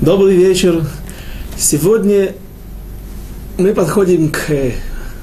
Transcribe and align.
Добрый 0.00 0.34
вечер. 0.34 0.82
Сегодня 1.58 2.32
мы 3.58 3.74
подходим 3.74 4.30
к 4.30 4.48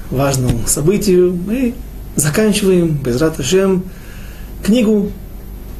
важному 0.08 0.68
событию. 0.68 1.32
Мы 1.32 1.74
заканчиваем, 2.14 2.90
без 2.90 3.20
Раташем, 3.20 3.82
книгу 4.62 5.10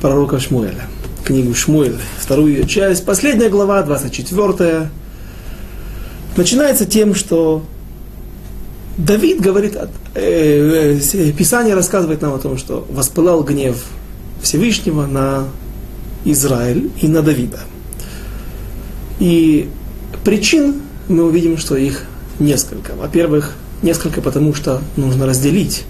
пророка 0.02 0.40
Шмуэля. 0.40 0.88
Книгу 1.22 1.54
Шмуэля, 1.54 2.00
вторую 2.18 2.66
часть, 2.66 3.06
последняя 3.06 3.50
глава, 3.50 3.84
24 3.84 4.90
начинается 6.36 6.84
тем, 6.84 7.14
что 7.14 7.62
Давид 8.96 9.40
говорит, 9.40 9.76
э, 10.16 10.98
э, 11.00 11.32
Писание 11.38 11.76
рассказывает 11.76 12.20
нам 12.20 12.34
о 12.34 12.38
том, 12.38 12.58
что 12.58 12.84
воспылал 12.90 13.44
гнев 13.44 13.76
Всевышнего 14.42 15.06
на 15.06 15.44
Израиль 16.24 16.90
и 17.00 17.06
на 17.06 17.22
Давида. 17.22 17.60
И 19.18 19.68
причин 20.24 20.82
мы 21.08 21.24
увидим, 21.24 21.58
что 21.58 21.76
их 21.76 22.04
несколько. 22.38 22.92
Во-первых, 22.94 23.54
несколько 23.82 24.20
потому, 24.20 24.54
что 24.54 24.80
нужно 24.96 25.26
разделить. 25.26 25.84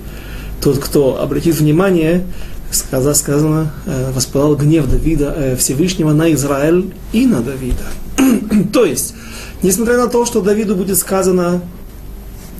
Тот, 0.63 0.79
кто 0.79 1.21
обратит 1.21 1.57
внимание, 1.57 2.25
сказано, 2.71 3.15
сказано 3.15 3.73
э, 3.87 4.13
воспылал 4.13 4.57
гнев 4.57 4.89
Давида 4.89 5.35
э, 5.37 5.57
Всевышнего 5.57 6.13
на 6.13 6.33
Израиль 6.33 6.93
и 7.13 7.27
на 7.27 7.41
Давида. 7.41 8.67
То 8.73 8.85
есть, 8.85 9.15
несмотря 9.63 9.97
на 9.97 10.09
то, 10.09 10.27
что 10.27 10.41
Давиду 10.41 10.75
будет 10.75 10.99
сказано, 10.99 11.63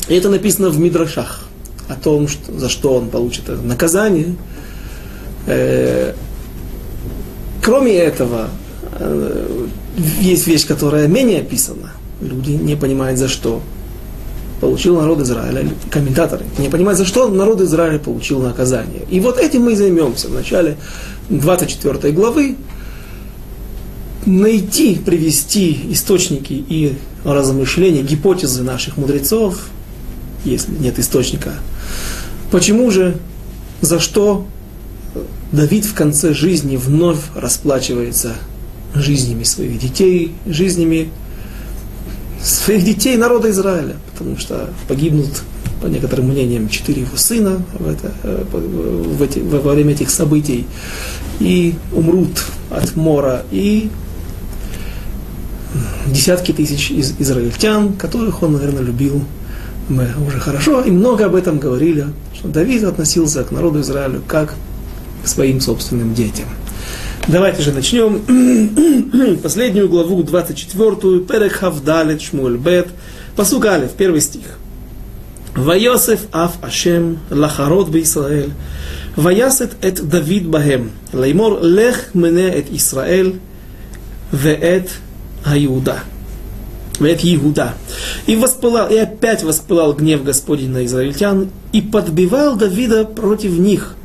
и 0.09 0.15
это 0.15 0.29
написано 0.29 0.71
в 0.71 0.79
Мидрашах, 0.79 1.45
о 1.89 1.95
том, 1.95 2.29
что, 2.29 2.59
за 2.59 2.69
что 2.69 2.95
он 2.95 3.09
получит 3.09 3.49
наказание, 3.65 4.37
э, 5.47 6.15
кроме 7.63 7.95
этого, 7.95 8.49
э, 8.99 9.67
есть 10.21 10.47
вещь, 10.47 10.67
которая 10.67 11.09
менее 11.09 11.41
описана. 11.41 11.93
Люди 12.21 12.53
не 12.53 12.77
понимают, 12.77 13.19
за 13.19 13.29
что 13.29 13.63
получил 14.61 15.01
народ 15.01 15.21
Израиля, 15.21 15.69
комментаторы 15.91 16.45
не 16.59 16.69
понимают, 16.69 16.99
за 16.99 17.05
что 17.05 17.29
народ 17.29 17.61
Израиля 17.61 17.99
получил 17.99 18.41
наказание. 18.41 19.03
И 19.09 19.21
вот 19.21 19.39
этим 19.39 19.63
мы 19.63 19.77
займемся 19.77 20.29
в 20.29 20.35
начале 20.35 20.77
24 21.29 22.13
главы. 22.13 22.57
Найти, 24.27 24.97
привести 24.97 25.93
источники 25.93 26.53
и 26.53 26.99
размышления, 27.25 28.03
гипотезы 28.03 28.63
наших 28.63 28.97
мудрецов, 28.97 29.69
если 30.45 30.73
нет 30.73 30.99
источника. 30.99 31.55
Почему 32.51 32.91
же, 32.91 33.17
за 33.81 34.01
что 34.01 34.47
Давид 35.53 35.85
в 35.85 35.95
конце 35.95 36.35
жизни 36.35 36.77
вновь 36.77 37.21
расплачивается 37.35 38.35
жизнями 38.95 39.43
своих 39.45 39.79
детей, 39.79 40.35
жизнями 40.47 41.11
своих 42.43 42.85
детей 42.85 43.17
народа 43.17 43.51
Израиля, 43.51 43.97
потому 44.13 44.37
что 44.39 44.71
погибнут, 44.87 45.43
по 45.81 45.87
некоторым 45.87 46.29
мнениям, 46.29 46.69
четыре 46.69 47.03
его 47.03 47.17
сына 47.17 47.63
в 47.73 47.89
это, 47.89 48.13
э, 48.25 48.45
в 48.53 49.23
эти, 49.23 49.39
во 49.39 49.73
время 49.73 49.93
этих 49.93 50.11
событий, 50.11 50.67
и 51.39 51.75
умрут 51.93 52.45
от 52.71 52.97
мора, 52.97 53.45
и 53.53 53.91
десятки 56.07 56.53
тысяч 56.53 56.91
из, 56.91 57.15
израильтян, 57.19 57.93
которых 57.93 58.43
он, 58.43 58.55
наверное, 58.55 58.83
любил 58.83 59.23
мы 59.89 60.07
уже 60.27 60.39
хорошо 60.39 60.83
и 60.83 60.91
много 60.91 61.27
об 61.27 61.35
этом 61.35 61.59
говорили, 61.59 62.07
что 62.35 62.49
Давид 62.49 62.85
относился 62.85 63.43
к 63.45 63.51
народу 63.51 63.81
Израилю 63.81 64.23
как 64.27 64.55
к 65.25 65.29
своим 65.29 65.61
собственным 65.61 66.15
детям. 66.15 66.47
Давайте 67.29 67.61
же 67.61 67.73
начнем 67.73 69.37
последнюю 69.43 69.91
главу, 69.91 70.23
24, 70.23 71.21
Перек 71.21 71.53
Хавдалет 71.53 72.23
Шмуэль 72.23 72.57
Бет, 72.57 72.89
посук 73.37 73.67
Алев, 73.67 73.93
первый 73.93 74.23
стих. 74.23 74.59
Вайосеф 75.55 76.21
Аф 76.33 76.53
Ашем 76.63 77.19
Лахарот 77.29 77.91
Бисраэль, 77.91 78.53
Ваясет 79.15 79.73
эт 79.83 80.09
Давид 80.09 80.49
Бахем, 80.49 80.91
Леймор 81.13 81.63
Лех 81.63 82.15
Мене 82.15 82.49
эт 82.49 82.73
Исраэль, 82.73 83.39
Веэт 84.33 84.89
Аюда. 85.45 85.99
Веэт 86.99 87.21
Иуда. 87.25 87.75
И, 88.27 88.37
воспылал, 88.37 88.89
и 88.89 88.97
опять 88.97 89.43
воспылал 89.43 89.93
гнев 89.93 90.25
Господень 90.25 90.71
на 90.71 90.87
израильтян, 90.87 91.51
и 91.73 91.83
подбивал 91.83 92.57
Давида 92.57 93.05
против 93.05 93.51
них, 93.59 93.97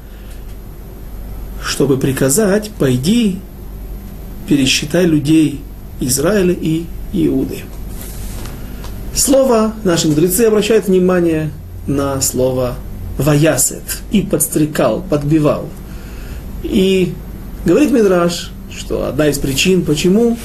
чтобы 1.64 1.98
приказать, 1.98 2.72
пойди, 2.78 3.40
пересчитай 4.48 5.06
людей 5.06 5.62
Израиля 6.00 6.54
и 6.54 6.86
Иуды. 7.14 7.60
Слово, 9.16 9.74
наши 9.84 10.08
мудрецы 10.08 10.42
обращают 10.42 10.88
внимание 10.88 11.52
на 11.88 12.20
слово 12.22 12.76
«ваясет» 13.18 13.84
и 14.12 14.22
подстрекал, 14.22 15.04
подбивал. 15.08 15.70
И 16.64 17.14
говорит 17.66 17.92
Мидраш, 17.92 18.52
что 18.76 19.06
одна 19.06 19.28
из 19.28 19.38
причин, 19.38 19.84
почему 19.86 20.38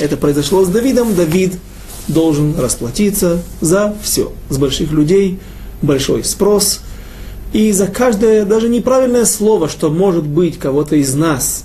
это 0.00 0.16
произошло 0.16 0.64
с 0.64 0.68
Давидом, 0.68 1.14
Давид 1.14 1.54
должен 2.08 2.58
расплатиться 2.58 3.42
за 3.60 3.94
все. 4.02 4.32
С 4.48 4.58
больших 4.58 4.90
людей 4.90 5.38
большой 5.82 6.24
спрос– 6.24 6.80
и 7.54 7.70
за 7.70 7.86
каждое 7.86 8.44
даже 8.44 8.68
неправильное 8.68 9.24
слово, 9.24 9.68
что 9.68 9.88
может 9.88 10.24
быть 10.24 10.58
кого-то 10.58 10.96
из 10.96 11.14
нас, 11.14 11.64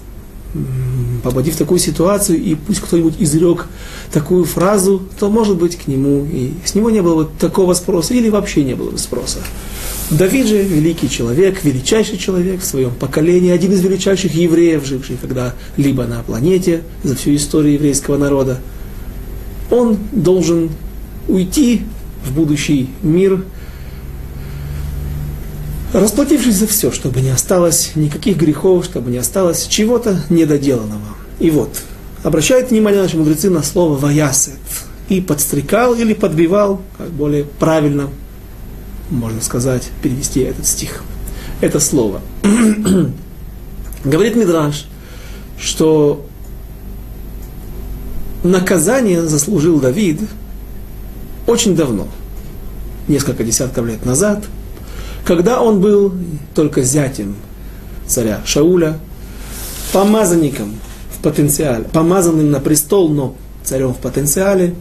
попади 1.23 1.49
в 1.49 1.57
такую 1.57 1.79
ситуацию, 1.79 2.39
и 2.39 2.53
пусть 2.53 2.79
кто-нибудь 2.79 3.15
изрек 3.17 3.65
такую 4.13 4.45
фразу, 4.45 5.01
то, 5.19 5.29
может 5.31 5.57
быть, 5.57 5.77
к 5.77 5.87
нему 5.87 6.27
и 6.31 6.51
с 6.63 6.75
него 6.75 6.91
не 6.91 7.01
было 7.01 7.23
бы 7.23 7.29
такого 7.39 7.73
спроса, 7.73 8.13
или 8.13 8.29
вообще 8.29 8.63
не 8.63 8.75
было 8.75 8.91
бы 8.91 8.99
спроса. 8.99 9.39
Давид 10.11 10.45
же 10.45 10.61
великий 10.61 11.09
человек, 11.09 11.63
величайший 11.63 12.19
человек 12.19 12.61
в 12.61 12.65
своем 12.65 12.91
поколении, 12.91 13.49
один 13.49 13.71
из 13.71 13.81
величайших 13.81 14.35
евреев, 14.35 14.85
живший 14.85 15.17
когда-либо 15.17 16.05
на 16.05 16.21
планете 16.21 16.83
за 17.03 17.15
всю 17.15 17.35
историю 17.35 17.73
еврейского 17.73 18.17
народа. 18.17 18.59
Он 19.71 19.97
должен 20.11 20.69
уйти 21.27 21.81
в 22.23 22.31
будущий 22.31 22.89
мир– 23.01 23.43
расплатившись 25.93 26.55
за 26.55 26.67
все, 26.67 26.91
чтобы 26.91 27.21
не 27.21 27.29
осталось 27.29 27.91
никаких 27.95 28.37
грехов, 28.37 28.85
чтобы 28.85 29.11
не 29.11 29.17
осталось 29.17 29.65
чего-то 29.67 30.21
недоделанного. 30.29 31.15
И 31.39 31.49
вот, 31.49 31.81
обращают 32.23 32.69
внимание 32.69 33.01
наши 33.01 33.17
мудрецы 33.17 33.49
на 33.49 33.63
слово 33.63 33.97
«ваясет» 33.97 34.59
и 35.07 35.21
подстрекал 35.21 35.95
или 35.95 36.13
подбивал, 36.13 36.81
как 36.97 37.09
более 37.09 37.45
правильно, 37.45 38.09
можно 39.09 39.41
сказать, 39.41 39.89
перевести 40.03 40.41
этот 40.41 40.67
стих. 40.67 41.03
Это 41.61 41.79
слово. 41.79 42.21
Говорит 44.03 44.35
Мидраш, 44.35 44.85
что 45.57 46.25
наказание 48.43 49.23
заслужил 49.23 49.79
Давид 49.79 50.21
очень 51.47 51.75
давно, 51.75 52.07
несколько 53.07 53.43
десятков 53.43 53.87
лет 53.87 54.05
назад– 54.05 54.43
когда 55.25 55.61
он 55.61 55.79
был 55.81 56.13
только 56.55 56.81
зятем 56.83 57.35
царя 58.07 58.41
Шауля, 58.45 58.97
помазанником 59.93 60.75
в 61.15 61.21
потенциале, 61.21 61.85
помазанным 61.85 62.51
на 62.51 62.59
престол, 62.59 63.09
но 63.09 63.35
царем 63.63 63.93
в 63.93 63.97
потенциале, 63.97 64.73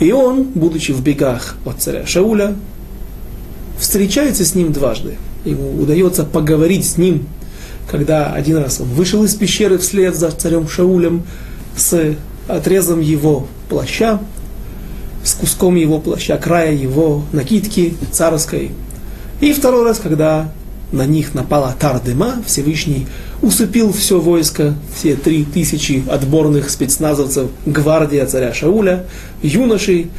и 0.00 0.12
он, 0.12 0.44
будучи 0.44 0.92
в 0.92 1.02
бегах 1.02 1.56
от 1.64 1.80
царя 1.80 2.06
Шауля, 2.06 2.54
встречается 3.78 4.44
с 4.44 4.54
ним 4.54 4.72
дважды. 4.72 5.16
Ему 5.44 5.80
удается 5.80 6.24
поговорить 6.24 6.86
с 6.86 6.98
ним, 6.98 7.26
когда 7.90 8.32
один 8.32 8.58
раз 8.58 8.80
он 8.80 8.88
вышел 8.88 9.24
из 9.24 9.34
пещеры 9.34 9.78
вслед 9.78 10.14
за 10.14 10.30
царем 10.30 10.68
Шаулем 10.68 11.22
с 11.76 12.16
отрезом 12.46 13.00
его 13.00 13.46
плаща, 13.68 14.20
с 15.24 15.34
куском 15.34 15.76
его 15.76 16.00
плаща, 16.00 16.36
края 16.36 16.74
его 16.74 17.22
накидки 17.32 17.94
царской, 18.12 18.72
и 19.40 19.52
второй 19.52 19.84
раз, 19.84 19.98
когда 19.98 20.50
на 20.90 21.06
них 21.06 21.34
напала 21.34 21.74
Тардема, 21.78 22.42
Всевышний 22.46 23.06
усыпил 23.42 23.92
все 23.92 24.18
войско, 24.18 24.74
все 24.96 25.16
три 25.16 25.44
тысячи 25.44 26.02
отборных 26.08 26.70
спецназовцев, 26.70 27.50
гвардия 27.66 28.26
царя 28.26 28.54
Шауля, 28.54 29.04
юношей, 29.42 30.10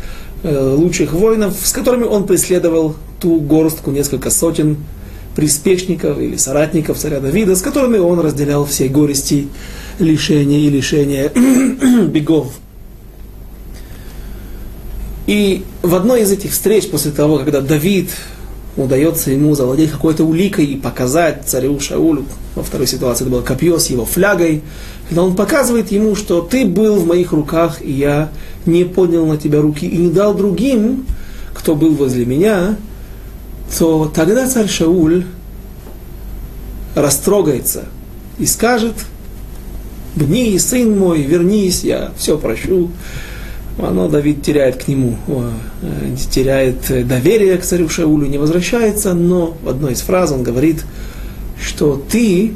э, 0.44 0.74
лучших 0.76 1.14
воинов, 1.14 1.56
с 1.62 1.72
которыми 1.72 2.04
он 2.04 2.28
преследовал 2.28 2.96
ту 3.20 3.40
горстку, 3.40 3.92
несколько 3.92 4.30
сотен 4.30 4.78
приспешников 5.36 6.20
или 6.20 6.38
соратников 6.38 6.98
царя 6.98 7.20
Давида, 7.20 7.56
с 7.56 7.62
которыми 7.62 7.98
он 7.98 8.20
разделял 8.20 8.66
все 8.66 8.88
горести, 8.88 9.48
лишения 9.98 10.60
и 10.60 10.70
лишения 10.70 11.30
бегов. 12.08 12.54
И 15.28 15.64
в 15.84 15.94
одной 15.96 16.22
из 16.22 16.32
этих 16.32 16.52
встреч, 16.52 16.90
после 16.90 17.12
того, 17.12 17.38
когда 17.38 17.62
Давид 17.62 18.10
удается 18.84 19.32
ему 19.32 19.56
завладеть 19.56 19.92
какой-то 19.92 20.24
уликой 20.24 20.66
и 20.66 20.76
показать 20.76 21.44
царю 21.46 21.80
Шаулю, 21.80 22.26
во 22.56 22.64
второй 22.64 22.88
ситуации 22.88 23.24
это 23.24 23.32
было 23.32 23.42
копье 23.42 23.78
с 23.78 23.88
его 23.88 24.06
флягой, 24.06 24.62
когда 25.08 25.24
он 25.24 25.36
показывает 25.36 25.92
ему, 25.92 26.16
что 26.16 26.42
ты 26.42 26.66
был 26.66 26.96
в 26.96 27.08
моих 27.08 27.32
руках, 27.32 27.82
и 27.82 27.92
я 27.92 28.30
не 28.66 28.84
поднял 28.84 29.26
на 29.26 29.38
тебя 29.38 29.62
руки 29.62 29.88
и 29.88 29.98
не 29.98 30.12
дал 30.12 30.34
другим, 30.34 31.06
кто 31.54 31.76
был 31.76 31.94
возле 31.94 32.26
меня, 32.26 32.78
то 33.78 34.12
тогда 34.14 34.48
царь 34.48 34.68
Шауль 34.68 35.26
растрогается 36.96 37.86
и 38.38 38.46
скажет, 38.46 38.94
«Бни, 40.16 40.58
сын 40.58 40.98
мой, 40.98 41.22
вернись, 41.22 41.84
я 41.84 42.12
все 42.18 42.38
прощу». 42.38 42.90
Оно 43.82 44.08
Давид 44.10 44.44
теряет 44.44 44.84
к 44.84 44.88
нему, 44.88 45.18
э, 45.82 46.16
теряет 46.30 47.08
доверие 47.08 47.58
к 47.58 47.64
царю 47.64 47.88
Шаулю, 47.88 48.28
не 48.28 48.38
возвращается, 48.38 49.14
но 49.14 49.58
в 49.64 49.70
одной 49.70 49.94
из 49.94 50.02
фраз 50.02 50.32
он 50.32 50.44
говорит, 50.44 50.84
что 51.62 52.04
ты 52.12 52.54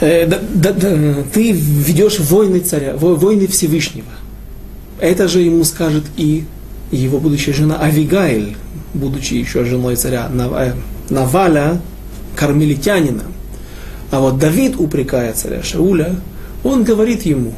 э, 0.00 0.26
да, 0.26 0.38
да, 0.54 0.72
да, 0.72 1.22
ты 1.32 1.52
ведешь 1.52 2.18
войны 2.20 2.60
царя, 2.60 2.94
войны 2.96 3.46
Всевышнего. 3.46 4.08
Это 4.98 5.28
же 5.28 5.40
ему 5.40 5.64
скажет 5.64 6.04
и 6.16 6.44
его 6.90 7.20
будущая 7.20 7.54
жена 7.54 7.78
Авигайль, 7.78 8.56
будучи 8.92 9.34
еще 9.34 9.64
женой 9.64 9.96
царя 9.96 10.30
э, 10.30 10.72
Наваля, 11.08 11.80
кармелитянина. 12.36 13.24
А 14.10 14.20
вот 14.20 14.38
Давид, 14.38 14.74
упрекая 14.78 15.32
царя 15.32 15.62
Шауля, 15.62 16.16
он 16.64 16.84
говорит 16.84 17.22
ему, 17.22 17.54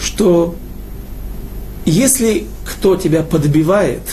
что 0.00 0.54
если 1.84 2.46
кто 2.64 2.96
тебя 2.96 3.22
подбивает– 3.22 4.02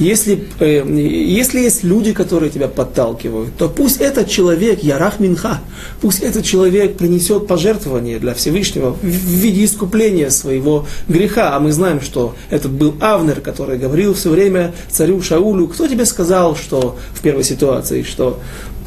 если, 0.00 0.48
э, 0.60 0.82
если 0.88 1.60
есть 1.60 1.84
люди, 1.84 2.14
которые 2.14 2.50
тебя 2.50 2.68
подталкивают, 2.68 3.54
то 3.58 3.68
пусть 3.68 4.00
этот 4.00 4.30
человек, 4.30 4.82
Ярах 4.82 5.20
Минха, 5.20 5.60
пусть 6.00 6.20
этот 6.20 6.42
человек 6.42 6.96
принесет 6.96 7.46
пожертвование 7.46 8.18
для 8.18 8.32
Всевышнего 8.32 8.92
в 8.92 9.04
виде 9.04 9.62
искупления 9.62 10.30
своего 10.30 10.86
греха. 11.06 11.54
А 11.54 11.60
мы 11.60 11.70
знаем, 11.72 12.00
что 12.00 12.34
этот 12.48 12.72
был 12.72 12.94
Авнер, 12.98 13.42
который 13.42 13.76
говорил 13.76 14.14
все 14.14 14.30
время 14.30 14.72
царю 14.88 15.20
Шаулю, 15.20 15.68
кто 15.68 15.86
тебе 15.86 16.06
сказал, 16.06 16.56
что 16.56 16.96
в 17.12 17.20
первой 17.20 17.44
ситуации, 17.44 18.02
что 18.02 18.40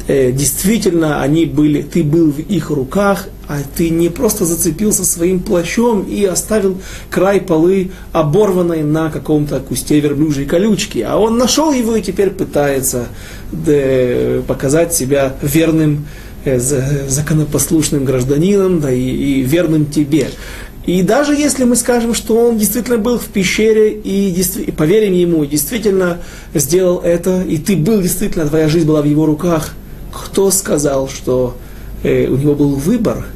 э, 0.06 0.32
действительно 0.32 1.22
они 1.22 1.46
были, 1.46 1.82
ты 1.82 2.02
был 2.02 2.30
в 2.30 2.38
их 2.38 2.70
руках, 2.70 3.28
а 3.46 3.58
ты 3.76 3.90
не 3.90 4.08
просто 4.08 4.44
зацепился 4.44 5.04
своим 5.04 5.40
плащом 5.40 6.02
и 6.02 6.24
оставил 6.24 6.80
край 7.10 7.40
полы 7.40 7.90
оборванной 8.12 8.82
на 8.82 9.10
каком-то 9.10 9.60
кусте 9.60 10.00
верблюжьей 10.00 10.46
колючки, 10.46 11.00
а 11.06 11.18
он 11.18 11.36
нашел 11.36 11.72
его 11.72 11.96
и 11.96 12.02
теперь 12.02 12.30
пытается 12.30 13.08
да, 13.52 14.42
показать 14.46 14.94
себя 14.94 15.36
верным, 15.42 16.06
э, 16.44 16.58
законопослушным 16.58 18.04
гражданином, 18.04 18.80
да 18.80 18.90
и, 18.90 19.00
и 19.00 19.42
верным 19.42 19.86
тебе. 19.86 20.28
И 20.86 21.00
даже 21.00 21.34
если 21.34 21.64
мы 21.64 21.76
скажем, 21.76 22.12
что 22.12 22.36
он 22.48 22.58
действительно 22.58 22.98
был 22.98 23.18
в 23.18 23.24
пещере 23.24 23.92
и, 23.92 24.30
и 24.30 24.70
поверим 24.70 25.14
ему, 25.14 25.44
действительно 25.46 26.18
сделал 26.52 27.00
это, 27.00 27.42
и 27.42 27.56
ты 27.56 27.74
был 27.74 28.02
действительно, 28.02 28.46
твоя 28.46 28.68
жизнь 28.68 28.86
была 28.86 29.00
в 29.00 29.06
его 29.06 29.24
руках– 29.24 29.74
кто 30.14 30.50
сказал, 30.50 31.08
что 31.08 31.56
э, 32.02 32.26
у 32.28 32.36
него 32.36 32.54
был 32.54 32.74
выбор? 32.76 33.26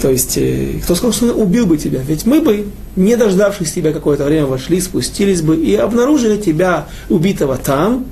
То 0.00 0.10
есть, 0.10 0.36
э, 0.36 0.80
кто 0.82 0.94
сказал, 0.94 1.12
что 1.12 1.32
он 1.32 1.42
убил 1.42 1.66
бы 1.66 1.78
тебя? 1.78 2.00
Ведь 2.06 2.26
мы 2.26 2.40
бы, 2.40 2.66
не 2.94 3.16
дождавшись 3.16 3.72
тебя 3.72 3.92
какое-то 3.92 4.24
время, 4.24 4.46
вошли, 4.46 4.80
спустились 4.80 5.40
бы 5.40 5.56
и 5.56 5.74
обнаружили 5.74 6.36
тебя 6.36 6.86
убитого 7.08 7.56
там, 7.56 8.04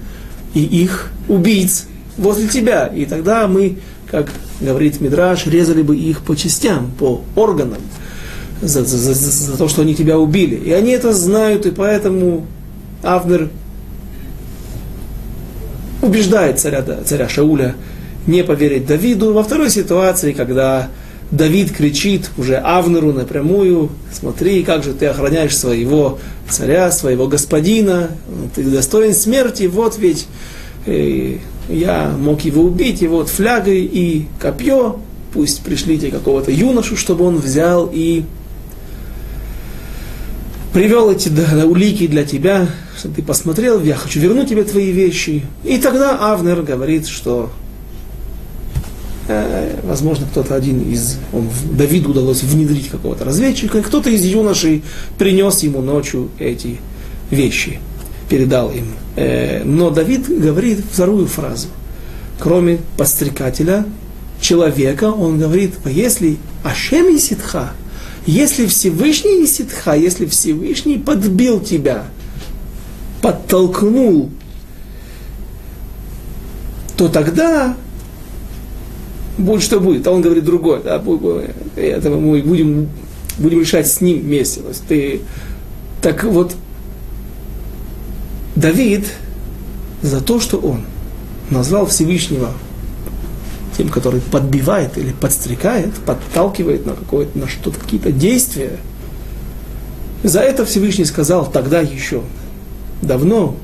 и 0.54 0.62
их 0.62 1.10
убийц 1.28 1.86
возле 2.16 2.48
тебя. 2.48 2.86
И 2.86 3.04
тогда 3.04 3.46
мы, 3.46 3.78
как 4.10 4.30
говорит 4.60 5.00
Мидраш, 5.00 5.46
резали 5.46 5.82
бы 5.82 5.96
их 5.96 6.22
по 6.22 6.34
частям, 6.34 6.90
по 6.98 7.22
органам, 7.36 7.80
за, 8.60 8.84
за, 8.84 8.96
за, 8.96 9.14
за 9.14 9.58
то, 9.58 9.68
что 9.68 9.82
они 9.82 9.94
тебя 9.94 10.18
убили. 10.18 10.54
И 10.54 10.72
они 10.72 10.92
это 10.92 11.12
знают, 11.12 11.66
и 11.66 11.70
поэтому 11.70 12.46
Авнер 13.02 13.50
убеждает 16.02 16.60
царя, 16.60 16.84
царя 17.06 17.28
Шауля 17.28 17.74
не 18.26 18.44
поверить 18.44 18.86
Давиду. 18.86 19.32
Во 19.32 19.42
второй 19.42 19.70
ситуации, 19.70 20.32
когда 20.32 20.88
Давид 21.30 21.72
кричит 21.72 22.30
уже 22.36 22.56
Авнеру 22.56 23.12
напрямую, 23.12 23.88
смотри, 24.12 24.62
как 24.62 24.84
же 24.84 24.92
ты 24.92 25.06
охраняешь 25.06 25.56
своего 25.56 26.18
царя, 26.48 26.90
своего 26.92 27.26
господина, 27.26 28.10
ты 28.54 28.64
достоин 28.64 29.14
смерти, 29.14 29.64
вот 29.64 29.96
ведь 29.98 30.26
э, 30.84 31.38
я 31.70 32.14
мог 32.18 32.42
его 32.42 32.62
убить, 32.62 33.00
и 33.00 33.08
вот 33.08 33.30
флягой 33.30 33.80
и 33.80 34.26
копье, 34.38 35.00
пусть 35.32 35.62
пришлите 35.62 36.10
какого-то 36.10 36.50
юношу, 36.50 36.96
чтобы 36.96 37.24
он 37.24 37.38
взял 37.38 37.88
и 37.90 38.24
привел 40.72 41.10
эти 41.10 41.28
да, 41.28 41.66
улики 41.66 42.06
для 42.06 42.24
тебя, 42.24 42.68
чтобы 42.96 43.14
ты 43.16 43.22
посмотрел, 43.22 43.82
я 43.82 43.94
хочу 43.94 44.20
вернуть 44.20 44.48
тебе 44.48 44.64
твои 44.64 44.90
вещи. 44.90 45.44
И 45.64 45.78
тогда 45.78 46.32
Авнер 46.32 46.62
говорит, 46.62 47.06
что 47.06 47.50
э, 49.28 49.80
возможно, 49.82 50.26
кто-то 50.30 50.54
один 50.54 50.80
из, 50.80 51.18
он, 51.32 51.48
Давиду 51.72 52.10
удалось 52.10 52.42
внедрить 52.42 52.88
какого-то 52.88 53.24
разведчика, 53.24 53.78
и 53.78 53.82
кто-то 53.82 54.10
из 54.10 54.24
юношей 54.24 54.82
принес 55.18 55.62
ему 55.62 55.82
ночью 55.82 56.30
эти 56.38 56.78
вещи, 57.30 57.78
передал 58.28 58.70
им. 58.70 58.86
Э, 59.16 59.62
но 59.64 59.90
Давид 59.90 60.28
говорит 60.28 60.80
вторую 60.90 61.26
фразу. 61.26 61.68
Кроме 62.38 62.78
подстрекателя, 62.96 63.84
человека, 64.40 65.04
он 65.12 65.38
говорит, 65.38 65.74
если 65.84 66.38
Ашем 66.64 67.14
и 67.14 67.18
Ситха, 67.18 67.72
если 68.26 68.66
Всевышний 68.66 69.44
Иситха, 69.44 69.94
если 69.94 70.26
Всевышний 70.26 70.98
подбил 70.98 71.60
тебя, 71.60 72.06
подтолкнул, 73.20 74.30
то 76.96 77.08
тогда 77.08 77.76
будет 79.38 79.62
что 79.62 79.80
будет. 79.80 80.06
А 80.06 80.12
он 80.12 80.22
говорит 80.22 80.44
другое. 80.44 80.80
Да, 80.80 81.02
это 81.76 82.10
мы 82.10 82.42
будем, 82.42 82.88
будем 83.38 83.60
решать 83.60 83.88
с 83.88 84.00
ним 84.00 84.20
вместе. 84.20 84.60
То 84.60 84.68
есть 84.68 84.86
ты, 84.86 85.20
так 86.00 86.24
вот, 86.24 86.54
Давид 88.54 89.06
за 90.02 90.20
то, 90.20 90.40
что 90.40 90.58
он 90.58 90.84
назвал 91.50 91.86
Всевышнего 91.86 92.52
тем, 93.76 93.88
который 93.88 94.20
подбивает 94.20 94.98
или 94.98 95.12
подстрекает, 95.12 95.94
подталкивает 96.06 96.86
на, 96.86 96.94
какое-то, 96.94 97.38
на 97.38 97.48
что-то, 97.48 97.78
какие-то 97.78 98.12
действия. 98.12 98.78
За 100.22 100.40
это 100.40 100.64
Всевышний 100.64 101.04
сказал 101.04 101.50
тогда 101.50 101.80
еще, 101.80 102.22
давно, 103.00 103.56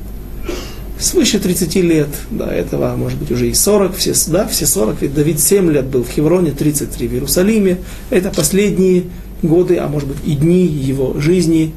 свыше 0.98 1.38
30 1.38 1.74
лет, 1.76 2.08
до 2.30 2.46
этого, 2.46 2.96
может 2.96 3.18
быть, 3.18 3.30
уже 3.30 3.48
и 3.48 3.54
40, 3.54 3.96
все, 3.96 4.14
да, 4.28 4.46
все 4.48 4.66
40, 4.66 5.02
ведь 5.02 5.14
Давид 5.14 5.40
7 5.40 5.70
лет 5.70 5.86
был 5.86 6.02
в 6.02 6.10
Хевроне, 6.10 6.50
33 6.50 7.08
в 7.08 7.12
Иерусалиме. 7.12 7.78
Это 8.10 8.30
последние 8.30 9.04
годы, 9.42 9.76
а 9.76 9.86
может 9.88 10.08
быть 10.08 10.18
и 10.24 10.34
дни 10.34 10.66
его 10.66 11.18
жизни. 11.20 11.72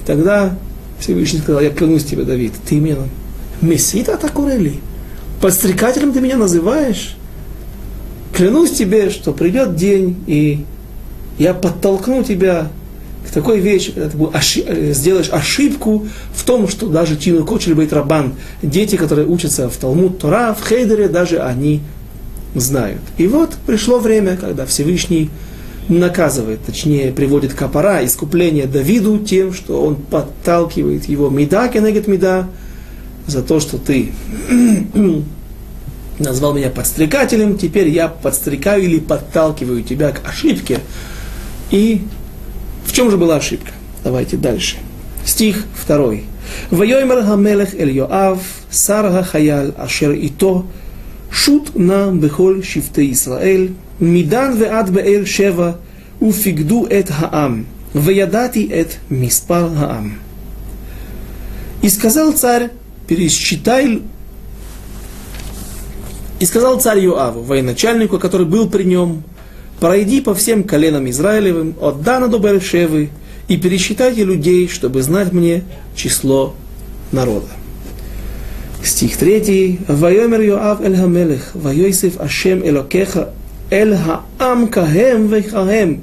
И 0.00 0.06
тогда 0.06 0.56
Всевышний 1.00 1.40
сказал, 1.40 1.60
я 1.60 1.70
клянусь 1.70 2.04
тебе, 2.04 2.22
Давид, 2.22 2.52
ты 2.68 2.76
меня 2.76 2.96
мессита 3.60 4.14
атакурели 4.14 4.74
подстрекателем 5.40 6.12
ты 6.12 6.20
меня 6.20 6.36
называешь? 6.36 7.16
Клянусь 8.34 8.72
тебе, 8.72 9.10
что 9.10 9.32
придет 9.32 9.76
день, 9.76 10.16
и 10.26 10.64
я 11.38 11.54
подтолкну 11.54 12.22
тебя 12.22 12.68
к 13.26 13.30
такой 13.30 13.60
вещи, 13.60 13.92
когда 13.92 14.10
ты 14.10 14.16
э, 14.64 14.92
сделаешь 14.92 15.28
ошибку 15.30 16.06
в 16.34 16.44
том, 16.44 16.68
что 16.68 16.86
даже 16.86 17.16
Тину 17.16 17.44
Кочель 17.44 17.74
Бейт 17.74 17.92
Рабан, 17.92 18.34
дети, 18.62 18.96
которые 18.96 19.26
учатся 19.26 19.68
в 19.68 19.76
Талмуд 19.76 20.18
Тора, 20.18 20.54
в 20.54 20.66
Хейдере, 20.66 21.08
даже 21.08 21.40
они 21.40 21.80
знают. 22.54 23.02
И 23.18 23.26
вот 23.26 23.56
пришло 23.66 23.98
время, 23.98 24.36
когда 24.36 24.66
Всевышний 24.66 25.30
наказывает, 25.88 26.60
точнее, 26.64 27.12
приводит 27.12 27.54
капара, 27.54 28.04
искупление 28.04 28.66
Давиду 28.66 29.18
тем, 29.18 29.52
что 29.52 29.82
он 29.82 29.96
подталкивает 29.96 31.08
его 31.08 31.30
меда 31.30 31.68
кенегет 31.68 32.06
меда, 32.06 32.48
за 33.28 33.42
то, 33.42 33.60
что 33.60 33.78
ты 33.78 34.12
назвал 36.18 36.54
меня 36.54 36.70
подстрекателем, 36.70 37.58
теперь 37.58 37.88
я 37.88 38.08
подстрекаю 38.08 38.82
или 38.82 38.98
подталкиваю 38.98 39.82
тебя 39.82 40.10
к 40.10 40.26
ошибке. 40.26 40.80
И 41.70 42.02
в 42.86 42.92
чем 42.92 43.10
же 43.10 43.18
была 43.18 43.36
ошибка? 43.36 43.70
Давайте 44.02 44.36
дальше. 44.36 44.76
Стих 45.24 45.64
второй. 45.74 46.24
Вайоймер 46.70 47.22
Хамелех 47.22 47.74
Эль 47.74 47.90
Йоав, 47.90 48.40
Сарга 48.70 49.22
Хаяль 49.22 49.74
Ашер 49.76 50.12
Ито, 50.12 50.64
Шут 51.30 51.76
на 51.76 52.10
Бехоль 52.10 52.64
Шифте 52.64 53.10
Исраэль, 53.12 53.74
Мидан 54.00 54.56
Веад 54.56 54.88
Беэль 54.88 55.26
Шева, 55.26 55.78
Уфигду 56.20 56.86
Эт 56.88 57.10
Хаам, 57.10 57.66
Ваядати 57.92 58.66
Эт 58.72 58.98
Миспар 59.10 59.68
Хаам. 59.74 60.18
И 61.82 61.90
сказал 61.90 62.32
царь 62.32 62.70
пересчитай, 63.07 64.01
и 66.39 66.45
сказал 66.45 66.79
царь 66.79 66.99
Юаву, 66.99 67.41
военачальнику, 67.41 68.19
который 68.19 68.45
был 68.45 68.69
при 68.69 68.83
нем, 68.83 69.23
пройди 69.79 70.21
по 70.21 70.33
всем 70.33 70.63
коленам 70.63 71.09
Израилевым, 71.09 71.75
от 71.79 72.01
Дана 72.01 72.27
до 72.27 72.39
Бершевы, 72.39 73.09
и 73.47 73.57
пересчитайте 73.57 74.23
людей, 74.23 74.67
чтобы 74.67 75.01
знать 75.01 75.31
мне 75.33 75.63
число 75.95 76.55
народа. 77.11 77.47
Стих 78.83 79.17
3. 79.17 79.79
Вайомер 79.87 80.41
Йоав 80.41 80.81
эль 80.81 80.97
Хамелех, 80.97 81.51
Вайосиф 81.53 82.19
Ашем 82.19 82.61
Элокеха, 82.65 83.33
эль 83.69 83.95
Хаам 83.95 84.67
Каhem 84.67 85.27
Вехаhem, 85.29 86.01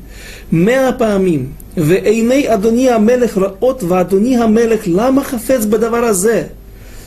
מאה 0.53 0.93
פעמים, 0.93 1.53
ועיני 1.77 2.55
אדוני 2.55 2.91
המלך 2.91 3.39
ראות, 3.39 3.83
ואדוני 3.83 4.37
המלך 4.37 4.81
למה 4.87 5.25
חפץ 5.25 5.65
בדבר 5.65 6.05
הזה? 6.05 6.43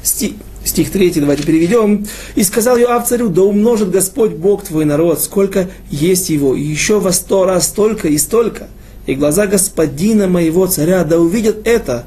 Стих, 0.08 0.32
стих 0.64 0.90
3, 0.90 1.20
давайте 1.20 1.42
переведем. 1.42 2.06
«И 2.34 2.42
сказал 2.42 2.78
Йоав 2.78 3.06
царю, 3.06 3.28
да 3.28 3.42
умножит 3.42 3.90
Господь 3.90 4.32
Бог 4.32 4.64
твой 4.64 4.86
народ, 4.86 5.20
сколько 5.20 5.68
есть 5.90 6.30
его, 6.30 6.54
и 6.54 6.62
еще 6.62 6.98
во 6.98 7.12
сто 7.12 7.44
раз 7.44 7.66
столько 7.66 8.08
и 8.08 8.16
столько. 8.16 8.68
И 9.06 9.14
глаза 9.14 9.46
господина 9.46 10.26
моего 10.26 10.66
царя 10.66 11.04
да 11.04 11.18
увидят 11.18 11.66
это. 11.66 12.06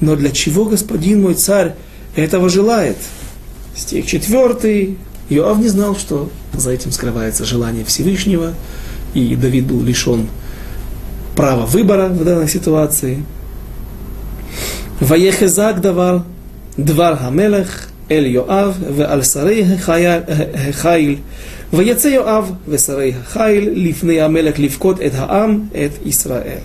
Но 0.00 0.14
для 0.14 0.30
чего 0.30 0.66
господин 0.66 1.22
мой 1.22 1.34
царь 1.34 1.74
этого 2.16 2.50
желает. 2.50 2.98
Стих 3.74 4.06
4. 4.06 4.96
Иоав 5.30 5.58
не 5.58 5.68
знал, 5.68 5.96
что 5.96 6.30
за 6.52 6.70
этим 6.70 6.92
скрывается 6.92 7.46
желание 7.46 7.86
Всевышнего, 7.86 8.52
и 9.14 9.36
Давид 9.36 9.66
был 9.66 9.80
лишен 9.80 10.28
права 11.34 11.64
выбора 11.64 12.08
в 12.08 12.24
данной 12.24 12.48
ситуации. 12.48 13.24
Ваехезак 15.00 15.80
давар 15.80 16.24
двар 16.77 17.17
хамелех 17.17 17.89
эль 18.09 18.27
Йоав 18.27 18.77
в 18.77 19.01
аль 19.01 19.23
сарей 19.23 19.65
хайль 20.73 21.19
ויצא 21.73 22.07
יואב 22.07 22.51
ושרי 22.67 23.13
החיל 23.21 23.69
לפני 23.73 24.21
המלך 24.21 24.59
לבכות 24.59 25.01
את 25.01 25.11
העם, 25.15 25.61
את 25.71 26.05
ישראל. 26.05 26.59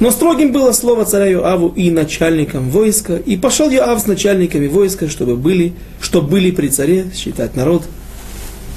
Но 0.00 0.12
строгим 0.12 0.52
было 0.52 0.70
слово 0.70 1.04
царя 1.04 1.32
Иоаву 1.32 1.72
и 1.74 1.90
начальникам 1.90 2.70
войска, 2.70 3.16
и 3.16 3.36
пошел 3.36 3.68
Иоав 3.68 4.00
с 4.00 4.06
начальниками 4.06 4.68
войска, 4.68 5.08
чтобы 5.08 5.34
были, 5.34 5.72
чтобы 6.00 6.28
были 6.28 6.52
при 6.52 6.68
царе 6.68 7.10
считать 7.12 7.56
народ 7.56 7.82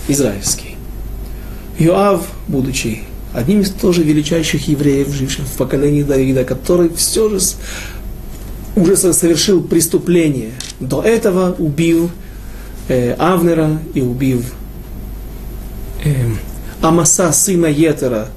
израильский. 0.08 0.78
Иоав, 1.78 2.28
будучи 2.48 3.02
одним 3.34 3.62
из 3.62 3.70
тоже 3.70 4.02
величайших 4.02 4.68
евреев, 4.68 5.14
живших 5.14 5.46
в 5.46 5.58
поколении 5.58 6.02
Давида, 6.02 6.44
который 6.44 6.90
все 6.90 7.30
же 7.30 7.40
уже 8.77 8.97
совершил 8.97 9.63
преступление, 9.63 10.53
до 10.79 11.03
этого 11.03 11.55
убил 11.59 12.11
э, 12.89 13.15
Авнера 13.15 13.81
и 13.95 14.03
убил 14.03 14.43
э, 16.05 16.11
Амаса, 16.83 17.33
сына 17.33 17.67
Етера, 17.67 18.29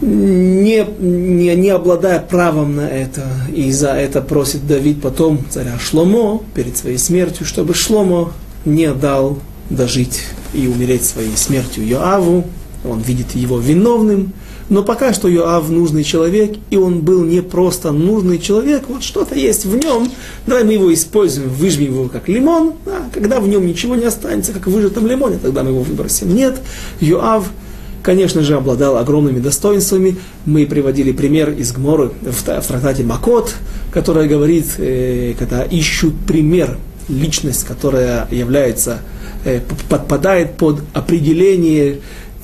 не, 0.00 0.86
не, 0.98 1.54
не 1.54 1.70
обладая 1.70 2.20
правом 2.20 2.76
на 2.76 2.88
это, 2.88 3.26
и 3.52 3.70
за 3.70 3.92
это 3.92 4.20
просит 4.22 4.66
Давид 4.66 5.00
потом 5.00 5.40
царя 5.50 5.78
Шломо 5.78 6.42
перед 6.54 6.76
своей 6.76 6.98
смертью, 6.98 7.46
чтобы 7.46 7.74
Шломо 7.74 8.32
не 8.64 8.92
дал 8.92 9.38
дожить 9.70 10.22
и 10.52 10.68
умереть 10.68 11.04
своей 11.04 11.36
смертью 11.36 11.86
Йоаву. 11.86 12.44
Он 12.84 13.00
видит 13.00 13.34
его 13.34 13.58
виновным, 13.58 14.32
но 14.68 14.82
пока 14.82 15.12
что 15.12 15.28
Йоав 15.28 15.68
нужный 15.68 16.04
человек, 16.04 16.56
и 16.70 16.76
он 16.76 17.00
был 17.00 17.24
не 17.24 17.42
просто 17.42 17.92
нужный 17.92 18.38
человек, 18.38 18.84
вот 18.88 19.02
что-то 19.02 19.34
есть 19.34 19.64
в 19.64 19.76
нем, 19.76 20.10
давай 20.46 20.64
мы 20.64 20.72
его 20.72 20.92
используем, 20.92 21.48
выжмем 21.50 21.92
его 21.92 22.08
как 22.08 22.28
лимон, 22.28 22.74
а 22.86 23.08
когда 23.12 23.40
в 23.40 23.48
нем 23.48 23.66
ничего 23.66 23.94
не 23.94 24.04
останется, 24.04 24.52
как 24.52 24.66
в 24.66 24.70
выжатом 24.70 25.06
лимоне, 25.06 25.38
тогда 25.42 25.62
мы 25.62 25.70
его 25.70 25.82
выбросим. 25.82 26.34
Нет, 26.34 26.56
Йоав– 27.00 27.50
конечно 28.06 28.42
же, 28.42 28.54
обладал 28.54 28.98
огромными 28.98 29.40
достоинствами. 29.40 30.16
Мы 30.44 30.64
приводили 30.64 31.10
пример 31.10 31.50
из 31.50 31.72
Гморы 31.72 32.12
в, 32.22 32.42
трактате 32.44 33.02
Макот, 33.02 33.56
которая 33.90 34.28
говорит, 34.28 34.66
э, 34.78 35.34
когда 35.36 35.64
ищут 35.64 36.14
пример, 36.24 36.78
личность, 37.08 37.64
которая 37.64 38.28
является, 38.30 39.00
э, 39.44 39.60
подпадает 39.88 40.56
под 40.56 40.82
определение 40.92 41.96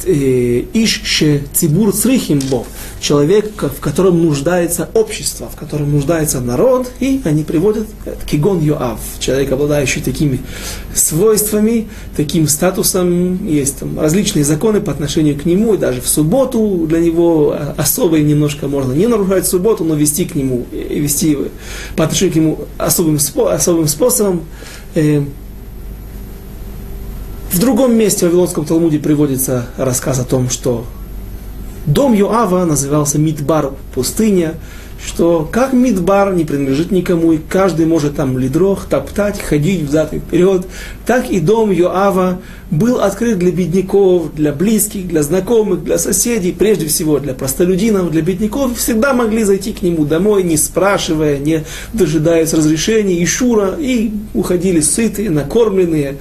Э, 0.05 0.65
Ишше 0.73 1.43
Цибур 1.53 1.93
Црихимбо, 1.93 2.65
человек, 3.01 3.63
в 3.63 3.81
котором 3.81 4.23
нуждается 4.23 4.89
общество, 4.95 5.49
в 5.49 5.57
котором 5.57 5.93
нуждается 5.93 6.41
народ, 6.41 6.91
и 6.99 7.21
они 7.25 7.45
приводят 7.45 7.87
Кигон 8.27 8.61
Йоав, 8.61 8.99
человек, 9.21 9.53
обладающий 9.53 10.03
такими 10.03 10.41
свойствами, 10.95 11.89
таким 12.17 12.49
статусом, 12.49 13.47
есть 13.47 13.79
там 13.79 14.01
различные 14.01 14.45
законы 14.45 14.81
по 14.81 14.91
отношению 14.91 15.39
к 15.39 15.45
нему, 15.45 15.75
и 15.75 15.79
даже 15.79 16.01
в 16.01 16.09
субботу 16.09 16.87
для 16.89 16.99
него 16.99 17.57
особо 17.77 18.19
немножко 18.19 18.67
можно 18.67 18.93
не 18.93 19.07
нарушать 19.07 19.47
субботу, 19.47 19.85
но 19.85 19.95
вести 19.95 20.25
к 20.25 20.35
нему, 20.35 20.67
вести 20.73 21.39
по 21.97 22.05
отношению 22.05 22.33
к 22.33 22.37
нему 22.37 22.59
особым, 22.79 23.19
особым 23.49 23.87
способом. 23.87 24.43
В 27.53 27.59
другом 27.59 27.95
месте 27.95 28.25
в 28.25 28.31
Вавилонском 28.31 28.65
Талмуде 28.65 28.99
приводится 28.99 29.67
рассказ 29.77 30.19
о 30.19 30.25
том, 30.25 30.49
что 30.49 30.87
дом 31.85 32.15
Йоава 32.15 32.65
назывался 32.65 33.19
Мидбар, 33.19 33.73
пустыня, 33.95 34.55
что 35.05 35.47
как 35.53 35.75
Мидбар 35.75 36.33
не 36.33 36.47
принадлежит 36.47 36.91
никому, 36.91 37.33
и 37.33 37.39
каждый 37.39 37.85
может 37.85 38.17
там 38.17 38.39
лидрох, 38.39 38.87
топтать, 38.87 39.39
ходить 39.39 39.83
взад 39.83 40.15
и 40.15 40.19
вперед, 40.19 40.67
так 41.05 41.31
и 41.31 41.41
дом 41.41 41.71
Йоава 41.73 42.39
был 42.71 43.01
открыт 43.01 43.39
для 43.39 43.53
бедняков, 43.53 44.35
для 44.35 44.53
близких, 44.53 45.07
для 45.07 45.23
знакомых, 45.23 45.85
для 45.85 45.99
соседей, 45.99 46.53
прежде 46.53 46.87
всего 46.87 47.19
для 47.19 47.35
простолюдинов, 47.35 48.11
для 48.13 48.23
бедняков, 48.23 48.79
всегда 48.79 49.13
могли 49.13 49.45
зайти 49.45 49.75
к 49.75 49.83
нему 49.83 50.07
домой, 50.07 50.43
не 50.43 50.57
спрашивая, 50.57 51.39
не 51.39 51.65
дожидаясь 51.93 52.55
разрешения 52.55 53.19
и 53.19 53.27
шура, 53.27 53.75
и 53.79 54.11
уходили 54.33 54.81
сытые, 54.81 55.29
накормленные, 55.29 56.17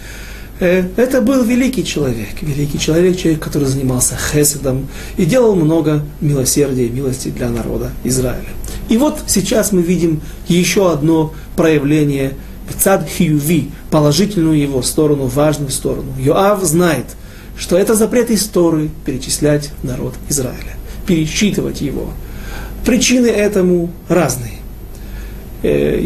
это 0.65 1.21
был 1.21 1.43
великий 1.43 1.83
человек, 1.83 2.41
великий 2.41 2.79
человек, 2.79 3.17
человек, 3.17 3.41
который 3.43 3.67
занимался 3.67 4.15
хеседом 4.15 4.87
и 5.17 5.25
делал 5.25 5.55
много 5.55 6.03
милосердия 6.21 6.85
и 6.85 6.89
милости 6.91 7.29
для 7.29 7.49
народа 7.49 7.91
Израиля. 8.03 8.49
И 8.87 8.97
вот 8.97 9.23
сейчас 9.27 9.71
мы 9.71 9.81
видим 9.81 10.21
еще 10.47 10.91
одно 10.91 11.33
проявление 11.55 12.33
цад 12.77 13.07
хиюви, 13.09 13.71
положительную 13.89 14.57
его 14.57 14.81
сторону, 14.81 15.25
важную 15.25 15.71
сторону. 15.71 16.13
Йоав 16.19 16.63
знает, 16.63 17.05
что 17.57 17.77
это 17.77 17.95
запрет 17.95 18.31
истории 18.31 18.91
перечислять 19.05 19.71
народ 19.83 20.13
Израиля, 20.29 20.75
пересчитывать 21.05 21.81
его. 21.81 22.11
Причины 22.85 23.27
этому 23.27 23.91
разные. 24.07 24.60
Э, 25.63 25.99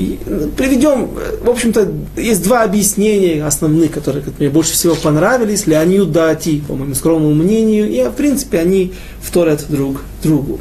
приведем, 0.58 1.12
в 1.42 1.50
общем-то, 1.50 1.90
есть 2.18 2.44
два 2.44 2.64
объяснения 2.64 3.46
основных, 3.46 3.92
которые 3.92 4.24
мне 4.38 4.50
больше 4.50 4.74
всего 4.74 4.96
понравились. 4.96 5.66
Леонид 5.66 6.12
Дати, 6.12 6.62
по 6.68 6.76
моему 6.76 6.94
скромному 6.94 7.34
мнению, 7.34 7.90
и, 7.90 8.04
в 8.04 8.12
принципе, 8.12 8.60
они 8.60 8.94
вторят 9.22 9.66
друг 9.70 10.02
другу. 10.22 10.60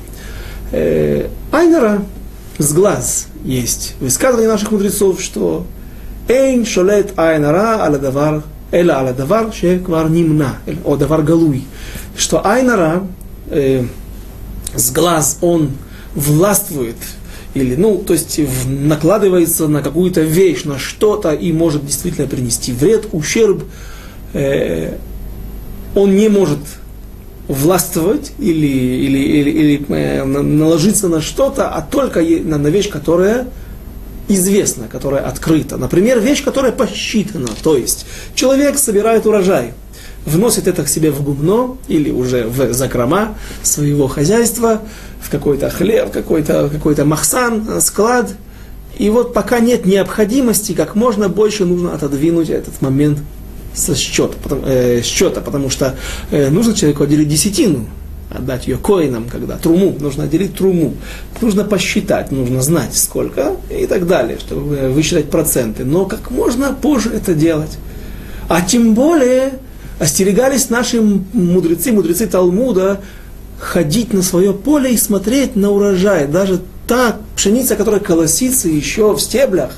Э, 0.70 1.28
Айнера 1.50 2.04
с 2.58 2.72
глаз 2.72 3.26
есть 3.44 3.94
высказывание 4.00 4.48
наших 4.48 4.70
мудрецов, 4.70 5.20
что 5.20 5.66
Эйн 6.28 6.64
шолет 6.64 7.18
айнара 7.18 7.82
аля 7.82 7.98
давар 7.98 8.42
эла 8.70 8.98
аля 9.00 9.12
давар 9.12 9.52
шеквар 9.52 10.08
нимна, 10.08 10.56
о 10.84 10.96
давар 10.96 11.22
галуй, 11.22 11.64
что 12.16 12.46
айнара 12.46 13.06
э, 13.50 13.84
с 14.74 14.90
глаз 14.90 15.38
он 15.42 15.72
властвует 16.14 16.96
или, 17.54 17.76
ну, 17.76 17.98
то 17.98 18.12
есть 18.12 18.40
накладывается 18.66 19.68
на 19.68 19.80
какую-то 19.80 20.22
вещь, 20.22 20.64
на 20.64 20.78
что-то 20.78 21.32
и 21.32 21.52
может 21.52 21.86
действительно 21.86 22.26
принести 22.26 22.72
вред, 22.72 23.08
ущерб, 23.12 23.64
э, 24.32 24.96
он 25.94 26.16
не 26.16 26.28
может 26.28 26.58
властвовать 27.46 28.32
или, 28.38 28.66
или, 28.66 29.18
или, 29.18 29.50
или 29.50 29.86
э, 29.88 30.24
наложиться 30.24 31.08
на 31.08 31.20
что-то, 31.20 31.68
а 31.68 31.82
только 31.82 32.20
на, 32.22 32.58
на 32.58 32.68
вещь, 32.68 32.88
которая 32.88 33.46
известна, 34.28 34.88
которая 34.88 35.22
открыта. 35.22 35.76
Например, 35.76 36.18
вещь, 36.18 36.42
которая 36.42 36.72
посчитана. 36.72 37.48
То 37.62 37.76
есть 37.76 38.06
человек 38.34 38.78
собирает 38.78 39.26
урожай, 39.26 39.74
вносит 40.24 40.66
это 40.66 40.82
к 40.82 40.88
себе 40.88 41.10
в 41.10 41.22
губно 41.22 41.76
или 41.88 42.10
уже 42.10 42.46
в 42.46 42.72
закрома 42.72 43.36
своего 43.62 44.08
хозяйства, 44.08 44.82
в 45.24 45.30
какой-то 45.30 45.70
хлеб, 45.70 46.10
какой-то 46.12 46.68
какой 46.68 47.02
махсан, 47.04 47.66
э, 47.68 47.80
склад. 47.80 48.34
И 48.98 49.10
вот 49.10 49.32
пока 49.32 49.58
нет 49.58 49.86
необходимости, 49.86 50.72
как 50.72 50.94
можно 50.94 51.28
больше 51.28 51.64
нужно 51.64 51.94
отодвинуть 51.94 52.50
этот 52.50 52.80
момент 52.82 53.18
со 53.74 53.96
счета, 53.96 54.34
потому, 54.40 54.62
э, 54.66 55.02
счета, 55.02 55.40
потому 55.40 55.70
что 55.70 55.96
э, 56.30 56.50
нужно 56.50 56.74
человеку 56.74 57.04
отделить 57.04 57.28
десятину. 57.28 57.86
отдать 58.30 58.66
ее 58.66 58.78
коинам, 58.78 59.28
когда 59.30 59.56
труму, 59.56 59.94
нужно 60.00 60.24
отделить 60.24 60.56
труму, 60.56 60.94
нужно 61.40 61.62
посчитать, 61.62 62.32
нужно 62.32 62.62
знать 62.62 62.96
сколько 62.96 63.56
и 63.70 63.86
так 63.86 64.06
далее, 64.08 64.38
чтобы 64.38 64.88
высчитать 64.88 65.30
проценты. 65.30 65.84
Но 65.84 66.04
как 66.04 66.30
можно 66.30 66.72
позже 66.72 67.10
это 67.10 67.34
делать. 67.34 67.78
А 68.48 68.60
тем 68.60 68.94
более 68.94 69.52
остерегались 70.00 70.68
наши 70.70 71.00
мудрецы, 71.00 71.92
мудрецы 71.92 72.26
Талмуда, 72.26 73.00
ходить 73.58 74.12
на 74.12 74.22
свое 74.22 74.52
поле 74.52 74.92
и 74.92 74.96
смотреть 74.96 75.56
на 75.56 75.70
урожай. 75.70 76.26
Даже 76.26 76.60
та 76.86 77.16
пшеница, 77.36 77.76
которая 77.76 78.00
колосится 78.00 78.68
еще 78.68 79.12
в 79.12 79.20
стеблях, 79.20 79.72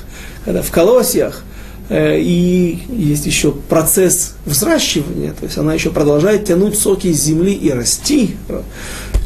в 0.45 0.71
колосьях, 0.71 1.43
э, 1.89 2.19
и 2.19 2.83
есть 2.89 3.25
еще 3.25 3.51
процесс 3.51 4.35
взращивания, 4.45 5.33
то 5.33 5.45
есть 5.45 5.57
она 5.57 5.73
еще 5.73 5.89
продолжает 5.89 6.45
тянуть 6.45 6.77
соки 6.77 7.07
из 7.07 7.21
земли 7.21 7.53
и 7.53 7.71
расти. 7.71 8.35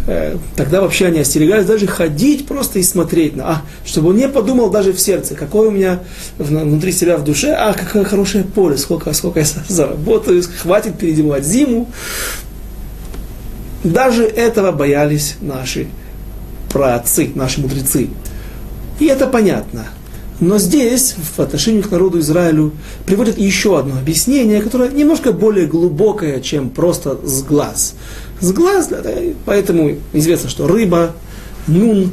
Э, 0.08 0.38
тогда 0.55 0.81
вообще 0.81 1.08
они 1.08 1.20
остерегались 1.20 1.65
даже 1.65 1.86
ходить 1.86 2.48
просто 2.48 2.79
и 2.79 2.84
смотреть, 2.84 3.36
на, 3.36 3.50
а, 3.50 3.62
чтобы 3.86 4.10
он 4.10 4.17
не 4.17 4.27
подумал 4.27 4.72
даже 4.72 4.93
в 4.93 5.00
сердце, 5.00 5.36
какое 5.36 5.70
у 5.70 5.72
меня 5.72 6.00
внутри 6.39 6.91
себя 6.91 7.17
в 7.17 7.24
душе, 7.24 7.51
а, 7.51 7.74
какое 7.74 8.03
хорошее 8.03 8.43
поле, 8.43 8.77
сколько, 8.77 9.13
сколько 9.13 9.39
я 9.39 9.46
заработаю, 9.67 10.41
хватит 10.62 10.98
передевать 10.98 11.46
зиму. 11.46 11.88
Даже 13.84 14.26
этого 14.26 14.72
боялись 14.72 15.36
наши 15.42 15.88
праотцы, 16.70 17.32
наши 17.36 17.62
мудрецы. 17.62 18.10
И 19.00 19.06
это 19.06 19.28
понятно. 19.28 19.88
Но 20.40 20.58
здесь, 20.58 21.16
в 21.36 21.40
отношении 21.40 21.82
к 21.82 21.92
народу 21.92 22.20
Израилю, 22.20 22.72
приводят 23.06 23.38
еще 23.38 23.78
одно 23.78 23.98
объяснение, 24.00 24.62
которое 24.62 24.90
немножко 24.90 25.34
более 25.34 25.68
глубокое, 25.68 26.42
чем 26.42 26.70
просто 26.72 27.20
с 27.24 27.44
глаз. 27.44 27.94
С 28.40 28.52
глаз, 28.52 28.90
поэтому 29.46 29.98
известно, 30.14 30.50
что 30.50 30.68
рыба, 30.68 31.16
нун, 31.68 32.12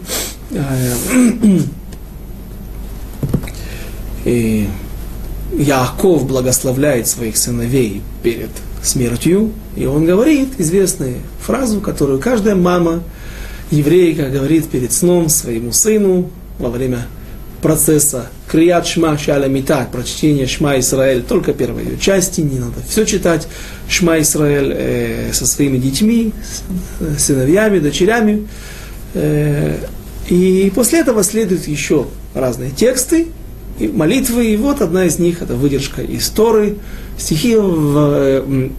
э, 0.51 0.95
и 4.27 4.69
Яаков 5.57 6.27
благословляет 6.27 7.07
своих 7.07 7.39
сыновей 7.39 8.03
перед 8.23 8.51
смертью, 8.83 9.53
и 9.75 9.87
он 9.87 10.05
говорит 10.05 10.49
известную 10.59 11.17
фразу, 11.49 11.81
которую 11.81 12.21
каждая 12.21 12.55
мама 12.55 13.03
еврейка 13.71 14.29
говорит 14.29 14.69
перед 14.69 14.93
сном 14.93 15.31
своему 15.31 15.73
сыну 15.73 16.31
во 16.59 16.69
время 16.69 17.07
процесса 17.63 18.27
Крият 18.49 18.87
Шма 18.87 19.17
Шаля 19.17 19.47
Мита, 19.47 19.89
прочтение 19.91 20.47
Шма 20.47 20.79
Исраэль, 20.79 21.23
только 21.23 21.55
первой 21.55 21.85
ее 21.85 21.99
части, 21.99 22.43
не 22.43 22.59
надо 22.59 22.75
все 22.87 23.07
читать. 23.07 23.49
Шма 23.89 24.21
Исраэль 24.21 24.75
э, 24.77 25.33
со 25.33 25.47
своими 25.47 25.79
детьми, 25.79 26.35
сыновьями, 27.17 27.79
дочерями. 27.79 28.47
Э, 29.15 29.79
и 30.29 30.71
после 30.75 31.01
этого 31.01 31.25
следуют 31.25 31.67
еще 31.67 32.09
разные 32.35 32.73
тексты 32.73 33.29
и 33.79 33.89
молитвы. 33.89 34.49
И 34.49 34.57
вот 34.59 34.83
одна 34.83 35.07
из 35.07 35.19
них, 35.19 35.41
это 35.41 35.55
выдержка 35.55 36.03
из 36.03 36.29
Торы, 36.29 36.77
стихи 37.17 37.57
в 37.57 37.97
э, 37.97 38.71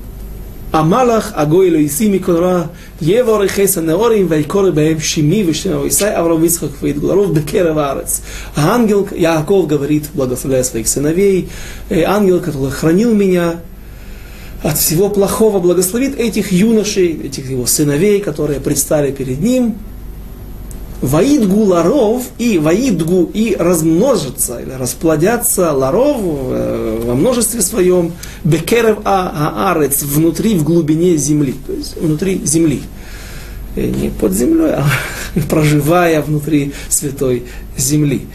המלאך 0.73 1.33
הגוי 1.35 1.71
לא 1.71 1.79
ישיא 1.79 2.11
מקורא 2.11 2.63
יבוא 3.03 3.45
רכס 3.45 3.79
הנאורים 3.79 4.27
ויקורא 4.29 4.71
בהם 4.71 5.01
שמי 5.01 5.45
ושם 5.47 5.71
Исай, 5.87 6.15
Авраам, 6.17 6.45
Ицхак, 6.45 6.71
Ваидгуларов, 6.83 7.33
Бекерев 7.33 7.77
Арец. 7.77 8.23
А 8.57 8.75
ангел, 8.75 9.09
Яаков 9.15 9.69
говорит, 9.69 10.05
благословляя 10.15 10.65
своих 10.65 10.89
сыновей, 10.89 11.49
ангел, 11.91 12.41
который 12.41 12.73
хранил 12.73 13.15
меня 13.15 13.61
от 14.65 14.79
всего 14.79 15.11
плохого, 15.11 15.61
благословит 15.61 16.19
этих 16.19 16.51
юношей, 16.51 17.21
этих 17.23 17.51
его 17.51 17.67
сыновей, 17.67 18.21
которые 18.21 18.59
предстали 18.59 19.13
перед 19.13 19.41
ним, 19.41 19.77
Ваидгу 21.02 21.64
ларов 21.64 22.24
и 22.38 22.58
ваидгу 22.58 23.30
и 23.34 23.56
размножится, 23.58 24.60
или 24.60 24.72
расплодятся 24.72 25.72
ларов 25.72 26.18
э, 26.22 27.02
во 27.06 27.16
множестве 27.16 27.62
своем, 27.62 28.12
бекерев 28.44 28.98
а 29.06 29.72
аарец, 29.72 30.04
внутри, 30.04 30.58
в 30.58 30.64
глубине 30.64 31.16
земли, 31.16 31.56
то 31.66 31.72
есть 31.72 31.96
внутри 31.96 32.42
земли. 32.44 32.82
И 33.78 33.80
э, 33.80 33.86
не 33.86 34.10
под 34.10 34.34
землей, 34.34 34.74
а 34.74 34.86
проживая 35.50 36.22
внутри 36.22 36.74
святой 36.90 37.44
земли. 37.78 38.28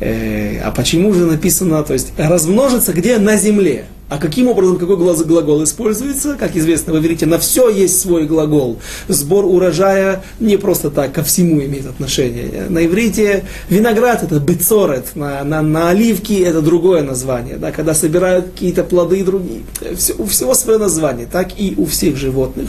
Э, 0.00 0.60
а 0.60 0.72
почему 0.72 1.14
же 1.14 1.24
написано, 1.24 1.82
то 1.84 1.94
есть 1.94 2.12
размножится 2.18 2.92
где? 2.92 3.16
На 3.18 3.38
земле. 3.38 3.86
А 4.10 4.18
каким 4.18 4.48
образом, 4.48 4.76
какой 4.76 4.96
глагол 4.96 5.62
используется? 5.62 6.34
Как 6.36 6.56
известно, 6.56 6.92
вы 6.92 6.98
верите, 6.98 7.26
на 7.26 7.38
все 7.38 7.68
есть 7.68 8.00
свой 8.00 8.26
глагол. 8.26 8.80
Сбор 9.06 9.44
урожая 9.44 10.24
не 10.40 10.56
просто 10.56 10.90
так 10.90 11.12
ко 11.12 11.22
всему 11.22 11.62
имеет 11.62 11.86
отношение. 11.86 12.66
На 12.68 12.84
иврите 12.84 13.44
виноград 13.68 14.24
это 14.24 14.40
бецорет, 14.40 15.14
на, 15.14 15.44
на, 15.44 15.62
на 15.62 15.90
оливки 15.90 16.32
это 16.42 16.60
другое 16.60 17.04
название. 17.04 17.56
Да, 17.56 17.70
когда 17.70 17.94
собирают 17.94 18.46
какие-то 18.46 18.82
плоды 18.82 19.20
и 19.20 19.22
другие. 19.22 19.62
Все, 19.96 20.14
у 20.14 20.26
всего 20.26 20.54
свое 20.54 20.80
название, 20.80 21.28
так 21.30 21.50
и 21.56 21.74
у 21.76 21.86
всех 21.86 22.16
животных. 22.16 22.68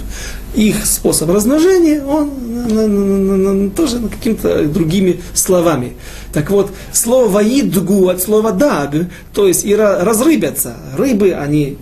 Их 0.54 0.86
способ 0.86 1.30
размножения, 1.30 2.04
он 2.04 3.72
тоже 3.72 4.00
какими-то 4.00 4.66
другими 4.66 5.22
словами. 5.34 5.94
Так 6.34 6.50
вот, 6.50 6.72
слово 6.92 7.30
«ваидгу» 7.30 8.10
от 8.10 8.22
слова 8.22 8.52
«даг», 8.52 8.96
то 9.34 9.48
есть 9.48 9.64
и 9.64 9.74
разрыбятся. 9.74 10.76
Рыбы, 10.98 11.32
они 11.32 11.78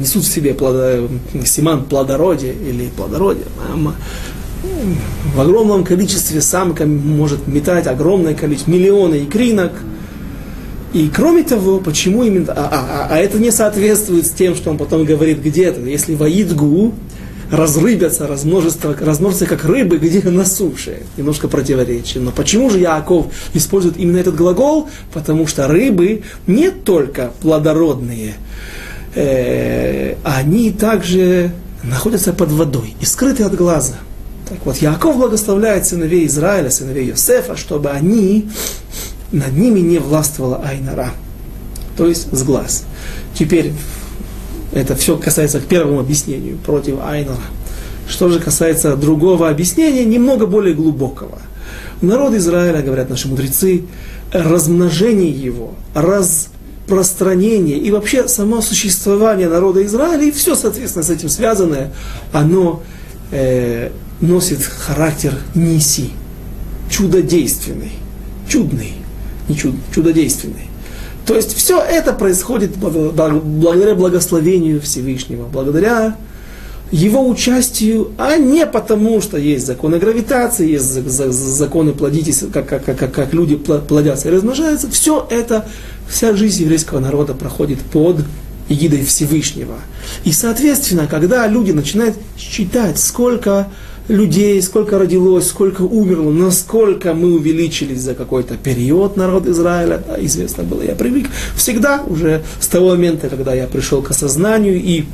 несут 0.00 0.24
в 0.24 0.32
себе 0.32 0.54
плодо, 0.54 1.08
семан 1.44 1.84
плодородия 1.84 2.52
или 2.52 2.88
плодородия. 2.96 3.44
В 5.34 5.40
огромном 5.40 5.84
количестве 5.84 6.40
самка 6.40 6.86
может 6.86 7.46
метать 7.46 7.86
огромное 7.86 8.34
количество, 8.34 8.70
миллионы 8.70 9.24
икринок. 9.24 9.72
И 10.94 11.10
кроме 11.14 11.42
того, 11.42 11.78
почему 11.78 12.24
именно... 12.24 12.54
А, 12.54 12.68
а, 12.72 13.08
а 13.10 13.18
это 13.18 13.38
не 13.38 13.50
соответствует 13.50 14.26
с 14.26 14.30
тем, 14.30 14.54
что 14.54 14.70
он 14.70 14.78
потом 14.78 15.04
говорит 15.04 15.42
где-то. 15.42 15.82
Если 15.82 16.14
«ваидгу», 16.14 16.94
разрыбятся, 17.50 18.26
размножатся, 18.26 18.94
размножатся 19.00 19.46
как 19.46 19.64
рыбы, 19.64 19.98
где 19.98 20.22
на 20.28 20.44
суше. 20.44 21.02
Немножко 21.16 21.48
противоречие. 21.48 22.22
Но 22.22 22.30
почему 22.30 22.70
же 22.70 22.78
Яков 22.78 23.26
использует 23.54 23.96
именно 23.96 24.18
этот 24.18 24.36
глагол? 24.36 24.88
Потому 25.12 25.46
что 25.46 25.66
рыбы 25.68 26.22
не 26.46 26.70
только 26.70 27.32
плодородные, 27.40 28.34
э, 29.14 30.16
они 30.24 30.70
также 30.70 31.52
находятся 31.82 32.32
под 32.32 32.50
водой 32.50 32.94
и 33.00 33.04
скрыты 33.04 33.44
от 33.44 33.54
глаза. 33.54 33.94
Так 34.48 34.58
вот, 34.64 34.76
Яков 34.78 35.16
благословляет 35.16 35.86
сыновей 35.86 36.26
Израиля, 36.26 36.70
сыновей 36.70 37.08
Йосефа, 37.08 37.56
чтобы 37.56 37.90
они, 37.90 38.48
над 39.30 39.52
ними 39.52 39.80
не 39.80 39.98
властвовала 39.98 40.62
Айнара, 40.64 41.10
то 41.96 42.06
есть 42.06 42.32
с 42.32 42.42
глаз. 42.42 42.84
Теперь 43.34 43.72
это 44.72 44.94
все 44.96 45.16
касается 45.16 45.60
к 45.60 45.64
первому 45.64 46.00
объяснению 46.00 46.58
против 46.58 46.96
Айнора. 47.02 47.38
Что 48.08 48.28
же 48.30 48.40
касается 48.40 48.96
другого 48.96 49.48
объяснения, 49.48 50.04
немного 50.04 50.46
более 50.46 50.74
глубокого. 50.74 51.38
Народ 52.00 52.34
Израиля, 52.34 52.82
говорят 52.82 53.10
наши 53.10 53.28
мудрецы, 53.28 53.84
размножение 54.32 55.30
его, 55.30 55.74
распространение 55.94 57.78
и 57.78 57.90
вообще 57.90 58.28
само 58.28 58.60
существование 58.62 59.48
народа 59.48 59.84
Израиля 59.84 60.24
и 60.24 60.30
все, 60.30 60.54
соответственно, 60.54 61.04
с 61.04 61.10
этим 61.10 61.28
связанное, 61.28 61.92
оно 62.32 62.82
э, 63.30 63.90
носит 64.20 64.62
характер 64.62 65.34
неси, 65.54 66.10
чудодейственный, 66.90 67.92
чудный, 68.48 68.92
не 69.48 69.56
чуд, 69.56 69.74
чудодейственный. 69.94 70.67
То 71.28 71.34
есть 71.34 71.54
все 71.54 71.82
это 71.82 72.14
происходит 72.14 72.78
благодаря 72.78 73.94
благословению 73.94 74.80
Всевышнего, 74.80 75.46
благодаря 75.46 76.16
его 76.90 77.28
участию, 77.28 78.12
а 78.16 78.38
не 78.38 78.64
потому, 78.64 79.20
что 79.20 79.36
есть 79.36 79.66
законы 79.66 79.98
гравитации, 79.98 80.70
есть 80.70 80.86
законы 80.86 81.92
плодитесь, 81.92 82.44
как, 82.50 82.66
как, 82.66 82.82
как, 82.86 83.12
как 83.12 83.34
люди 83.34 83.56
плодятся 83.56 84.28
и 84.28 84.30
размножаются. 84.30 84.90
Все 84.90 85.26
это, 85.30 85.68
вся 86.08 86.34
жизнь 86.34 86.62
еврейского 86.62 86.98
народа 86.98 87.34
проходит 87.34 87.80
под 87.80 88.24
эгидой 88.70 89.04
Всевышнего. 89.04 89.76
И, 90.24 90.32
соответственно, 90.32 91.06
когда 91.06 91.46
люди 91.46 91.72
начинают 91.72 92.16
считать, 92.38 92.98
сколько 92.98 93.68
людей, 94.08 94.60
сколько 94.62 94.98
родилось, 94.98 95.46
сколько 95.46 95.82
умерло, 95.82 96.30
насколько 96.30 97.12
мы 97.14 97.34
увеличились 97.34 98.00
за 98.00 98.14
какой-то 98.14 98.56
период 98.56 99.16
народ 99.16 99.46
Израиля, 99.46 100.02
да, 100.06 100.16
известно 100.24 100.64
было, 100.64 100.82
я 100.82 100.94
привык 100.94 101.28
всегда 101.54 102.02
уже 102.06 102.42
с 102.58 102.66
того 102.68 102.90
момента, 102.90 103.28
когда 103.28 103.54
я 103.54 103.66
пришел 103.66 104.00
к 104.02 104.10
осознанию 104.10 104.76
и 104.76 105.04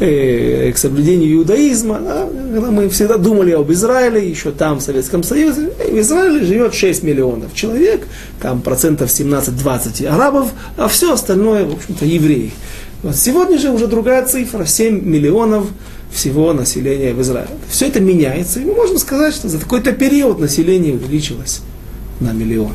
э, 0.00 0.72
к 0.72 0.78
соблюдению 0.78 1.36
иудаизма, 1.36 2.00
да, 2.00 2.28
когда 2.52 2.70
мы 2.70 2.88
всегда 2.88 3.18
думали 3.18 3.52
об 3.52 3.70
Израиле, 3.70 4.28
еще 4.28 4.50
там, 4.50 4.78
в 4.78 4.82
Советском 4.82 5.22
Союзе, 5.22 5.70
в 5.78 5.98
Израиле 6.00 6.44
живет 6.44 6.74
6 6.74 7.04
миллионов 7.04 7.54
человек, 7.54 8.06
там 8.42 8.62
процентов 8.62 9.10
17-20 9.10 10.06
арабов, 10.06 10.48
а 10.76 10.88
все 10.88 11.12
остальное, 11.12 11.64
в 11.64 11.74
общем-то, 11.74 12.04
евреи. 12.04 12.50
Вот 13.04 13.16
сегодня 13.16 13.58
же 13.58 13.70
уже 13.70 13.86
другая 13.86 14.24
цифра, 14.24 14.64
7 14.64 15.04
миллионов 15.04 15.66
всего 16.14 16.52
населения 16.52 17.12
в 17.12 17.20
Израиле. 17.20 17.50
Все 17.68 17.88
это 17.88 18.00
меняется, 18.00 18.60
и 18.60 18.64
можем 18.64 18.98
сказать, 18.98 19.34
что 19.34 19.48
за 19.48 19.58
какой-то 19.58 19.92
период 19.92 20.38
население 20.38 20.94
увеличилось 20.94 21.60
на 22.20 22.32
миллион. 22.32 22.72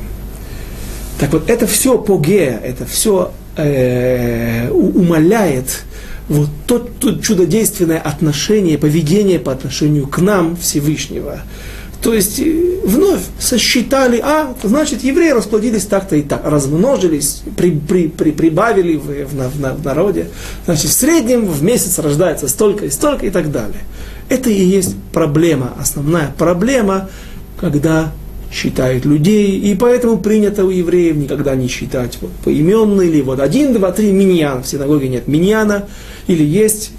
Так 1.20 1.32
вот, 1.34 1.50
это 1.50 1.66
все 1.66 1.98
погея, 1.98 2.60
это 2.64 2.86
все 2.86 3.32
э, 3.56 4.70
умаляет 4.70 5.84
вот 6.28 6.50
то, 6.68 6.80
то 6.80 7.18
чудодейственное 7.18 8.00
отношение, 8.00 8.78
поведение 8.78 9.40
по 9.40 9.52
отношению 9.52 10.08
к 10.08 10.20
нам 10.20 10.56
Всевышнего. 10.56 11.42
То 12.02 12.14
есть 12.14 12.40
э, 12.40 12.80
вновь 12.86 13.22
сосчитали, 13.40 14.22
а, 14.24 14.56
значит, 14.64 15.04
евреи 15.04 15.32
расплодились 15.32 15.86
так-то 15.86 16.16
и 16.16 16.22
так, 16.22 16.42
размножились, 16.46 17.42
при, 17.58 17.72
при, 17.72 18.08
при, 18.08 18.32
прибавили 18.32 18.96
в, 18.96 19.06
в, 19.06 19.34
в, 19.34 19.82
в 19.82 19.86
народе. 19.86 20.28
Значит, 20.66 20.92
в 20.92 20.94
среднем 20.94 21.46
в 21.46 21.62
месяц 21.62 22.00
рождается 22.00 22.48
столько 22.48 22.86
и 22.86 22.90
столько 22.90 23.26
и 23.26 23.30
так 23.30 23.52
далее. 23.52 23.82
Это 24.30 24.50
и 24.50 24.64
есть 24.64 24.96
проблема, 25.12 25.74
основная 25.78 26.34
проблема, 26.38 27.10
когда 27.60 28.12
считают 28.52 29.06
людей, 29.06 29.60
и 29.60 29.76
поэтому 29.76 30.18
принято 30.18 30.66
у 30.66 30.70
евреев 30.70 31.16
никогда 31.16 31.56
не 31.56 31.68
считать 31.68 32.18
вот, 32.22 32.32
поименно, 32.44 33.02
или 33.02 33.22
вот 33.22 33.40
один, 33.40 33.74
два, 33.74 33.92
три, 33.92 34.12
миньян, 34.12 34.64
в 34.64 34.68
синагоге 34.68 35.10
нет 35.10 35.28
миньяна, 35.28 35.88
или 36.28 36.44
есть 36.44 36.92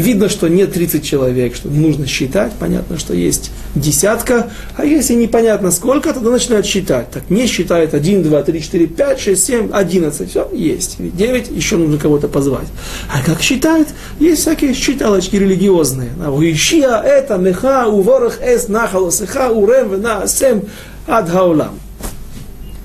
видно, 0.00 0.28
что 0.28 0.48
нет 0.48 0.72
30 0.72 1.04
человек, 1.04 1.54
что 1.54 1.68
нужно 1.68 2.06
считать, 2.06 2.52
понятно, 2.58 2.98
что 2.98 3.14
есть 3.14 3.50
десятка, 3.74 4.50
а 4.76 4.84
если 4.84 5.14
непонятно 5.14 5.70
сколько, 5.70 6.12
тогда 6.12 6.30
начинают 6.30 6.66
считать. 6.66 7.10
Так 7.10 7.30
не 7.30 7.46
считают 7.46 7.94
1, 7.94 8.22
2, 8.22 8.42
3, 8.42 8.62
4, 8.62 8.86
5, 8.86 9.20
6, 9.20 9.44
7, 9.44 9.70
11, 9.72 10.30
все, 10.30 10.48
есть. 10.52 10.96
9, 10.98 11.50
еще 11.50 11.76
нужно 11.76 11.98
кого-то 11.98 12.28
позвать. 12.28 12.68
А 13.12 13.22
как 13.24 13.40
считают? 13.40 13.88
Есть 14.18 14.42
всякие 14.42 14.74
считалочки 14.74 15.36
религиозные. 15.36 16.10
Уищия 16.28 17.00
это 17.00 17.36
меха 17.36 17.86
уворах 17.86 18.40
эс 18.42 18.68
нахалосыха 18.68 19.50
урем 19.50 19.92
вена 19.92 20.26
сем 20.26 20.62
ад 21.06 21.28
хаулам. 21.28 21.78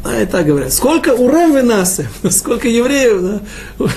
А 0.04 0.14
это 0.14 0.44
говорят. 0.44 0.72
Сколько 0.72 1.16
урем 1.16 1.56
венасем, 1.56 2.08
сколько 2.30 2.68
евреев, 2.68 3.22
да? 3.22 3.90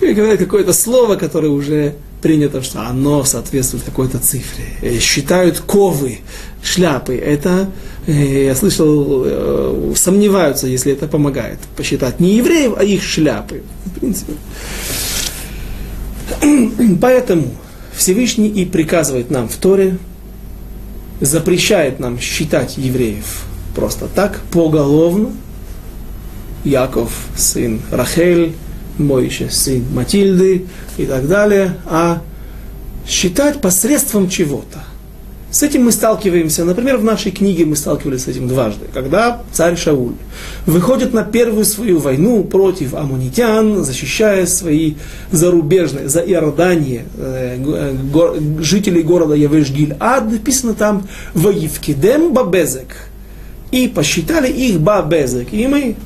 говорят 0.14 0.38
какое-то 0.38 0.72
слово, 0.72 1.16
которое 1.16 1.48
уже 1.48 1.94
принято, 2.22 2.62
что 2.62 2.80
оно 2.82 3.24
соответствует 3.24 3.84
какой-то 3.84 4.18
цифре. 4.18 4.64
Э, 4.80 4.98
считают 4.98 5.58
ковы, 5.58 6.20
шляпы. 6.62 7.16
Это, 7.16 7.68
э, 8.06 8.44
я 8.46 8.54
слышал, 8.54 9.24
э, 9.26 9.92
сомневаются, 9.96 10.66
если 10.68 10.92
это 10.92 11.08
помогает. 11.08 11.58
Посчитать 11.76 12.20
не 12.20 12.36
евреев, 12.36 12.74
а 12.78 12.84
их 12.84 13.02
шляпы. 13.02 13.62
В 13.84 14.00
принципе. 14.00 14.32
Поэтому 17.00 17.50
Всевышний 17.94 18.48
и 18.48 18.64
приказывает 18.64 19.30
нам 19.30 19.48
в 19.48 19.56
Торе, 19.56 19.98
запрещает 21.20 22.00
нам 22.00 22.18
считать 22.18 22.78
евреев 22.78 23.44
просто 23.74 24.06
так, 24.06 24.40
поголовно. 24.52 25.30
Яков, 26.64 27.12
сын 27.36 27.80
Рахель, 27.90 28.54
Мойше, 28.98 29.48
сын 29.50 29.84
Матильды 29.92 30.66
и 30.96 31.06
так 31.06 31.28
далее, 31.28 31.76
а 31.86 32.22
считать 33.06 33.60
посредством 33.60 34.28
чего-то. 34.28 34.84
С 35.52 35.62
этим 35.62 35.84
мы 35.84 35.92
сталкиваемся, 35.92 36.64
например, 36.64 36.96
в 36.96 37.04
нашей 37.04 37.30
книге 37.30 37.66
мы 37.66 37.76
сталкивались 37.76 38.22
с 38.22 38.28
этим 38.28 38.48
дважды, 38.48 38.86
когда 38.94 39.42
царь 39.52 39.76
Шауль 39.76 40.14
выходит 40.64 41.12
на 41.12 41.24
первую 41.24 41.66
свою 41.66 41.98
войну 41.98 42.42
против 42.42 42.94
амунитян, 42.94 43.84
защищая 43.84 44.46
свои 44.46 44.94
зарубежные, 45.30 46.08
за 46.08 46.20
Иордание, 46.20 47.04
э, 47.18 47.58
го, 48.10 48.34
жителей 48.60 49.02
города 49.02 49.34
Явешгиль. 49.34 49.94
А 50.00 50.22
написано 50.22 50.72
там 50.72 51.06
«Воевкидем 51.34 52.32
бабезек» 52.32 53.10
и 53.72 53.88
посчитали 53.88 54.50
их 54.50 54.80
бабезек. 54.80 55.52
И 55.52 55.66
мы 55.66 55.96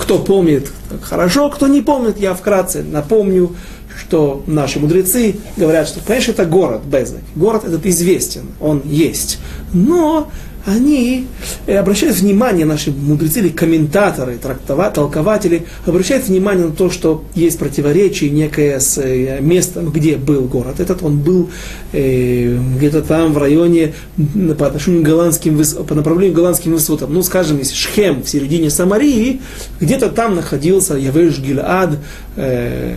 кто 0.00 0.18
помнит, 0.18 0.72
хорошо, 1.02 1.50
кто 1.50 1.68
не 1.68 1.82
помнит, 1.82 2.18
я 2.18 2.34
вкратце 2.34 2.82
напомню, 2.82 3.54
что 3.98 4.42
наши 4.46 4.80
мудрецы 4.80 5.36
говорят, 5.56 5.88
что, 5.88 6.00
конечно, 6.00 6.32
это 6.32 6.46
город 6.46 6.82
Безек. 6.84 7.20
Город 7.36 7.64
этот 7.64 7.84
известен, 7.84 8.46
он 8.60 8.82
есть. 8.84 9.38
Но 9.74 10.30
они 10.66 11.26
э, 11.66 11.76
обращают 11.76 12.16
внимание, 12.16 12.66
наши 12.66 12.90
мудрецы 12.90 13.40
или 13.40 13.48
комментаторы, 13.48 14.36
трактова, 14.36 14.90
толкователи, 14.90 15.64
обращают 15.86 16.26
внимание 16.28 16.66
на 16.66 16.72
то, 16.72 16.90
что 16.90 17.24
есть 17.34 17.58
противоречие 17.58 18.30
некое 18.30 18.78
с 18.78 18.98
э, 18.98 19.40
местом, 19.40 19.90
где 19.90 20.16
был 20.16 20.42
город. 20.42 20.80
Этот 20.80 21.02
он 21.02 21.18
был 21.18 21.50
э, 21.92 22.58
где-то 22.76 23.02
там 23.02 23.32
в 23.32 23.38
районе 23.38 23.94
по 24.58 24.66
отношению 24.66 25.02
к 25.02 25.06
голландским, 25.06 25.62
по 25.86 25.94
направлению 25.94 26.32
к 26.34 26.36
голландским 26.36 26.72
высотам. 26.72 27.14
Ну, 27.14 27.22
скажем, 27.22 27.58
если 27.58 27.74
Шхем 27.74 28.22
в 28.22 28.28
середине 28.28 28.70
Самарии, 28.70 29.40
где-то 29.80 30.10
там 30.10 30.36
находился 30.36 30.94
Явеш 30.94 31.38
Гильад, 31.38 31.98
э, 32.36 32.96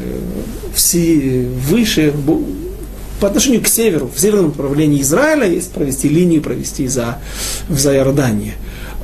все, 0.74 1.48
выше, 1.70 2.14
по 3.24 3.28
отношению 3.28 3.62
к 3.62 3.70
северу, 3.70 4.12
в 4.14 4.20
северном 4.20 4.48
направлении 4.48 5.00
Израиля, 5.00 5.48
есть 5.48 5.72
провести 5.72 6.10
линию, 6.10 6.42
провести 6.42 6.88
за, 6.88 7.20
за 7.70 7.96
Иордание. 7.96 8.56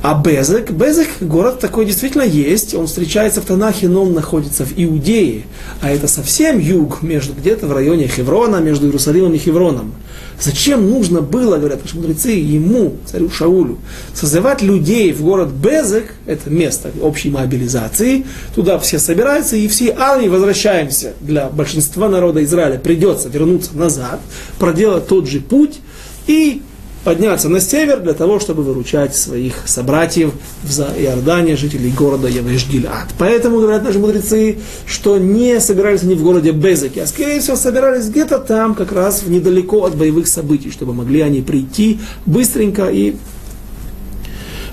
А 0.02 0.14
Безек, 0.14 0.70
Безек, 0.70 1.08
город 1.20 1.60
такой 1.60 1.84
действительно 1.84 2.22
есть, 2.22 2.74
он 2.74 2.86
встречается 2.86 3.42
в 3.42 3.44
Танахе, 3.44 3.86
но 3.86 4.04
он 4.04 4.14
находится 4.14 4.64
в 4.64 4.72
Иудее, 4.74 5.42
а 5.82 5.90
это 5.90 6.08
совсем 6.08 6.58
юг, 6.58 7.02
между 7.02 7.34
где-то 7.34 7.66
в 7.66 7.72
районе 7.72 8.08
Хеврона, 8.08 8.56
между 8.56 8.86
Иерусалимом 8.86 9.34
и 9.34 9.38
Хевроном. 9.38 9.92
Зачем 10.40 10.88
нужно 10.88 11.20
было, 11.20 11.58
говорят 11.58 11.82
наши 11.82 11.96
мудрецы, 11.96 12.30
ему, 12.30 12.96
царю 13.04 13.28
Шаулю, 13.28 13.76
созывать 14.14 14.62
людей 14.62 15.12
в 15.12 15.20
город 15.20 15.50
Безек, 15.50 16.14
это 16.24 16.48
место 16.48 16.90
общей 17.02 17.28
мобилизации, 17.28 18.24
туда 18.54 18.78
все 18.78 18.98
собираются, 18.98 19.56
и 19.56 19.68
все 19.68 19.94
армии 19.98 20.28
возвращаемся. 20.28 21.12
Для 21.20 21.50
большинства 21.50 22.08
народа 22.08 22.42
Израиля 22.42 22.78
придется 22.78 23.28
вернуться 23.28 23.76
назад, 23.76 24.20
проделать 24.58 25.08
тот 25.08 25.28
же 25.28 25.40
путь, 25.40 25.80
и 26.26 26.62
подняться 27.04 27.48
на 27.48 27.60
север 27.60 28.00
для 28.00 28.12
того, 28.12 28.40
чтобы 28.40 28.62
выручать 28.62 29.16
своих 29.16 29.54
собратьев 29.66 30.32
в 30.62 30.80
Иордане, 30.80 31.56
жителей 31.56 31.90
города 31.90 32.28
Явеш-Гилад. 32.28 33.08
Поэтому 33.18 33.60
говорят 33.60 33.82
наши 33.82 33.98
мудрецы, 33.98 34.58
что 34.86 35.18
не 35.18 35.60
собирались 35.60 36.02
они 36.02 36.14
в 36.14 36.22
городе 36.22 36.52
Безеке, 36.52 37.02
а 37.02 37.06
скорее 37.06 37.40
всего 37.40 37.56
собирались 37.56 38.08
где-то 38.08 38.38
там, 38.38 38.74
как 38.74 38.92
раз 38.92 39.24
недалеко 39.26 39.84
от 39.84 39.96
боевых 39.96 40.26
событий, 40.26 40.70
чтобы 40.70 40.92
могли 40.92 41.20
они 41.20 41.40
прийти 41.40 42.00
быстренько 42.26 42.88
и 42.90 43.16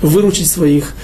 выручить 0.02 0.50
своих 0.50 0.94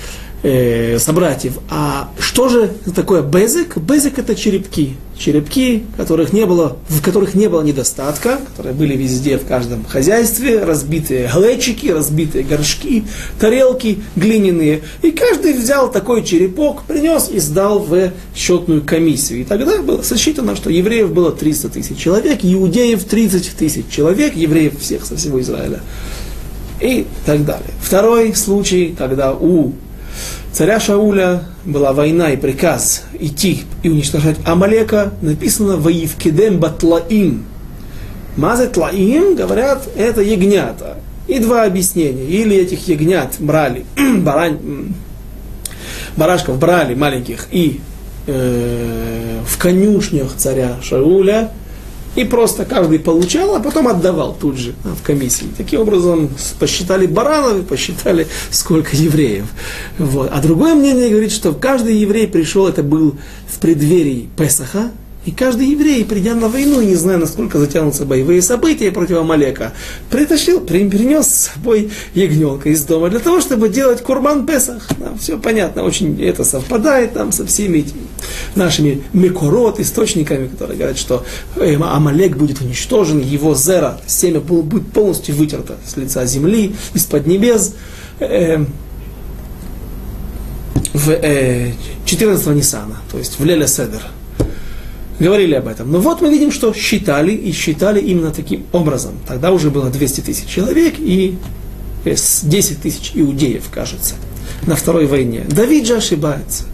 э, 0.44 0.98
собратьев. 0.98 1.58
А 1.70 2.10
что 2.20 2.48
же 2.48 2.70
такое 2.94 3.22
безик? 3.22 3.78
Безик 3.78 4.18
это 4.18 4.36
черепки. 4.36 4.96
Черепки, 5.16 5.84
которых 5.96 6.32
не 6.32 6.44
было, 6.44 6.76
в 6.88 7.00
которых 7.00 7.34
не 7.34 7.48
было 7.48 7.62
недостатка, 7.62 8.40
которые 8.48 8.74
были 8.74 8.96
везде, 8.96 9.38
в 9.38 9.46
каждом 9.46 9.84
хозяйстве, 9.84 10.62
разбитые 10.64 11.30
глечики, 11.32 11.86
разбитые 11.86 12.44
горшки, 12.44 13.04
тарелки 13.40 14.00
глиняные. 14.16 14.82
И 15.02 15.12
каждый 15.12 15.54
взял 15.54 15.90
такой 15.90 16.24
черепок, 16.24 16.82
принес 16.82 17.30
и 17.32 17.38
сдал 17.38 17.78
в 17.78 18.10
счетную 18.34 18.82
комиссию. 18.82 19.40
И 19.40 19.44
тогда 19.44 19.80
было 19.80 20.02
сосчитано, 20.02 20.56
что 20.56 20.68
евреев 20.68 21.12
было 21.12 21.32
300 21.32 21.68
тысяч 21.70 21.96
человек, 21.96 22.40
иудеев 22.42 23.04
30 23.04 23.56
тысяч 23.56 23.84
человек, 23.88 24.34
евреев 24.34 24.78
всех 24.80 25.06
со 25.06 25.16
всего 25.16 25.40
Израиля. 25.40 25.80
И 26.80 27.06
так 27.24 27.46
далее. 27.46 27.70
Второй 27.80 28.34
случай, 28.34 28.94
когда 28.98 29.32
у 29.32 29.72
царя 30.54 30.78
Шауля 30.78 31.42
была 31.64 31.92
война 31.92 32.30
и 32.30 32.36
приказ 32.36 33.02
идти 33.18 33.64
и 33.82 33.88
уничтожать 33.90 34.36
Амалека, 34.46 35.12
написано 35.20 35.76
«Ваивкедем 35.76 36.60
батлаим». 36.60 37.44
Мазы 38.36 38.68
тлаим, 38.68 39.34
говорят, 39.34 39.88
это 39.96 40.22
ягнята. 40.22 40.98
И 41.26 41.38
два 41.38 41.64
объяснения. 41.64 42.24
Или 42.24 42.56
этих 42.56 42.86
ягнят 42.88 43.34
брали, 43.38 43.84
барань, 44.18 44.94
барашков 46.16 46.58
брали 46.58 46.94
маленьких 46.94 47.48
и 47.50 47.80
э, 48.26 49.40
в 49.46 49.58
конюшнях 49.58 50.34
царя 50.36 50.76
Шауля– 50.82 51.50
и 52.16 52.24
просто 52.24 52.64
каждый 52.64 52.98
получал, 52.98 53.54
а 53.54 53.60
потом 53.60 53.88
отдавал 53.88 54.36
тут 54.38 54.56
же 54.56 54.74
в 54.84 55.02
комиссии. 55.02 55.46
Таким 55.56 55.80
образом, 55.80 56.30
посчитали 56.58 57.06
баранов, 57.06 57.66
посчитали, 57.66 58.26
сколько 58.50 58.96
евреев. 58.96 59.46
Вот. 59.98 60.30
А 60.32 60.40
другое 60.40 60.74
мнение 60.74 61.10
говорит, 61.10 61.32
что 61.32 61.52
каждый 61.52 61.96
еврей 61.96 62.26
пришел, 62.26 62.66
это 62.66 62.82
был 62.82 63.16
в 63.48 63.58
преддверии 63.58 64.28
Песаха, 64.36 64.90
И 65.24 65.30
каждый 65.30 65.68
еврей, 65.68 66.04
придя 66.04 66.34
на 66.34 66.48
войну, 66.48 66.82
не 66.82 66.94
зная, 66.94 67.16
насколько 67.16 67.58
затянутся 67.58 68.04
боевые 68.04 68.42
события 68.42 68.90
против 68.90 69.18
Амалека, 69.18 69.72
притащил, 70.10 70.60
принес 70.60 71.26
с 71.26 71.50
собой 71.54 71.90
ягненка 72.14 72.68
из 72.68 72.82
дома 72.84 73.08
для 73.08 73.20
того, 73.20 73.40
чтобы 73.40 73.68
делать 73.68 74.02
курбан 74.02 74.46
Песах. 74.46 74.86
Нам 74.98 75.18
все 75.18 75.38
понятно, 75.38 75.84
очень 75.84 76.22
это 76.22 76.44
совпадает 76.44 77.14
там 77.14 77.32
со 77.32 77.46
всеми 77.46 77.78
этими 77.78 78.02
нашими 78.54 79.02
мекорот, 79.12 79.80
источниками, 79.80 80.46
которые 80.46 80.76
говорят, 80.76 80.98
что 80.98 81.24
э, 81.56 81.74
Амалек 81.74 82.36
будет 82.36 82.60
уничтожен, 82.60 83.20
его 83.20 83.54
зера, 83.54 84.00
семя 84.06 84.40
будет 84.40 84.92
полностью 84.92 85.34
вытерто 85.34 85.76
с 85.86 85.96
лица 85.96 86.24
земли, 86.26 86.74
из-под 86.94 87.26
небес. 87.26 87.74
Э, 88.20 88.64
в 90.92 91.10
э, 91.10 91.72
14 92.04 92.46
Нисана, 92.54 92.98
то 93.10 93.18
есть 93.18 93.40
в 93.40 93.44
Леля 93.44 93.66
Седер 93.66 94.02
говорили 95.18 95.54
об 95.54 95.68
этом. 95.68 95.90
Но 95.90 96.00
вот 96.00 96.20
мы 96.20 96.30
видим, 96.30 96.50
что 96.50 96.72
считали, 96.72 97.32
и 97.32 97.52
считали 97.52 98.00
именно 98.00 98.30
таким 98.30 98.64
образом. 98.72 99.14
Тогда 99.26 99.52
уже 99.52 99.70
было 99.70 99.90
200 99.90 100.20
тысяч 100.22 100.46
человек 100.46 100.94
и 100.98 101.36
10 102.04 102.44
э, 102.52 102.80
тысяч 102.82 103.12
иудеев, 103.14 103.64
кажется, 103.70 104.14
на 104.66 104.76
второй 104.76 105.06
войне. 105.06 105.44
Давид 105.48 105.86
же 105.86 105.96
ошибается. 105.96 106.64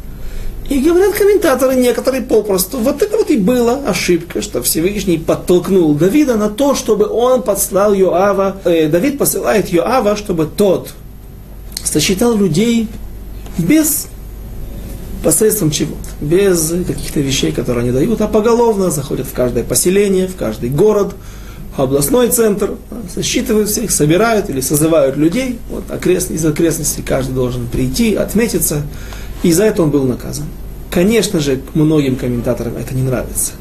И 0.69 0.79
говорят 0.79 1.15
комментаторы 1.15 1.75
некоторые 1.75 2.23
попросту, 2.23 2.79
вот 2.79 3.03
это 3.03 3.17
вот 3.17 3.29
и 3.29 3.37
была 3.37 3.81
ошибка, 3.89 4.41
что 4.41 4.63
Всевышний 4.63 5.19
подтолкнул 5.19 5.95
Давида 5.95 6.37
на 6.37 6.49
то, 6.49 6.77
чтобы 6.77 7.09
он 7.09 7.43
подслал 7.43 7.93
Йоава, 7.93 8.61
э, 8.65 8.87
Давид 8.87 9.19
посылает 9.19 9.71
Йоава, 9.71 10.17
чтобы 10.17 10.47
тот 10.47 10.91
сосчитал 11.83 12.37
людей 12.37 12.87
без 13.59 14.07
посредством 15.23 15.71
чего-то, 15.71 16.09
без 16.21 16.73
каких-то 16.87 17.21
вещей, 17.21 17.53
которые 17.53 17.83
они 17.83 17.93
дают, 17.93 18.21
а 18.21 18.29
поголовно 18.29 18.91
заходят 18.91 19.27
в 19.27 19.33
каждое 19.33 19.65
поселение, 19.65 20.29
в 20.29 20.37
каждый 20.37 20.71
город, 20.71 21.15
областной 21.77 22.29
центр, 22.29 22.75
засчитывают 23.15 23.69
всех, 23.69 23.91
собирают 23.91 24.51
или 24.51 24.61
созывают 24.61 25.17
людей, 25.17 25.59
вот 25.71 25.91
окрест, 25.91 26.31
из 26.31 26.45
окрестностей 26.45 27.03
каждый 27.03 27.35
должен 27.35 27.67
прийти, 27.67 28.15
отметиться, 28.15 28.83
и 29.43 29.53
за 29.53 29.65
это 29.65 29.83
он 29.83 29.91
был 29.91 30.05
наказан. 30.05 30.47
Конечно 30.91 31.39
же, 31.39 31.61
многим 31.75 32.17
комментаторам 32.17 32.77
это 32.77 32.97
не 32.97 33.03
нравится. 33.03 33.53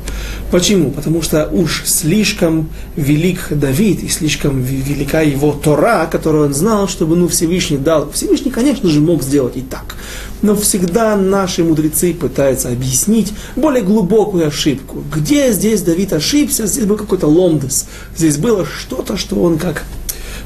Почему? 0.50 0.90
Потому 0.90 1.22
что 1.22 1.48
уж 1.52 1.84
слишком 1.86 2.70
велик 2.96 3.50
Давид 3.52 4.02
и 4.02 4.08
слишком 4.08 4.64
велика 4.64 5.22
его 5.22 5.52
Тора, 5.52 6.08
которую 6.12 6.48
он 6.48 6.56
знал, 6.56 6.88
чтобы 6.88 7.16
ну, 7.16 7.28
Всевышний 7.28 7.78
дал. 7.78 8.12
Всевышний, 8.12 8.50
конечно 8.50 8.90
же, 8.90 9.00
мог 9.00 9.22
сделать 9.22 9.58
и 9.58 9.62
так. 9.62 9.96
Но 10.42 10.56
всегда 10.56 11.16
наши 11.16 11.64
мудрецы 11.64 12.16
пытаются 12.16 12.70
объяснить 12.70 13.32
более 13.56 13.84
глубокую 13.84 14.48
ошибку. 14.48 15.04
Где 15.14 15.52
здесь 15.52 15.84
Давид 15.84 16.14
ошибся? 16.14 16.66
Здесь 16.66 16.86
был 16.86 16.98
какой-то 16.98 17.28
ломдес. 17.28 17.86
Здесь 18.18 18.38
было 18.38 18.66
что-то, 18.66 19.18
что 19.18 19.36
он 19.36 19.60
как 19.60 19.84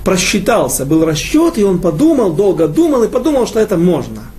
просчитался. 0.03 0.85
Был 0.85 1.05
расчет, 1.05 1.57
и 1.57 1.63
он 1.63 1.79
подумал, 1.79 2.33
долго 2.33 2.67
думал, 2.67 3.03
и 3.03 3.07
подумал, 3.07 3.47
что 3.47 3.61
это 3.61 3.77
можно. 3.77 4.32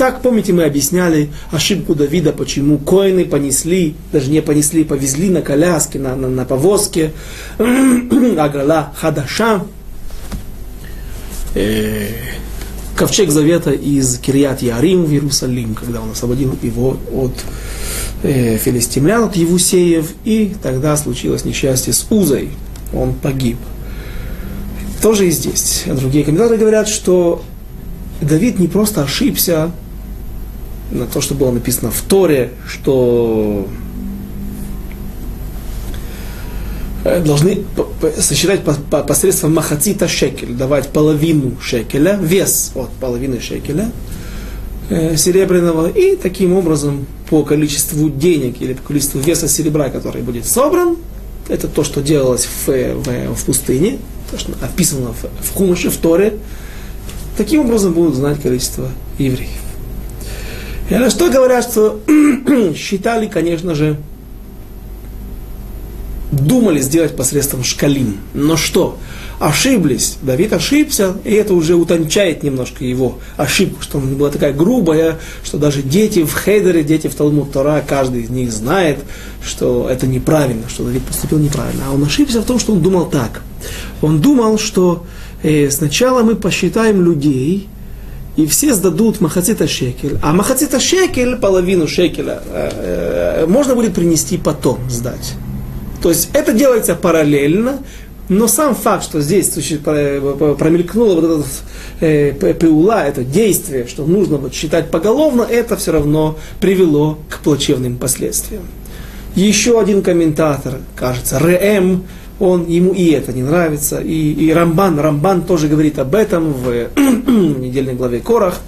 Так, 0.00 0.22
помните, 0.22 0.54
мы 0.54 0.64
объясняли 0.64 1.28
ошибку 1.50 1.94
Давида, 1.94 2.32
почему 2.32 2.78
коины 2.78 3.26
понесли, 3.26 3.96
даже 4.12 4.30
не 4.30 4.40
понесли, 4.40 4.82
повезли 4.82 5.28
на 5.28 5.42
коляске, 5.42 5.98
на, 5.98 6.16
на, 6.16 6.26
на 6.26 6.46
повозке, 6.46 7.12
Агала 7.58 8.94
Хадаша, 8.96 9.62
э, 11.54 12.12
ковчег 12.96 13.28
завета 13.28 13.72
из 13.72 14.16
Кирьят 14.16 14.62
Ярим 14.62 15.04
в 15.04 15.12
Иерусалим, 15.12 15.74
когда 15.74 16.00
он 16.00 16.12
освободил 16.12 16.56
его 16.62 16.96
от 17.12 17.34
э, 18.22 18.56
филистимлян, 18.56 19.24
от 19.24 19.36
Евусеев, 19.36 20.14
и 20.24 20.54
тогда 20.62 20.96
случилось 20.96 21.44
несчастье 21.44 21.92
с 21.92 22.06
Узой, 22.08 22.52
он 22.94 23.12
погиб. 23.12 23.58
Тоже 25.02 25.28
и 25.28 25.30
здесь. 25.30 25.82
Другие 25.84 26.24
комментаторы 26.24 26.56
говорят, 26.56 26.88
что 26.88 27.42
Давид 28.22 28.58
не 28.58 28.66
просто 28.66 29.02
ошибся 29.02 29.70
на 30.90 31.06
то, 31.06 31.20
что 31.20 31.34
было 31.34 31.50
написано 31.50 31.90
в 31.90 32.02
Торе, 32.02 32.52
что 32.66 33.68
э, 37.04 37.22
должны 37.22 37.64
сосчитать 38.18 38.62
посредством 38.62 39.54
махацита 39.54 40.08
шекель, 40.08 40.54
давать 40.54 40.88
половину 40.88 41.52
шекеля, 41.60 42.18
вес 42.20 42.72
от 42.74 42.90
половины 42.92 43.40
шекеля 43.40 43.90
э, 44.88 45.16
серебряного, 45.16 45.88
и 45.88 46.16
таким 46.16 46.52
образом 46.54 47.06
по 47.28 47.44
количеству 47.44 48.10
денег 48.10 48.60
или 48.60 48.74
по 48.74 48.82
количеству 48.82 49.20
веса 49.20 49.48
серебра, 49.48 49.90
который 49.90 50.22
будет 50.22 50.46
собран, 50.46 50.96
это 51.48 51.68
то, 51.68 51.84
что 51.84 52.00
делалось 52.00 52.46
в, 52.46 52.68
в, 52.68 53.34
в 53.34 53.44
пустыне, 53.44 53.98
то, 54.30 54.38
что 54.38 54.52
описано 54.60 55.12
в, 55.12 55.46
в 55.46 55.54
Хумаше, 55.54 55.90
в 55.90 55.96
Торе, 55.96 56.34
таким 57.36 57.60
образом 57.60 57.92
будут 57.92 58.16
знать 58.16 58.40
количество 58.40 58.88
евреев. 59.18 59.69
И 60.90 60.94
на 60.94 61.08
что 61.08 61.30
говорят, 61.30 61.64
что 61.64 62.00
считали, 62.76 63.28
конечно 63.28 63.76
же, 63.76 63.96
думали 66.32 66.80
сделать 66.80 67.16
посредством 67.16 67.64
шкалим. 67.64 68.18
Но 68.34 68.56
что? 68.56 68.98
Ошиблись. 69.38 70.18
Давид 70.22 70.52
ошибся, 70.52 71.16
и 71.24 71.32
это 71.32 71.54
уже 71.54 71.76
утончает 71.76 72.42
немножко 72.42 72.84
его 72.84 73.18
ошибку, 73.36 73.82
что 73.82 73.98
она 73.98 74.14
была 74.14 74.30
такая 74.30 74.52
грубая, 74.52 75.18
что 75.44 75.58
даже 75.58 75.82
дети 75.82 76.24
в 76.24 76.34
Хейдере, 76.34 76.82
дети 76.82 77.06
в 77.06 77.14
Талмуд 77.14 77.52
Тора, 77.52 77.82
каждый 77.86 78.22
из 78.22 78.30
них 78.30 78.52
знает, 78.52 78.98
что 79.44 79.88
это 79.88 80.06
неправильно, 80.06 80.68
что 80.68 80.84
Давид 80.84 81.04
поступил 81.04 81.38
неправильно. 81.38 81.84
А 81.88 81.94
он 81.94 82.02
ошибся 82.04 82.42
в 82.42 82.44
том, 82.44 82.58
что 82.58 82.72
он 82.72 82.82
думал 82.82 83.06
так. 83.06 83.42
Он 84.02 84.20
думал, 84.20 84.58
что 84.58 85.06
э, 85.42 85.70
сначала 85.70 86.22
мы 86.22 86.36
посчитаем 86.36 87.02
людей, 87.02 87.68
и 88.36 88.46
все 88.46 88.74
сдадут 88.74 89.20
махацита 89.20 89.66
шекель, 89.66 90.18
а 90.22 90.32
махацита 90.32 90.80
шекель, 90.80 91.36
половину 91.36 91.88
шекеля, 91.88 92.42
э, 92.46 93.42
э, 93.42 93.46
можно 93.46 93.74
будет 93.74 93.94
принести 93.94 94.38
потом 94.38 94.78
сдать. 94.88 95.34
То 96.02 96.08
есть 96.08 96.30
это 96.32 96.52
делается 96.52 96.94
параллельно, 96.94 97.80
но 98.28 98.46
сам 98.46 98.74
факт, 98.76 99.04
что 99.04 99.20
здесь 99.20 99.48
промелькнуло 99.48 101.14
вот 101.14 101.24
этот 101.24 101.46
э, 102.00 102.54
пеула, 102.54 103.04
это 103.04 103.24
действие, 103.24 103.86
что 103.88 104.06
нужно 104.06 104.36
вот 104.36 104.54
считать 104.54 104.90
поголовно, 104.90 105.42
это 105.42 105.76
все 105.76 105.92
равно 105.92 106.38
привело 106.60 107.18
к 107.28 107.40
плачевным 107.40 107.96
последствиям. 107.98 108.62
Еще 109.34 109.80
один 109.80 110.02
комментатор, 110.02 110.78
кажется, 110.96 111.38
Рэм, 111.38 112.04
он, 112.40 112.66
ему 112.66 112.92
и 112.92 113.10
это 113.10 113.32
не 113.32 113.42
нравится. 113.42 114.00
И, 114.00 114.32
и 114.32 114.52
Рамбан, 114.52 114.98
Рамбан 114.98 115.42
тоже 115.42 115.68
говорит 115.68 115.98
об 115.98 116.14
этом 116.14 116.52
в, 116.52 116.64
в 116.96 117.60
недельной 117.60 117.94
главе 117.94 118.20
Корах. 118.20 118.60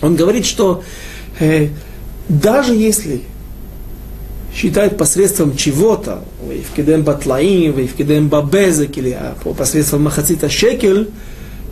Он 0.00 0.16
говорит, 0.16 0.46
что 0.46 0.82
э, 1.38 1.68
даже 2.28 2.74
если 2.74 3.20
считать 4.54 4.96
посредством 4.96 5.54
чего-то, 5.54 6.24
в 6.40 6.74
кидем 6.74 7.02
батлаим, 7.02 7.72
в 7.72 7.92
кидем 7.92 8.28
бабезек, 8.28 8.96
или 8.96 9.10
а, 9.10 9.36
посредством 9.56 10.04
махацита 10.04 10.48
шекель, 10.48 11.10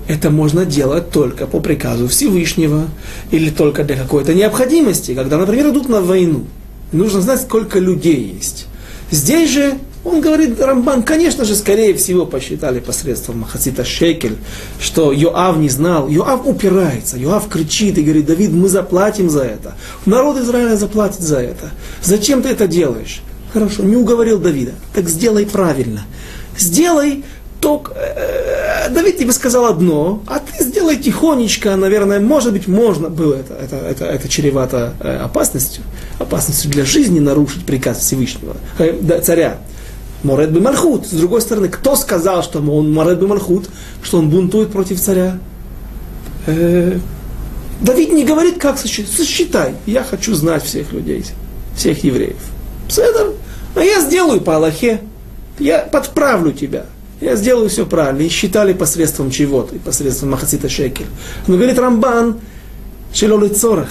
это 0.09 0.31
можно 0.31 0.65
делать 0.65 1.11
только 1.11 1.47
по 1.47 1.61
приказу 1.61 2.07
Всевышнего 2.09 2.87
или 3.31 3.51
только 3.51 3.85
для 3.85 3.97
какой-то 3.97 4.35
необходимости, 4.35 5.15
когда, 5.15 5.39
например, 5.39 5.71
идут 5.71 5.89
на 5.89 6.01
войну. 6.01 6.45
Нужно 6.93 7.23
знать, 7.23 7.41
сколько 7.41 7.79
людей 7.79 8.35
есть. 8.37 8.67
Здесь 9.11 9.51
же 9.51 9.79
он 10.07 10.21
говорит, 10.21 10.61
Рамбан, 10.61 11.03
конечно 11.03 11.45
же, 11.45 11.57
скорее 11.57 11.93
всего, 11.95 12.27
посчитали 12.27 12.79
посредством 12.79 13.41
Махасита 13.41 13.85
Шекель, 13.85 14.37
что 14.79 15.13
Йоав 15.13 15.57
не 15.57 15.69
знал. 15.69 16.09
Йоав 16.09 16.47
упирается, 16.47 17.17
Йоав 17.17 17.49
кричит 17.49 17.99
и 17.99 18.03
говорит, 18.03 18.27
Давид, 18.27 18.53
мы 18.53 18.69
заплатим 18.69 19.29
за 19.29 19.43
это. 19.43 19.75
Народ 20.07 20.39
Израиля 20.39 20.77
заплатит 20.77 21.21
за 21.21 21.39
это. 21.39 21.71
Зачем 22.03 22.43
ты 22.43 22.51
это 22.51 22.69
делаешь? 22.69 23.21
Хорошо, 23.53 23.83
не 23.83 23.97
уговорил 23.97 24.39
Давида. 24.39 24.73
Так 24.95 25.09
сделай 25.09 25.45
правильно. 25.45 26.03
Сделай 26.57 27.25
только... 27.61 27.93
Э, 27.95 28.89
Давид 28.91 29.19
тебе 29.19 29.33
сказал 29.33 29.67
одно, 29.67 30.23
а 30.29 30.39
ты 30.39 30.63
сделай 30.63 30.97
тихонечко, 30.97 31.75
наверное, 31.75 32.21
может 32.21 32.53
быть, 32.53 32.69
можно 32.69 33.09
было 33.09 33.35
это, 33.35 33.55
это, 33.55 33.77
это, 33.77 34.05
это 34.05 34.29
чревато 34.29 34.95
э, 35.01 35.17
опасностью, 35.17 35.83
опасностью 36.21 36.71
для 36.71 36.85
жизни 36.85 37.19
нарушить 37.19 37.67
приказ 37.67 37.99
Всевышнего, 37.99 38.57
э, 38.79 39.21
царя. 39.21 39.59
Морет 40.27 40.51
Мархут. 40.51 41.07
С 41.07 41.13
другой 41.13 41.41
стороны, 41.41 41.69
кто 41.69 41.97
сказал, 41.97 42.43
что 42.43 42.59
он 42.59 42.93
Морет 42.93 43.23
Мархут, 43.23 43.69
что 44.03 44.19
он 44.19 44.29
бунтует 44.29 44.71
против 44.71 45.01
царя? 45.01 45.39
Э, 46.47 46.99
Давид 47.81 48.13
не 48.13 48.25
говорит, 48.25 48.59
как 48.59 48.79
сосчитай. 48.79 49.13
Сосчитай. 49.13 49.75
Я 49.87 50.03
хочу 50.05 50.35
знать 50.35 50.63
всех 50.65 50.93
людей, 50.93 51.25
всех 51.77 52.05
евреев. 52.05 52.37
Пседер. 52.89 53.33
А 53.75 53.83
я 53.83 54.01
сделаю 54.01 54.41
по 54.41 54.57
Аллахе. 54.57 55.01
Я 55.59 55.79
подправлю 55.79 56.53
тебя. 56.53 56.87
Я 57.21 57.37
сделаю 57.37 57.69
все 57.69 57.87
правильно. 57.87 58.23
И 58.23 58.29
считали 58.29 58.73
посредством 58.73 59.31
чего-то, 59.31 59.77
посредством 59.79 60.31
Махацита 60.31 60.69
Шекель. 60.69 61.07
Но 61.47 61.57
говорит 61.57 61.79
Рамбан, 61.79 62.41
Шелолицорах 63.13 63.89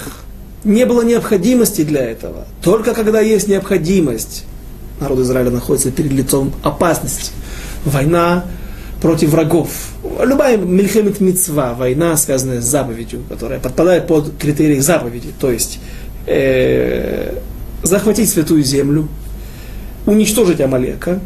не 0.64 0.84
было 0.84 1.02
необходимости 1.02 1.82
для 1.82 2.02
этого. 2.02 2.46
Только 2.62 2.92
когда 2.92 3.20
есть 3.20 3.48
необходимость, 3.48 4.44
народ 5.00 5.20
Израиля 5.20 5.50
находится 5.50 5.90
перед 5.90 6.12
лицом 6.12 6.52
опасности. 6.62 7.32
Война 7.84 8.44
против 9.00 9.30
врагов. 9.30 9.68
Любая 10.22 10.56
мельхемет 10.56 11.20
мецва, 11.20 11.74
война, 11.74 12.16
связанная 12.16 12.60
с 12.60 12.64
заповедью, 12.64 13.22
которая 13.28 13.60
подпадает 13.60 14.06
под 14.06 14.36
критерии 14.38 14.78
заповеди, 14.80 15.32
то 15.38 15.50
есть 15.50 15.78
э, 16.26 17.38
захватить 17.82 18.30
святую 18.30 18.64
землю, 18.64 19.08
уничтожить 20.06 20.60
Амалека 20.60 21.20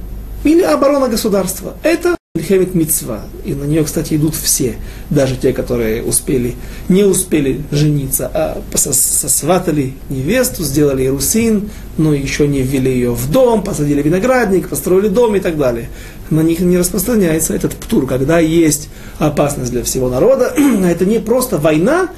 или 0.45 0.63
оборона 0.63 1.09
государства. 1.09 1.75
Это 1.83 2.17
Мельхемет 2.37 2.77
Мицва. 2.77 3.23
И 3.45 3.55
на 3.55 3.65
нее, 3.65 3.83
кстати, 3.83 4.15
идут 4.15 4.37
все, 4.37 4.77
даже 5.11 5.35
те, 5.35 5.53
которые 5.53 6.05
успели, 6.05 6.55
не 6.89 7.03
успели 7.03 7.61
жениться, 7.73 8.31
а 8.33 8.63
сосватали 8.77 9.95
невесту, 10.09 10.63
сделали 10.63 11.03
Иерусин, 11.03 11.71
но 11.99 12.15
еще 12.15 12.47
не 12.47 12.63
ввели 12.63 12.93
ее 12.93 13.11
в 13.11 13.29
дом, 13.33 13.65
посадили 13.65 14.01
виноградник, 14.01 14.69
построили 14.69 15.09
дом 15.09 15.35
и 15.35 15.41
так 15.41 15.59
далее. 15.59 15.89
На 16.31 16.43
них 16.43 16.61
не 16.61 16.79
распространяется 16.79 17.53
этот 17.53 17.73
птур, 17.75 18.07
когда 18.07 18.39
есть 18.39 18.91
опасность 19.19 19.73
для 19.73 19.83
всего 19.83 20.09
народа. 20.09 20.55
Это 20.85 21.05
не 21.07 21.19
просто 21.19 21.59
война, 21.59 22.11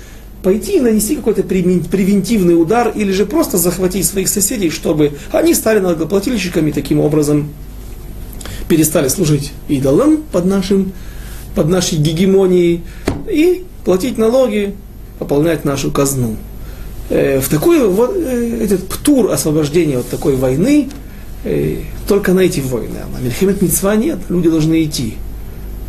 пойти 0.42 0.76
и 0.76 0.80
нанести 0.80 1.16
какой-то 1.16 1.42
превентивный 1.42 2.60
удар 2.60 2.92
или 2.94 3.12
же 3.12 3.24
просто 3.24 3.56
захватить 3.56 4.04
своих 4.04 4.28
соседей, 4.28 4.68
чтобы 4.68 5.12
они 5.30 5.54
стали 5.54 5.78
налогоплательщиками 5.78 6.70
таким 6.70 7.00
образом 7.00 7.48
перестали 8.72 9.08
служить 9.08 9.52
идолам 9.68 10.22
под, 10.32 10.46
нашим, 10.46 10.94
под 11.54 11.68
нашей 11.68 11.98
гегемонией 11.98 12.80
и 13.28 13.66
платить 13.84 14.16
налоги, 14.16 14.74
пополнять 15.18 15.66
нашу 15.66 15.90
казну. 15.90 16.36
Э, 17.10 17.40
в 17.40 17.50
такой 17.50 17.86
вот 17.86 18.16
э, 18.16 18.60
этот 18.64 18.88
птур 18.88 19.30
освобождения 19.30 19.98
от 19.98 20.08
такой 20.08 20.36
войны 20.36 20.88
э, 21.44 21.80
только 22.08 22.32
на 22.32 22.40
эти 22.40 22.60
войны. 22.60 22.96
А 23.04 23.14
на 23.14 23.22
Мельхемет 23.22 23.60
Митцва 23.60 23.94
нет, 23.94 24.20
люди 24.30 24.48
должны 24.48 24.82
идти. 24.84 25.16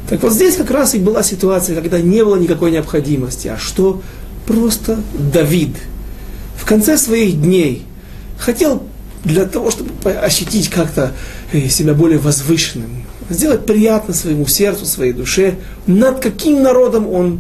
Так 0.10 0.22
вот 0.22 0.34
здесь 0.34 0.58
как 0.58 0.70
раз 0.70 0.94
и 0.94 1.00
была 1.00 1.24
ситуация, 1.24 1.80
когда 1.80 2.02
не 2.02 2.22
было 2.22 2.36
никакой 2.36 2.70
необходимости. 2.72 3.48
А 3.48 3.58
что? 3.58 4.02
Просто 4.46 5.00
Давид 5.32 5.78
в 6.58 6.66
конце 6.66 6.98
своих 6.98 7.42
дней 7.42 7.86
хотел 8.38 8.84
для 9.24 9.46
того, 9.46 9.72
чтобы 9.72 10.12
ощутить 10.12 10.70
как-то 10.70 11.14
э, 11.52 11.68
себя 11.70 11.94
более 11.94 12.20
возвышенным, 12.20 13.04
сделать 13.30 13.66
приятно 13.66 14.14
своему 14.14 14.46
сердцу, 14.48 14.86
своей 14.86 15.14
душе, 15.14 15.56
над 15.88 16.20
каким 16.20 16.62
народом 16.62 17.08
он 17.10 17.40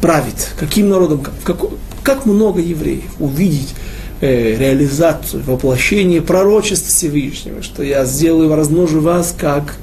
правит, 0.00 0.52
каким 0.58 0.88
народом, 0.88 1.26
как, 1.44 1.58
как 2.02 2.26
много 2.26 2.60
евреев, 2.60 3.04
увидеть 3.18 3.74
э, 4.20 4.56
реализацию, 4.56 5.42
воплощение 5.44 6.20
пророчеств 6.20 6.88
Всевышнего, 6.88 7.62
что 7.62 7.82
я 7.82 8.04
сделаю, 8.04 8.54
размножу 8.54 9.00
вас, 9.00 9.34
как 9.36 9.76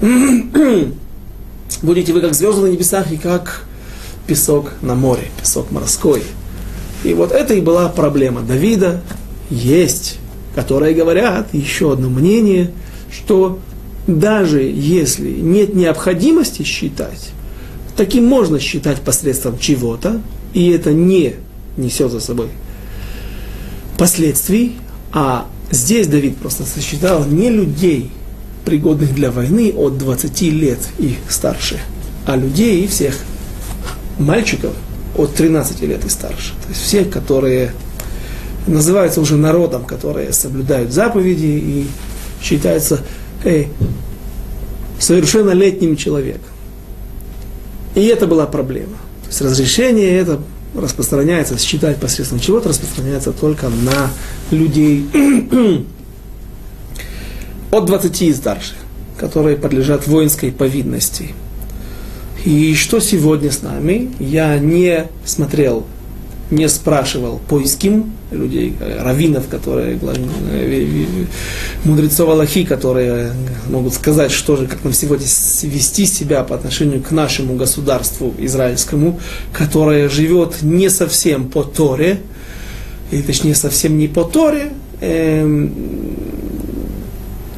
будете 1.82 2.12
вы 2.12 2.20
как 2.20 2.34
звезды 2.34 2.62
на 2.62 2.66
небесах 2.68 3.12
и 3.12 3.16
как 3.16 3.64
песок 4.26 4.72
на 4.80 4.94
море, 4.94 5.28
песок 5.40 5.70
морской. 5.70 6.22
И 7.04 7.14
вот 7.14 7.32
это 7.32 7.54
и 7.54 7.60
была 7.60 7.88
проблема 7.88 8.42
Давида. 8.42 9.02
Есть, 9.50 10.18
которые 10.54 10.94
говорят, 10.94 11.48
еще 11.52 11.92
одно 11.92 12.08
мнение, 12.08 12.70
что 13.10 13.58
даже 14.06 14.62
если 14.62 15.30
нет 15.30 15.74
необходимости 15.74 16.62
считать, 16.62 17.30
таким 17.96 18.26
можно 18.26 18.58
считать 18.58 19.00
посредством 19.00 19.58
чего-то, 19.58 20.20
и 20.54 20.70
это 20.70 20.92
не 20.92 21.34
несет 21.76 22.10
за 22.10 22.20
собой 22.20 22.48
последствий, 23.98 24.76
а 25.12 25.46
здесь 25.70 26.06
Давид 26.06 26.36
просто 26.36 26.64
сосчитал 26.64 27.24
не 27.24 27.50
людей, 27.50 28.10
пригодных 28.64 29.14
для 29.14 29.30
войны 29.30 29.72
от 29.76 29.98
20 29.98 30.42
лет 30.42 30.78
и 30.98 31.16
старше, 31.28 31.80
а 32.26 32.36
людей 32.36 32.86
всех 32.86 33.16
мальчиков 34.18 34.72
от 35.16 35.34
13 35.34 35.80
лет 35.82 36.04
и 36.04 36.08
старше. 36.08 36.52
То 36.62 36.68
есть 36.68 36.82
все, 36.82 37.04
которые 37.04 37.72
называются 38.66 39.20
уже 39.20 39.36
народом, 39.36 39.84
которые 39.84 40.32
соблюдают 40.32 40.92
заповеди 40.92 41.46
и 41.46 41.86
считаются 42.42 43.00
эй, 43.44 43.68
совершеннолетним 44.98 45.96
человеком. 45.96 46.48
И 47.94 48.04
это 48.06 48.26
была 48.26 48.46
проблема. 48.46 48.96
То 49.22 49.28
есть 49.28 49.40
разрешение 49.42 50.16
это 50.16 50.40
распространяется, 50.74 51.58
считать 51.58 51.98
посредством 51.98 52.40
чего-то 52.40 52.70
распространяется 52.70 53.32
только 53.32 53.68
на 53.68 54.10
людей 54.50 55.06
от 57.70 57.84
20 57.84 58.22
и 58.22 58.32
старше, 58.32 58.74
которые 59.18 59.56
подлежат 59.56 60.06
воинской 60.06 60.50
повинности. 60.50 61.34
И 62.44 62.74
что 62.74 62.98
сегодня 62.98 63.52
с 63.52 63.62
нами? 63.62 64.10
Я 64.18 64.58
не 64.58 65.06
смотрел, 65.24 65.86
не 66.50 66.68
спрашивал 66.68 67.40
поиским 67.48 68.12
людей, 68.32 68.74
раввинов, 68.80 69.46
которые, 69.48 69.96
э, 70.02 70.86
мудрецов 71.84 72.28
Аллахи, 72.28 72.64
которые 72.64 73.32
могут 73.70 73.94
сказать, 73.94 74.32
что 74.32 74.56
же, 74.56 74.66
как 74.66 74.82
нам 74.82 74.92
сегодня 74.92 75.24
вести 75.24 76.04
себя 76.04 76.42
по 76.42 76.56
отношению 76.56 77.00
к 77.00 77.12
нашему 77.12 77.54
государству 77.54 78.34
израильскому, 78.38 79.20
которое 79.52 80.08
живет 80.08 80.62
не 80.62 80.90
совсем 80.90 81.48
по 81.48 81.62
Торе, 81.62 82.18
или 83.12 83.22
точнее 83.22 83.54
совсем 83.54 83.98
не 83.98 84.08
по 84.08 84.24
Торе, 84.24 84.72
эм, 85.00 85.72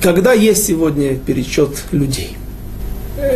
когда 0.03 0.35
есть 0.35 0.67
сегодня 0.67 1.17
перечет 1.17 1.85
людей– 1.91 2.37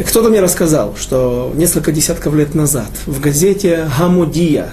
кто-то 0.07 0.29
мне 0.29 0.41
рассказал, 0.41 0.97
что 0.97 1.53
несколько 1.55 1.93
десятков 1.93 2.35
лет 2.35 2.55
назад 2.55 2.91
в 3.07 3.21
газете 3.21 3.89
«Хамудия», 3.97 4.71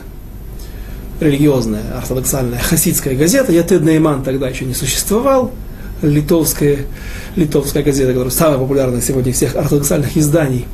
религиозная, 1.19 1.97
ортодоксальная, 1.97 2.59
хасидская 2.59 3.15
газета, 3.15 3.51
я 3.51 3.63
Тед 3.63 3.83
Нейман 3.83 4.23
тогда 4.23 4.49
еще 4.49 4.65
не 4.65 4.73
существовал, 4.73 5.51
литовская, 6.01 6.79
литовская 7.35 7.83
газета, 7.83 8.11
которая 8.11 8.31
самая 8.31 8.57
популярная 8.57 9.01
сегодня 9.01 9.31
всех 9.31 9.55
ортодоксальных 9.55 10.17
изданий. 10.17 10.65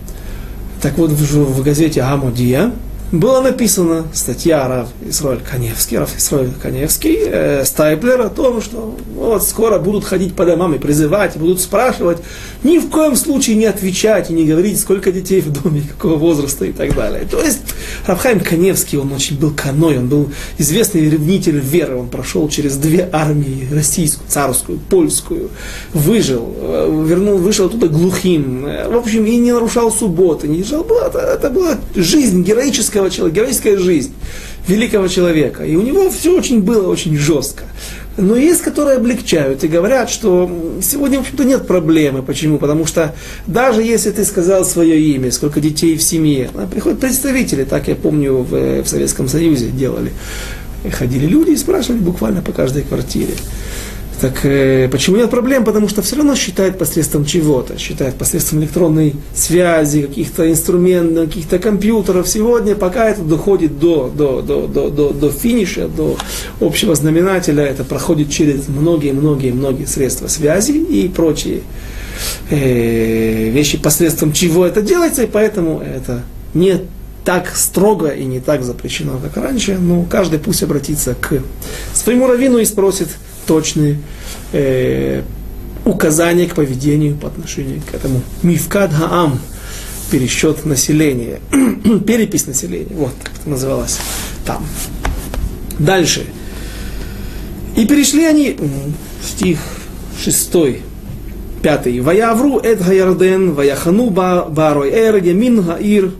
Так 0.81 0.97
вот, 0.97 1.11
в, 1.11 1.35
в 1.35 1.63
газете 1.63 2.01
«Хамудия» 2.01 2.71
было 3.11 3.41
написано 3.41 4.05
статья 4.13 4.67
Рав 4.67 4.87
Исроэль 5.05 5.41
Каневский, 5.41 5.97
Рав 5.97 6.17
Исроэль 6.17 6.53
Каневский, 6.61 7.17
э, 7.19 7.65
Стайплер 7.65 8.21
о 8.21 8.29
том, 8.29 8.61
что 8.61 8.97
вот 9.15 9.43
скоро 9.43 9.79
будут 9.79 10.05
ходить 10.05 10.33
по 10.33 10.45
домам 10.45 10.75
и 10.75 10.79
призывать, 10.79 11.35
и 11.35 11.39
будут 11.39 11.59
спрашивать, 11.59 12.19
ни 12.63 12.79
в 12.79 12.89
коем 12.89 13.17
случае 13.17 13.57
не 13.57 13.65
отвечать 13.65 14.29
и 14.29 14.33
не 14.33 14.45
говорить, 14.45 14.79
сколько 14.79 15.11
детей 15.11 15.41
в 15.41 15.51
доме, 15.51 15.83
какого 15.91 16.15
возраста 16.15 16.63
и 16.63 16.71
так 16.71 16.95
далее. 16.95 17.27
То 17.29 17.41
есть 17.41 17.59
Равхайм 18.07 18.39
Каневский, 18.39 18.97
он 18.97 19.11
очень 19.11 19.37
был 19.37 19.51
каной, 19.51 19.97
он 19.97 20.07
был 20.07 20.29
известный 20.57 21.09
ревнитель 21.09 21.59
веры, 21.59 21.97
он 21.97 22.07
прошел 22.07 22.47
через 22.47 22.77
две 22.77 23.09
армии, 23.11 23.67
российскую, 23.73 24.29
царскую, 24.29 24.79
польскую, 24.79 25.49
выжил, 25.93 26.55
э, 26.57 27.05
вернул, 27.07 27.37
вышел 27.37 27.65
оттуда 27.65 27.89
глухим, 27.89 28.65
э, 28.65 28.87
в 28.87 28.95
общем, 28.95 29.25
и 29.25 29.35
не 29.35 29.51
нарушал 29.51 29.91
субботы, 29.91 30.47
не 30.47 30.59
держал, 30.59 30.85
это, 30.85 31.19
это 31.19 31.49
была 31.49 31.77
жизнь 31.93 32.43
героическая 32.43 33.00
великого 33.01 33.09
человека, 33.09 33.35
героическая 33.39 33.77
жизнь 33.77 34.13
великого 34.67 35.07
человека. 35.07 35.63
И 35.63 35.75
у 35.75 35.81
него 35.81 36.09
все 36.09 36.37
очень 36.37 36.61
было 36.61 36.87
очень 36.87 37.17
жестко. 37.17 37.63
Но 38.17 38.35
есть, 38.35 38.61
которые 38.61 38.97
облегчают 38.97 39.63
и 39.63 39.67
говорят, 39.67 40.09
что 40.09 40.51
сегодня, 40.81 41.19
в 41.19 41.21
общем-то, 41.21 41.43
нет 41.45 41.65
проблемы. 41.65 42.21
Почему? 42.21 42.57
Потому 42.57 42.85
что 42.85 43.15
даже 43.47 43.81
если 43.81 44.11
ты 44.11 44.25
сказал 44.25 44.65
свое 44.65 44.99
имя, 44.99 45.31
сколько 45.31 45.61
детей 45.61 45.95
в 45.97 46.03
семье, 46.03 46.49
приходят 46.69 46.99
представители, 46.99 47.63
так 47.63 47.87
я 47.87 47.95
помню, 47.95 48.33
в, 48.33 48.83
в 48.83 48.87
Советском 48.87 49.27
Союзе 49.29 49.67
делали. 49.67 50.11
Ходили 50.91 51.25
люди 51.25 51.51
и 51.51 51.55
спрашивали 51.55 51.99
буквально 51.99 52.41
по 52.41 52.51
каждой 52.51 52.83
квартире. 52.83 53.33
Так 54.21 54.45
э, 54.45 54.87
почему 54.91 55.17
нет 55.17 55.31
проблем? 55.31 55.65
Потому 55.65 55.89
что 55.89 56.03
все 56.03 56.15
равно 56.15 56.35
считает 56.35 56.77
посредством 56.77 57.25
чего-то, 57.25 57.79
считает 57.79 58.13
посредством 58.13 58.59
электронной 58.59 59.15
связи, 59.33 60.03
каких-то 60.03 60.47
инструментов, 60.51 61.25
каких-то 61.25 61.57
компьютеров. 61.57 62.27
Сегодня, 62.29 62.75
пока 62.75 63.09
это 63.09 63.23
доходит 63.23 63.79
до, 63.79 64.13
до, 64.15 64.43
до, 64.43 64.67
до, 64.67 64.91
до, 64.91 65.09
до 65.09 65.31
финиша, 65.31 65.87
до 65.87 66.17
общего 66.59 66.93
знаменателя, 66.93 67.63
это 67.63 67.83
проходит 67.83 68.29
через 68.29 68.67
многие-многие-многие 68.67 69.85
средства 69.85 70.27
связи 70.27 70.73
и 70.73 71.07
прочие 71.07 71.61
э, 72.51 73.49
вещи, 73.49 73.79
посредством 73.79 74.33
чего 74.33 74.67
это 74.67 74.83
делается, 74.83 75.23
и 75.23 75.27
поэтому 75.27 75.81
это 75.81 76.21
не 76.53 76.81
так 77.25 77.55
строго 77.55 78.09
и 78.09 78.23
не 78.25 78.39
так 78.39 78.61
запрещено, 78.63 79.19
как 79.19 79.43
раньше, 79.43 79.79
но 79.79 80.03
каждый 80.03 80.37
пусть 80.37 80.61
обратится 80.61 81.15
к 81.15 81.41
своему 81.95 82.27
раввину 82.27 82.59
и 82.59 82.65
спросит, 82.65 83.07
точные 83.47 83.99
э, 84.53 85.23
указания 85.85 86.47
к 86.47 86.55
поведению 86.55 87.15
по 87.15 87.27
отношению 87.27 87.81
к 87.89 87.93
этому. 87.93 88.21
Мифкад 88.43 88.93
Хаам, 88.93 89.39
пересчет 90.11 90.65
населения, 90.65 91.39
перепись 92.05 92.47
населения, 92.47 92.95
вот 92.95 93.13
как 93.23 93.33
это 93.39 93.49
называлось 93.49 93.99
там. 94.45 94.65
Дальше. 95.79 96.25
И 97.75 97.85
перешли 97.85 98.25
они, 98.25 98.57
стих 99.23 99.59
6, 100.23 100.51
5. 101.61 102.01
Ваявру 102.01 102.59
эт 102.59 102.83
гаярден, 102.83 103.53
ваяхану 103.53 104.09
барой 104.09 104.89
эр, 104.89 105.17
ямин 105.23 105.61
гаир, 105.61 106.11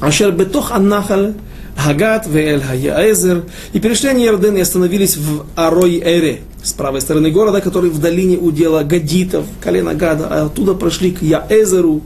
ашер 0.00 0.32
бетох 0.32 0.72
аннахаль, 0.72 1.34
Хагат, 1.76 2.26
Веэль 2.26 2.62
Хаяэзер. 2.62 3.44
И 3.72 3.80
перешли 3.80 4.10
они 4.10 4.24
Ярден 4.24 4.56
и 4.56 4.60
остановились 4.60 5.16
в 5.16 5.44
Арой-Эре, 5.56 6.40
с 6.62 6.72
правой 6.72 7.00
стороны 7.00 7.30
города, 7.30 7.60
который 7.60 7.90
в 7.90 8.00
долине 8.00 8.36
удела 8.36 8.84
Гадитов, 8.84 9.46
колено 9.60 9.94
Гада, 9.94 10.28
а 10.30 10.46
оттуда 10.46 10.74
прошли 10.74 11.10
к 11.10 11.22
Яэзеру, 11.22 12.02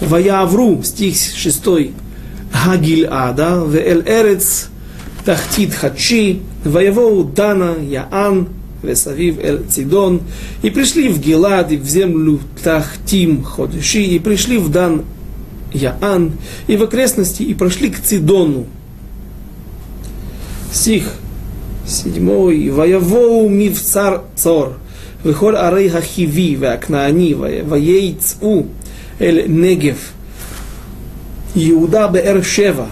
Ваявру, 0.00 0.82
стих 0.82 1.16
6, 1.16 1.62
Хагиль 2.52 3.08
Ада, 3.10 3.64
Веэль 3.66 4.04
Эрец, 4.06 4.68
Тахтит 5.24 5.74
Хачи, 5.74 6.42
Ваявоу 6.64 7.24
Дана, 7.24 7.76
Яан, 7.80 8.48
Весавив 8.82 9.38
Эль 9.42 9.62
Цидон, 9.68 10.20
и 10.62 10.70
пришли 10.70 11.08
в 11.08 11.18
Гелад, 11.18 11.72
и 11.72 11.76
в 11.76 11.86
землю 11.86 12.40
Тахтим 12.62 13.42
Ходиши, 13.42 14.02
и 14.02 14.18
пришли 14.18 14.58
в 14.58 14.70
Дан 14.70 15.04
Яан, 15.72 16.32
и 16.66 16.76
в 16.76 16.82
окрестности, 16.82 17.42
и 17.42 17.54
прошли 17.54 17.90
к 17.90 18.00
Цидону. 18.00 18.66
Стих 20.72 21.12
седьмой. 21.86 22.70
Ваявоу 22.70 23.48
мивцар 23.48 24.22
цор, 24.34 24.78
вихоль 25.24 25.56
арей 25.56 25.88
хахиви, 25.88 26.56
вакнаани, 26.56 27.34
ваейцу, 27.34 28.66
эль 29.18 29.44
негев, 29.48 30.12
Иуда 31.54 32.08
бер 32.08 32.44
Шева. 32.44 32.88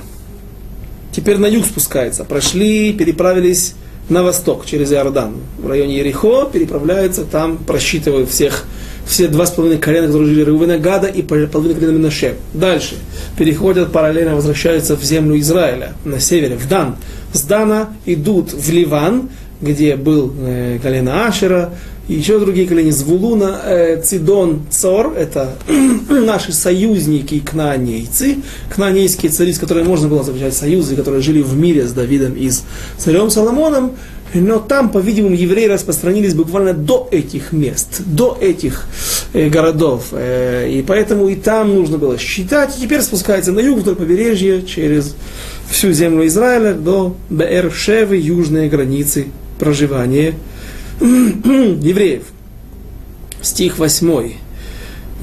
Теперь 1.13 1.39
на 1.39 1.47
юг 1.47 1.67
спускается. 1.67 2.25
Прошли, 2.25 2.93
переправились 2.93 3.75
на 4.09 4.23
восток 4.23 4.67
через 4.67 4.93
Иордан. 4.93 5.37
В 5.59 5.69
районе 5.69 5.99
Ерехо 5.99 6.47
переправляются, 6.47 7.25
там 7.25 7.59
просчитывают 7.59 8.31
всех 8.31 8.65
все 9.07 9.29
два 9.29 9.47
с 9.47 9.51
половиной 9.51 9.79
колена, 9.79 10.07
которые 10.07 10.29
жили 10.29 10.43
Рувена 10.43 10.79
Гада 10.79 11.07
и 11.09 11.23
половина 11.23 11.75
колена 11.75 11.93
Минаше. 11.93 12.35
Дальше 12.53 12.97
переходят 13.39 13.93
параллельно, 13.93 14.35
возвращаются 14.35 14.97
в 14.97 15.03
землю 15.03 15.39
Израиля 15.41 15.93
на 16.05 16.21
севере, 16.21 16.57
в 16.57 16.69
Дан. 16.69 16.97
С 17.33 17.43
Дана 17.43 17.91
идут 18.07 18.53
в 18.53 18.71
Ливан, 18.71 19.29
где 19.61 19.97
был 19.97 20.33
э, 20.41 20.79
колено 20.83 21.27
Ашера, 21.27 21.73
и 22.07 22.15
еще 22.15 22.39
другие 22.39 22.67
колени 22.67 22.91
Звулуна, 22.91 23.61
э, 23.65 24.03
Цидон, 24.03 24.67
Цор, 24.71 25.15
это 25.17 25.55
наши 26.11 26.53
союзники 26.53 27.41
кнаанейцы, 27.41 28.39
кнаанейские 28.75 29.33
цари, 29.33 29.55
с 29.55 29.59
которыми 29.59 29.87
можно 29.87 30.09
было 30.09 30.23
заключать 30.23 30.55
союзы, 30.55 30.97
которые 30.97 31.23
жили 31.23 31.41
в 31.41 31.57
мире 31.57 31.87
с 31.87 31.93
Давидом 31.93 32.35
и 32.35 32.51
с 32.51 32.65
царем 32.99 33.31
Соломоном, 33.31 33.93
но 34.41 34.59
там, 34.59 34.91
по-видимому, 34.91 35.35
евреи 35.35 35.67
распространились 35.67 36.35
буквально 36.35 36.73
до 36.73 37.09
этих 37.11 37.53
мест, 37.53 38.03
до 38.05 38.37
этих 38.41 38.87
э, 39.33 39.49
городов. 39.49 40.09
Э, 40.13 40.69
и 40.69 40.83
поэтому 40.83 41.29
и 41.29 41.37
там 41.37 41.75
нужно 41.75 41.99
было 41.99 42.19
считать. 42.19 42.77
И 42.79 42.83
теперь 42.83 43.01
спускается 43.03 43.53
на 43.53 43.61
юг 43.61 43.81
вдоль 43.81 43.97
побережья, 43.97 44.63
через 44.63 45.15
всю 45.71 45.93
землю 45.93 46.27
Израиля 46.27 46.75
до 46.75 47.17
Беэр-Шевы, 47.31 48.17
южные 48.17 48.69
границы 48.69 49.27
проживания 49.59 50.35
евреев. 51.01 52.25
Стих 53.41 53.79
8. 53.79 54.44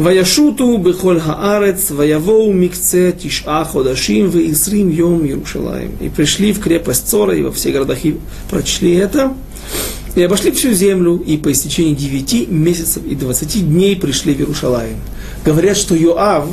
Ваяшуту 0.01 0.77
бехоль 0.77 1.19
хаарец, 1.19 1.91
ваявоу 1.91 2.51
микце 2.51 3.11
тиш'а 3.11 3.63
ходашим 3.63 4.31
в 4.31 4.37
Исрим 4.51 4.89
йом 4.89 5.23
Иерушалаем. 5.23 5.91
И 6.01 6.09
пришли 6.09 6.53
в 6.53 6.59
крепость 6.59 7.07
Цора, 7.07 7.35
и 7.35 7.43
во 7.43 7.51
все 7.51 7.71
городах 7.71 7.99
прочли 8.49 8.95
это. 8.95 9.31
И 10.15 10.23
обошли 10.23 10.49
всю 10.53 10.71
землю, 10.71 11.17
и 11.17 11.37
по 11.37 11.51
истечении 11.51 11.93
девяти 11.93 12.47
месяцев 12.47 13.03
и 13.05 13.13
двадцати 13.13 13.59
дней 13.59 13.95
пришли 13.95 14.33
в 14.33 14.39
Иерушалаем. 14.39 14.95
Говорят, 15.45 15.77
что 15.77 15.93
Йоав 15.93 16.47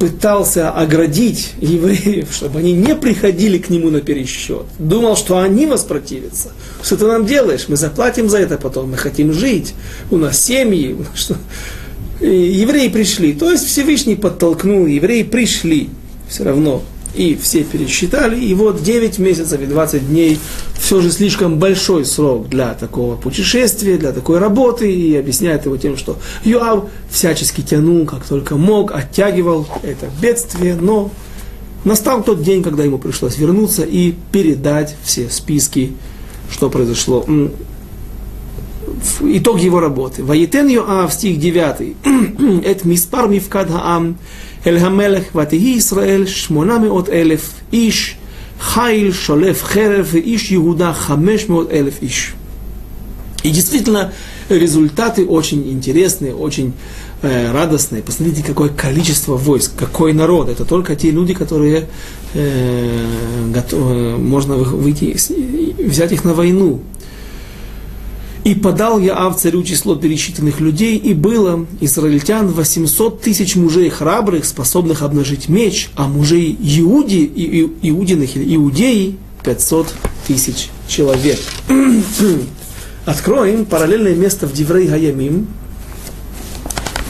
пытался 0.00 0.72
оградить 0.72 1.52
евреев, 1.60 2.30
чтобы 2.32 2.58
они 2.58 2.72
не 2.72 2.96
приходили 2.96 3.58
к 3.58 3.70
нему 3.70 3.90
на 3.90 4.00
пересчет. 4.00 4.64
Думал, 4.80 5.16
что 5.16 5.38
они 5.38 5.66
воспротивятся. 5.66 6.50
Что 6.82 6.96
ты 6.96 7.06
нам 7.06 7.26
делаешь? 7.26 7.66
Мы 7.68 7.76
заплатим 7.76 8.28
за 8.28 8.38
это 8.38 8.58
потом, 8.58 8.90
мы 8.90 8.96
хотим 8.96 9.32
жить. 9.32 9.74
У 10.10 10.16
нас 10.16 10.42
семьи. 10.42 10.96
Что? 11.14 11.36
Евреи 12.20 12.88
пришли. 12.88 13.32
То 13.32 13.50
есть 13.50 13.66
Всевышний 13.66 14.16
подтолкнул, 14.16 14.86
евреи 14.86 15.22
пришли 15.22 15.90
все 16.28 16.44
равно. 16.44 16.82
И 17.14 17.34
все 17.34 17.64
пересчитали, 17.64 18.38
и 18.38 18.52
вот 18.52 18.82
9 18.82 19.18
месяцев 19.20 19.58
и 19.62 19.64
20 19.64 20.08
дней, 20.08 20.38
все 20.78 21.00
же 21.00 21.10
слишком 21.10 21.58
большой 21.58 22.04
срок 22.04 22.50
для 22.50 22.74
такого 22.74 23.16
путешествия, 23.16 23.96
для 23.96 24.12
такой 24.12 24.38
работы, 24.38 24.92
и 24.92 25.16
объясняет 25.16 25.64
его 25.64 25.78
тем, 25.78 25.96
что 25.96 26.18
Юав 26.44 26.90
всячески 27.08 27.62
тянул, 27.62 28.04
как 28.04 28.26
только 28.26 28.56
мог, 28.56 28.92
оттягивал 28.92 29.66
это 29.82 30.10
бедствие, 30.20 30.74
но 30.74 31.10
настал 31.84 32.22
тот 32.22 32.42
день, 32.42 32.62
когда 32.62 32.84
ему 32.84 32.98
пришлось 32.98 33.38
вернуться 33.38 33.84
и 33.84 34.12
передать 34.30 34.94
все 35.02 35.30
списки, 35.30 35.92
что 36.50 36.68
произошло 36.68 37.24
итог 39.20 39.60
его 39.60 39.80
работы. 39.80 40.24
Ваетен 40.24 40.68
Йоав, 40.68 41.12
стих 41.12 41.38
9. 41.38 41.96
Это 42.64 42.88
миспар 42.88 43.28
мифкад 43.28 43.70
хаам, 43.70 44.18
эль 44.64 44.80
хамелех, 44.80 45.34
ватихи 45.34 45.78
Исраэль, 45.78 46.28
шмонамеот 46.28 47.08
элев 47.08 47.42
иш, 47.70 48.16
Хайл, 48.58 49.12
Шолев, 49.12 49.62
Херев, 49.72 50.14
Иш, 50.14 50.52
Иуда, 50.52 50.92
Хамешмеот, 50.92 51.72
Элев, 51.72 52.02
Иш. 52.02 52.34
И 53.42 53.50
действительно, 53.50 54.12
результаты 54.48 55.24
очень 55.24 55.70
интересные, 55.70 56.34
очень 56.34 56.72
э, 57.22 57.52
радостные. 57.52 58.02
Посмотрите, 58.02 58.42
какое 58.42 58.70
количество 58.70 59.36
войск, 59.36 59.72
какой 59.76 60.12
народ. 60.12 60.48
Это 60.48 60.64
только 60.64 60.96
те 60.96 61.10
люди, 61.10 61.34
которые 61.34 61.86
э, 62.34 63.50
готовы, 63.52 64.16
можно 64.16 64.56
выйти, 64.56 65.16
взять 65.82 66.12
их 66.12 66.24
на 66.24 66.34
войну. 66.34 66.80
И 68.46 68.54
подал 68.54 69.00
Яав 69.00 69.40
царю 69.40 69.64
число 69.64 69.96
пересчитанных 69.96 70.60
людей, 70.60 70.96
и 70.96 71.14
было 71.14 71.66
израильтян 71.80 72.46
800 72.46 73.20
тысяч 73.20 73.56
мужей 73.56 73.90
храбрых, 73.90 74.44
способных 74.44 75.02
обнажить 75.02 75.48
меч, 75.48 75.90
а 75.96 76.06
мужей 76.06 76.56
Иуди, 76.60 77.24
и, 77.24 77.62
и, 77.62 77.90
иудиных 77.90 78.36
или 78.36 78.54
иудеи 78.54 79.16
500 79.42 79.92
тысяч 80.28 80.68
человек. 80.86 81.40
Откроем 83.04 83.64
параллельное 83.64 84.14
место 84.14 84.46
в 84.46 84.52
Диврей 84.52 84.86
Гаямим. 84.86 85.48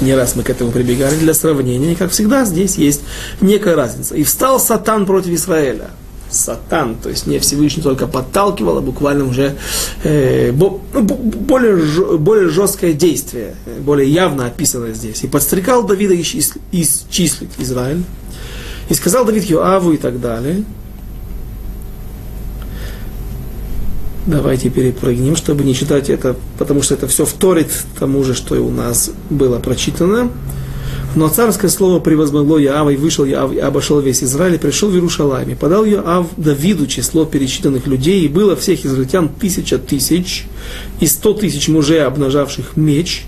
Не 0.01 0.15
раз 0.15 0.37
мы 0.37 0.43
к 0.43 0.49
этому 0.49 0.71
прибегали 0.71 1.17
для 1.17 1.35
сравнения, 1.35 1.93
и 1.93 1.97
как 1.97 2.13
всегда 2.13 2.47
здесь 2.47 2.77
есть 2.77 3.03
некая 3.43 3.75
разница. 3.75 4.15
И 4.15 4.25
встал 4.25 4.59
Сатан 4.59 5.05
против 5.05 5.33
Израиля 5.33 5.91
сатан, 6.31 6.97
то 6.97 7.09
есть 7.09 7.27
не 7.27 7.39
Всевышний 7.39 7.83
только 7.83 8.07
подталкивал, 8.07 8.79
а 8.79 8.81
буквально 8.81 9.25
уже 9.25 9.57
э, 10.03 10.53
бо, 10.53 10.81
ну, 10.93 11.03
более, 11.03 11.77
более 12.19 12.49
жесткое 12.49 12.93
действие, 12.93 13.55
более 13.81 14.11
явно 14.11 14.47
описано 14.47 14.93
здесь. 14.93 15.23
И 15.25 15.29
подстрекал 15.29 15.85
Давида 15.85 16.21
исчислить, 16.21 16.63
исчислить 16.73 17.51
Израиль. 17.59 18.03
И 18.89 18.95
сказал 18.95 19.25
Давид 19.25 19.45
Йоаву 19.45 19.93
и 19.93 19.97
так 19.97 20.21
далее. 20.21 20.65
Давайте 24.27 24.71
перепрыгнем, 24.71 25.37
чтобы 25.37 25.63
не 25.63 25.73
читать 25.75 26.11
это, 26.11 26.35
потому 26.59 26.83
что 26.83 26.95
это 26.95 27.07
все 27.07 27.25
вторит 27.25 27.69
тому 27.99 28.25
же, 28.25 28.35
что 28.35 28.57
и 28.57 28.59
у 28.59 28.71
нас 28.71 29.11
было 29.31 29.61
прочитано. 29.61 30.31
Но 31.17 31.31
царское 31.31 31.69
слово 31.69 31.99
превозмогло 31.99 32.59
Яава, 32.59 32.91
и 32.91 32.97
вышел 32.97 33.25
Яав, 33.25 33.51
и 33.51 33.59
обошел 33.59 34.01
весь 34.01 34.23
Израиль, 34.23 34.57
и 34.57 34.59
пришел 34.59 34.91
в 34.91 34.95
Иерушалайм. 34.95 35.49
И 35.49 35.55
подал 35.55 35.87
Яав 35.87 36.27
Давиду 36.37 36.87
число 36.87 37.25
пересчитанных 37.25 37.87
людей, 37.87 38.21
и 38.21 38.29
было 38.29 38.55
всех 38.55 38.85
израильтян 38.85 39.31
тысяча 39.31 39.79
тысяч, 39.79 40.45
и 41.01 41.07
сто 41.07 41.33
тысяч 41.33 41.69
мужей, 41.69 42.05
обнажавших 42.05 42.77
меч, 42.77 43.25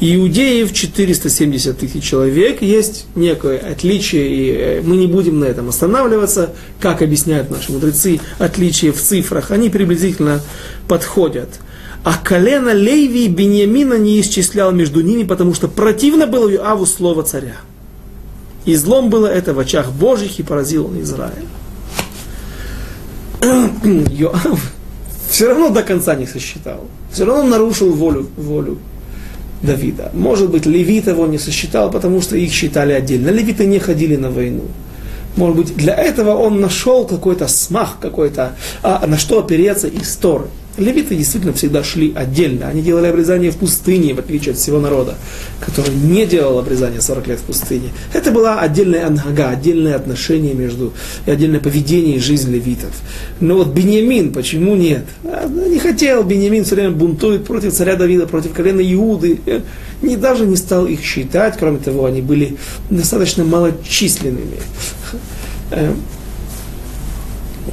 и 0.00 0.16
иудеев 0.16 0.70
470 0.74 1.78
тысяч 1.78 2.04
человек. 2.04 2.60
Есть 2.60 3.06
некое 3.14 3.56
отличие, 3.56 4.28
и 4.28 4.50
э, 4.50 4.82
мы 4.82 4.98
не 4.98 5.06
будем 5.06 5.40
на 5.40 5.46
этом 5.46 5.70
останавливаться, 5.70 6.52
как 6.78 7.00
объясняют 7.00 7.50
наши 7.50 7.72
мудрецы, 7.72 8.20
отличие 8.38 8.92
в 8.92 9.00
цифрах, 9.00 9.50
они 9.50 9.70
приблизительно 9.70 10.42
подходят– 10.86 11.48
а 12.02 12.16
колено 12.16 12.72
Леви 12.72 13.26
и 13.26 13.28
Беньямина 13.28 13.94
не 13.94 14.20
исчислял 14.20 14.72
между 14.72 15.02
ними, 15.02 15.24
потому 15.24 15.54
что 15.54 15.68
противно 15.68 16.26
было 16.26 16.48
Юаву 16.48 16.86
слово 16.86 17.22
царя. 17.22 17.56
И 18.64 18.74
злом 18.74 19.10
было 19.10 19.26
это 19.26 19.54
в 19.54 19.58
очах 19.58 19.92
Божьих, 19.92 20.38
и 20.38 20.42
поразил 20.42 20.86
он 20.86 21.00
Израиль. 21.02 21.46
Юав 24.10 24.72
все 25.30 25.48
равно 25.48 25.68
до 25.70 25.82
конца 25.82 26.14
не 26.14 26.26
сосчитал. 26.26 26.86
Все 27.12 27.24
равно 27.24 27.44
нарушил 27.44 27.92
волю, 27.92 28.28
волю 28.36 28.78
Давида. 29.62 30.10
Может 30.12 30.50
быть, 30.50 30.66
левит 30.66 31.06
его 31.06 31.26
не 31.26 31.38
сосчитал, 31.38 31.90
потому 31.90 32.20
что 32.20 32.36
их 32.36 32.52
считали 32.52 32.92
отдельно. 32.92 33.30
Левиты 33.30 33.66
не 33.66 33.78
ходили 33.78 34.16
на 34.16 34.30
войну. 34.30 34.64
Может 35.36 35.56
быть, 35.56 35.76
для 35.76 35.94
этого 35.94 36.34
он 36.34 36.60
нашел 36.60 37.06
какой-то 37.06 37.46
смах, 37.46 37.98
какой-то, 38.00 38.56
а, 38.82 39.06
на 39.06 39.18
что 39.18 39.38
опереться 39.38 39.86
из 39.86 40.16
Торы. 40.16 40.46
Левиты 40.80 41.14
действительно 41.14 41.52
всегда 41.52 41.84
шли 41.84 42.12
отдельно. 42.14 42.68
Они 42.68 42.80
делали 42.80 43.06
обрезание 43.06 43.50
в 43.50 43.56
пустыне, 43.56 44.14
в 44.14 44.18
отличие 44.18 44.52
от 44.52 44.58
всего 44.58 44.80
народа, 44.80 45.14
который 45.60 45.94
не 45.94 46.24
делал 46.24 46.58
обрезание 46.58 47.02
40 47.02 47.26
лет 47.28 47.38
в 47.38 47.42
пустыне. 47.42 47.90
Это 48.14 48.32
была 48.32 48.60
отдельная 48.60 49.06
ангага, 49.06 49.50
отдельное 49.50 49.94
отношение 49.94 50.54
между, 50.54 50.94
и 51.26 51.30
отдельное 51.30 51.60
поведение 51.60 52.16
и 52.16 52.18
жизнь 52.18 52.50
левитов. 52.50 52.92
Но 53.40 53.56
вот 53.56 53.68
Беньямин, 53.68 54.32
почему 54.32 54.74
нет? 54.74 55.04
А, 55.24 55.46
не 55.46 55.78
хотел, 55.78 56.24
Беньямин 56.24 56.64
все 56.64 56.76
время 56.76 56.92
бунтует 56.92 57.44
против 57.44 57.74
царя 57.74 57.96
Давида, 57.96 58.26
против 58.26 58.52
колена 58.54 58.80
Иуды. 58.80 59.38
Не, 60.00 60.16
даже 60.16 60.46
не 60.46 60.56
стал 60.56 60.86
их 60.86 61.02
считать, 61.04 61.56
кроме 61.58 61.76
того, 61.76 62.06
они 62.06 62.22
были 62.22 62.56
достаточно 62.88 63.44
малочисленными. 63.44 64.56
Э, 65.72 65.92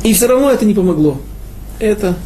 и 0.04 0.14
все 0.14 0.28
равно 0.28 0.52
это 0.52 0.66
не 0.66 0.74
помогло. 0.74 1.22
Это 1.80 2.18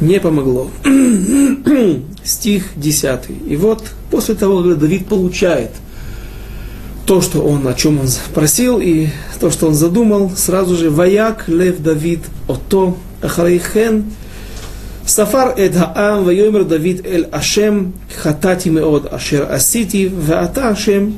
не 0.00 0.20
помогло. 0.20 0.70
Стих 2.24 2.64
10. 2.76 3.20
И 3.48 3.56
вот 3.56 3.84
после 4.10 4.34
того, 4.34 4.62
как 4.62 4.78
Давид 4.78 5.06
получает 5.06 5.70
то, 7.06 7.22
что 7.22 7.40
он, 7.40 7.66
о 7.66 7.74
чем 7.74 8.00
он 8.00 8.06
просил, 8.34 8.80
и 8.80 9.08
то, 9.40 9.50
что 9.50 9.66
он 9.68 9.74
задумал, 9.74 10.30
сразу 10.36 10.76
же 10.76 10.90
«Ваяк 10.90 11.48
лев 11.48 11.80
Давид 11.80 12.20
ото 12.46 12.96
Ахрейхен 13.22 14.12
сафар 15.06 15.54
эд 15.56 15.74
хаам 15.74 16.24
вайомер 16.24 16.64
Давид 16.64 17.06
эль 17.06 17.24
Ашем 17.32 17.94
хатати 18.22 18.68
меод 18.68 19.10
ашер 19.10 19.50
асити 19.50 20.06
ваата 20.06 20.68
Ашем 20.68 21.14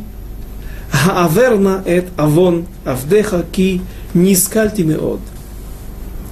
хааверна 0.93 1.83
эт 1.85 2.07
авон 2.16 2.66
авдеха 2.85 3.45
ки 3.51 3.81
нискальти 4.14 4.83
меод» 4.83 5.20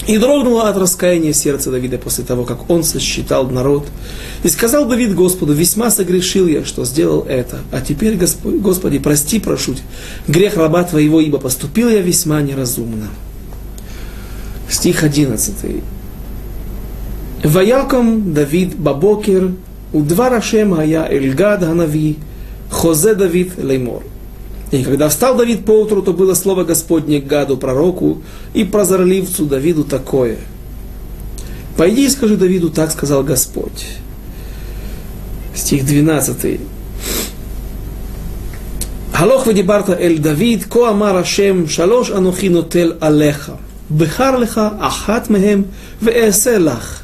и 0.08 0.16
дрогнуло 0.16 0.70
от 0.70 0.76
раскаяния 0.78 1.34
сердце 1.34 1.70
Давида 1.70 1.98
после 1.98 2.24
того, 2.24 2.44
как 2.44 2.70
он 2.70 2.82
сосчитал 2.82 3.48
народ. 3.50 3.86
И 4.42 4.48
сказал 4.48 4.88
Давид 4.88 5.14
Господу, 5.14 5.52
весьма 5.52 5.90
согрешил 5.90 6.46
я, 6.46 6.64
что 6.64 6.86
сделал 6.86 7.26
это. 7.28 7.58
А 7.72 7.82
теперь, 7.82 8.18
Господи, 8.42 8.98
прости, 8.98 9.38
прошу, 9.38 9.74
грех 10.26 10.56
раба 10.56 10.82
Твоего, 10.84 11.20
ибо 11.20 11.38
поступил 11.38 11.90
я 11.90 12.00
весьма 12.00 12.40
неразумно. 12.40 13.08
Стих 14.70 15.04
11. 15.04 15.54
Ваяком 17.44 18.32
Давид 18.32 18.78
Бабокер, 18.78 19.52
у 19.92 20.00
два 20.00 20.30
Рашема 20.30 20.86
я 20.86 21.06
Эльгад 21.06 21.60
Ханави, 21.60 22.16
Хозе 22.70 23.14
Давид 23.14 23.58
Леймор. 23.58 24.02
И 24.70 24.82
когда 24.82 25.08
встал 25.08 25.36
Давид 25.36 25.64
по 25.64 25.70
утру, 25.70 26.02
то 26.02 26.12
было 26.12 26.34
слово 26.34 26.64
Господне 26.64 27.20
к 27.20 27.26
Гаду, 27.26 27.56
пророку, 27.56 28.22
и 28.52 28.64
прозорливцу 28.64 29.46
Давиду 29.46 29.84
такое. 29.84 30.38
«Пойди 31.76 32.06
и 32.06 32.08
скажи 32.08 32.36
Давиду, 32.36 32.70
так 32.70 32.90
сказал 32.90 33.22
Господь». 33.22 33.86
Стих 35.54 35.86
12. 35.86 36.60
Халох 39.12 39.46
ведибарта 39.46 39.94
эль 39.94 40.18
Давид, 40.18 40.66
ко 40.66 40.90
амар 40.90 41.16
Ашем, 41.16 41.68
шалош 41.68 42.10
анухи 42.10 42.48
нотел 42.48 42.94
алеха, 43.00 43.58
бехар 43.88 44.38
леха 44.38 44.74
ахат 44.80 45.30
мехем, 45.30 45.66
веэсе 46.00 46.58
лах. 46.58 47.02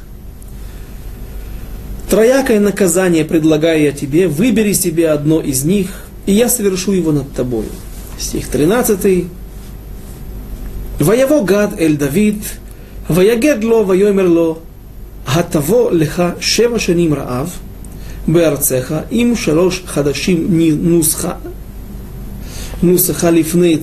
Троякое 2.09 2.59
наказание 2.59 3.25
предлагаю 3.25 3.81
я 3.81 3.91
тебе, 3.91 4.27
выбери 4.27 4.73
себе 4.73 5.09
одно 5.09 5.41
из 5.41 5.63
них– 5.63 5.87
и 6.26 6.32
я 6.32 6.48
совершу 6.48 6.92
его 6.92 7.12
над 7.12 7.32
тобой. 7.32 7.66
Стих 8.18 8.46
13. 8.52 9.24
ויבוא 11.00 11.46
גד 11.46 11.68
אל 11.78 11.96
דוד, 11.98 12.42
ויגד 13.10 13.64
לו 13.64 13.88
ויאמר 13.88 14.28
לו, 14.28 14.58
התבוא 15.26 15.90
לך 15.90 16.22
שבע 16.40 16.78
שנים 16.78 17.14
רעב 17.14 17.56
בארצך, 18.28 18.94
אם 19.12 19.32
שלוש 19.36 19.82
חדשים 19.86 20.60
נוסחה, 20.82 21.32
נוסחה 22.82 23.30
לפני 23.30 23.78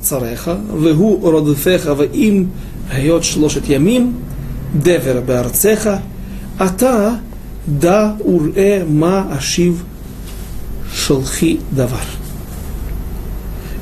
צריך, 0.00 0.50
והוא 0.80 1.30
רודפך, 1.30 1.92
ואם 1.96 2.44
היות 2.90 3.24
שלושת 3.24 3.62
ימים 3.68 4.12
דבר 4.78 5.20
בארצך, 5.26 5.90
אתה 6.64 7.10
דע 7.78 8.10
וראה 8.24 8.82
מה 8.90 9.24
אשיב 9.38 9.82
Шолхи 10.97 11.59
Давар. 11.71 12.05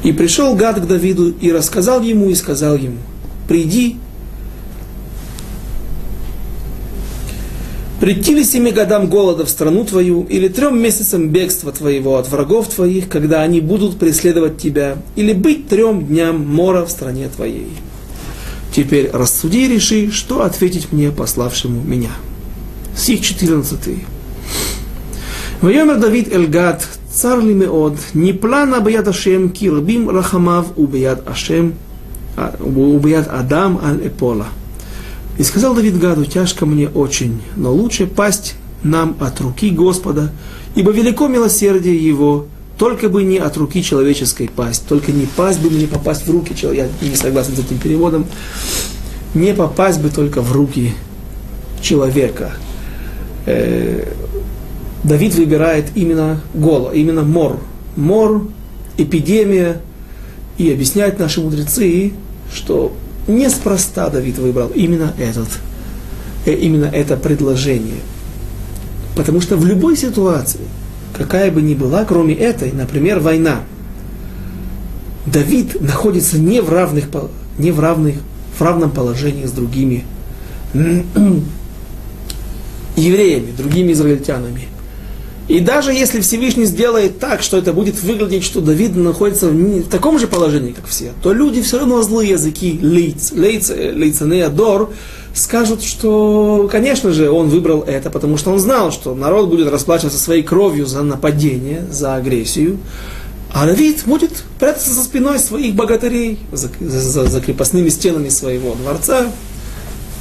И 0.04 0.12
пришел 0.12 0.56
Гад 0.56 0.80
к 0.80 0.86
Давиду 0.86 1.30
и 1.30 1.52
рассказал 1.52 2.02
ему, 2.02 2.30
и 2.30 2.36
сказал 2.36 2.76
ему, 2.76 2.98
приди, 3.48 3.98
прийти 8.00 8.36
ли 8.36 8.44
семи 8.44 8.72
годам 8.72 9.08
голода 9.08 9.46
в 9.46 9.50
страну 9.50 9.86
твою, 9.86 10.24
или 10.24 10.48
трем 10.48 10.80
месяцам 10.80 11.30
бегства 11.30 11.72
твоего 11.72 12.18
от 12.18 12.30
врагов 12.30 12.68
твоих, 12.68 13.10
когда 13.10 13.42
они 13.42 13.62
будут 13.62 13.98
преследовать 13.98 14.58
тебя, 14.58 14.98
или 15.16 15.34
быть 15.34 15.68
трем 15.68 16.06
дням 16.06 16.46
мора 16.46 16.86
в 16.86 16.92
стране 16.92 17.30
твоей. 17.36 17.70
Теперь 18.76 19.10
рассуди 19.12 19.66
и 19.66 19.70
реши, 19.70 20.12
что 20.12 20.44
ответить 20.44 20.92
мне, 20.92 21.10
пославшему 21.10 21.82
меня. 21.82 22.12
Стих 22.96 23.22
14. 23.22 23.80
Вайомер 25.62 25.98
Давид 25.98 26.32
Эльгад, 26.32 26.86
צר 27.15 27.39
לי 27.39 27.55
מאוד, 27.55 27.97
ניפלה 28.15 28.65
נא 28.65 28.79
ביד 28.79 29.09
השם, 29.09 29.49
כי 29.49 29.69
רבים 29.69 30.11
רחמיו 30.11 30.65
וביד 30.79 31.19
השם, 31.27 31.71
וביד 32.61 33.25
אדם 33.29 33.77
על 33.83 33.97
эпола. 34.01 34.47
И 35.39 35.43
сказал 35.43 35.75
Давид 35.75 35.99
Гаду, 35.99 36.27
тяжко 36.27 36.67
мне 36.67 36.89
очень, 36.89 37.41
но 37.57 37.73
лучше 37.73 38.07
пасть 38.07 38.57
нам 38.83 39.17
от 39.21 39.41
руки 39.41 39.71
Господа, 39.71 40.33
ибо 40.75 40.91
велико 40.91 41.29
милосердие 41.29 41.97
Его, 41.97 42.47
только 42.77 43.09
бы 43.09 43.23
не 43.23 43.39
от 43.39 43.57
руки 43.57 43.83
человеческой 43.83 44.51
пасть, 44.55 44.87
только 44.87 45.13
не 45.13 45.25
пасть 45.25 45.61
бы 45.61 45.71
мне 45.71 45.87
попасть 45.87 46.27
в 46.27 46.31
руки 46.31 46.55
человека, 46.55 46.91
я 47.01 47.09
не 47.09 47.17
согласен 47.17 47.57
с 47.57 47.59
этим 47.59 47.79
переводом, 47.79 48.27
не 49.33 49.55
попасть 49.55 50.01
бы 50.01 50.11
только 50.11 50.43
в 50.43 50.53
руки 50.53 50.95
человека. 51.81 52.53
Давид 55.06 55.36
выбирает 55.36 55.86
именно 55.94 56.42
голо, 56.56 56.92
именно 56.92 57.22
мор. 57.22 57.60
Мор, 57.96 58.48
эпидемия. 58.98 59.82
И 60.58 60.72
объясняют 60.72 61.20
наши 61.20 61.42
мудрецы, 61.42 62.14
что 62.52 62.92
неспроста 63.28 64.10
Давид 64.10 64.40
выбрал 64.40 64.70
именно 64.70 65.14
этот, 65.20 65.48
э, 66.46 66.54
именно 66.54 66.86
это 66.86 67.18
предложение. 67.18 68.00
Потому 69.16 69.42
что 69.42 69.58
в 69.58 69.66
любой 69.66 69.96
ситуации, 69.96 70.62
какая 71.16 71.52
бы 71.52 71.62
ни 71.62 71.76
была, 71.76 72.04
кроме 72.06 72.34
этой, 72.34 72.72
например, 72.72 73.20
война, 73.20 73.60
Давид 75.28 75.80
находится 75.82 76.40
не 76.40 76.62
в, 76.62 76.70
равных, 76.72 77.10
не 77.60 77.72
в, 77.72 77.80
равных, 77.80 78.16
в 78.58 78.62
равном 78.62 78.92
положении 78.92 79.46
с 79.46 79.52
другими 79.52 80.04
евреями, 82.96 83.52
другими 83.56 83.92
израильтянами. 83.92 84.70
И 85.48 85.60
даже 85.60 85.94
если 85.94 86.22
Всевышний 86.22 86.66
сделает 86.66 87.20
так, 87.20 87.44
что 87.44 87.58
это 87.58 87.72
будет 87.72 88.02
выглядеть, 88.02 88.44
что 88.44 88.62
Давид 88.62 88.96
находится 88.96 89.50
в, 89.50 89.84
таком 89.90 90.18
же 90.18 90.28
положении, 90.28 90.72
как 90.72 90.88
все, 90.88 91.12
то 91.22 91.34
люди 91.34 91.62
все 91.62 91.80
равно 91.80 92.02
злые 92.02 92.32
языки, 92.32 92.80
лиц, 92.82 93.32
лиц, 93.32 93.70
лиценея 93.70 94.50
дор, 94.50 94.92
скажут, 95.36 95.84
что, 95.84 96.68
конечно 96.72 97.12
же, 97.12 97.30
он 97.30 97.50
выбрал 97.50 97.84
это, 97.84 98.10
потому 98.10 98.38
что 98.38 98.52
он 98.52 98.60
знал, 98.60 98.92
что 98.92 99.14
народ 99.14 99.50
будет 99.50 99.70
расплачиваться 99.70 100.18
своей 100.18 100.42
кровью 100.42 100.88
за 100.88 101.04
нападение, 101.04 101.86
за 101.92 102.16
агрессию, 102.16 102.80
а 103.54 103.68
Давид 103.68 104.04
будет 104.06 104.32
прятаться 104.60 104.92
за 104.92 105.04
спиной 105.04 105.38
своих 105.38 105.76
богатырей, 105.76 106.40
за, 106.52 106.70
за, 106.80 107.26
за 107.26 107.42
крепостными 107.42 107.90
стенами 107.90 108.30
своего 108.30 108.74
дворца, 108.74 109.32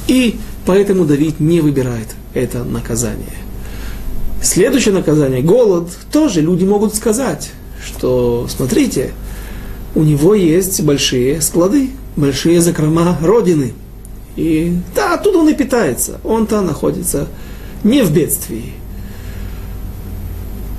и 0.07 0.35
поэтому 0.67 1.05
Давид 1.05 1.39
не 1.39 1.61
выбирает 1.61 2.09
это 2.35 2.63
наказание. 2.63 3.44
Следующее 4.45 4.93
наказание, 4.93 5.41
голод, 5.41 5.89
тоже 6.11 6.39
люди 6.39 6.65
могут 6.65 6.93
сказать, 6.93 7.49
что, 7.83 8.45
смотрите, 8.47 9.11
у 9.95 10.03
него 10.03 10.35
есть 10.35 10.83
большие 10.83 11.41
склады, 11.41 11.89
большие 12.15 12.61
закрома 12.61 13.17
родины. 13.23 13.73
И 14.35 14.77
да, 14.93 15.15
оттуда 15.15 15.39
он 15.39 15.49
и 15.49 15.55
питается. 15.55 16.19
Он-то 16.23 16.61
находится 16.61 17.27
не 17.83 18.03
в 18.03 18.11
бедствии. 18.13 18.73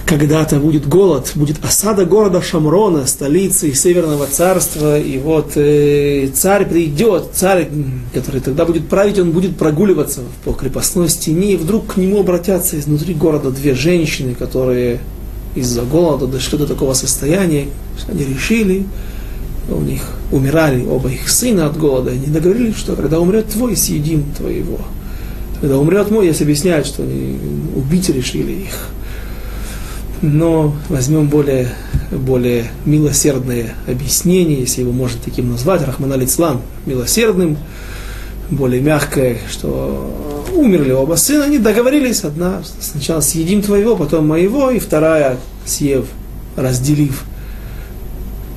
Когда-то 0.07 0.61
будет 0.61 0.89
голод, 0.89 1.33
будет 1.35 1.57
осада 1.65 2.05
города 2.05 2.41
Шамрона, 2.41 3.07
столицы 3.07 3.75
Северного 3.75 4.27
царства, 4.29 4.99
и 4.99 5.19
вот 5.19 5.57
э, 5.57 6.29
царь 6.33 6.65
придет, 6.65 7.31
царь, 7.35 7.69
который 8.15 8.41
тогда 8.41 8.65
будет 8.65 8.89
править, 8.89 9.19
он 9.19 9.33
будет 9.33 9.57
прогуливаться 9.57 10.21
по 10.45 10.53
крепостной 10.53 11.09
стене, 11.09 11.55
и 11.55 11.57
вдруг 11.57 11.95
к 11.95 11.97
нему 11.97 12.21
обратятся 12.21 12.79
изнутри 12.79 13.15
города 13.15 13.51
две 13.51 13.75
женщины, 13.75 14.35
которые 14.35 15.01
из-за 15.57 15.83
голода 15.83 16.29
дошли 16.29 16.57
до 16.57 16.69
такого 16.69 16.95
состояния, 16.95 17.67
что 17.99 18.13
они 18.13 18.25
решили 18.25 18.87
у 19.69 19.81
них 19.81 20.03
умирали 20.31 20.85
оба 20.85 21.11
их 21.11 21.29
сына 21.29 21.67
от 21.67 21.77
голода, 21.77 22.13
они 22.13 22.27
договорились, 22.27 22.77
что 22.77 22.95
когда 22.95 23.21
умрет 23.21 23.49
твой, 23.49 23.77
съедим 23.77 24.25
твоего. 24.37 24.79
Когда 25.61 25.79
умрет 25.79 26.11
мой, 26.11 26.27
если 26.27 26.45
объясняют, 26.45 26.87
что 26.87 27.03
они 27.03 27.39
убить 27.75 28.09
решили 28.11 28.53
их. 28.53 28.89
Но 30.29 30.75
возьмем 30.89 31.29
более, 31.29 31.69
более 32.11 32.65
милосердное 32.85 33.75
объяснение, 33.87 34.59
если 34.59 34.81
его 34.81 34.91
можно 34.91 35.21
таким 35.25 35.53
назвать, 35.53 35.87
Рахман 35.87 36.15
Алицлам, 36.15 36.63
милосердным, 36.85 37.57
более 38.51 38.81
мягкое, 38.81 39.39
что 39.49 40.45
умерли 40.53 40.91
оба 40.91 41.15
сына, 41.15 41.45
они 41.45 41.59
договорились, 41.59 42.25
одна 42.25 42.61
сначала 42.81 43.21
съедим 43.21 43.63
твоего, 43.63 43.95
потом 43.95 44.27
моего, 44.27 44.71
и 44.73 44.81
вторая, 44.81 45.39
съев, 45.65 46.07
разделив 46.57 47.23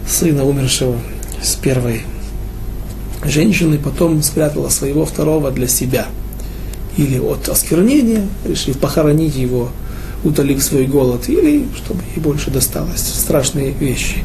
сына 0.07 0.45
умершего 0.45 0.95
с 1.43 1.53
первой 1.53 2.01
женщины, 3.23 3.77
потом 3.77 4.23
спрятала 4.23 4.69
своего 4.69 5.05
второго 5.05 5.51
для 5.51 5.67
себя. 5.67 6.07
Или 6.97 7.19
от 7.19 7.47
осквернения, 7.47 8.27
решив 8.43 8.79
похоронить 8.79 9.35
его 9.35 9.69
утолив 10.23 10.61
свой 10.63 10.85
голод, 10.85 11.29
или 11.29 11.67
чтобы 11.75 12.01
ей 12.15 12.21
больше 12.21 12.51
досталось. 12.51 13.01
Страшные 13.01 13.71
вещи. 13.71 14.23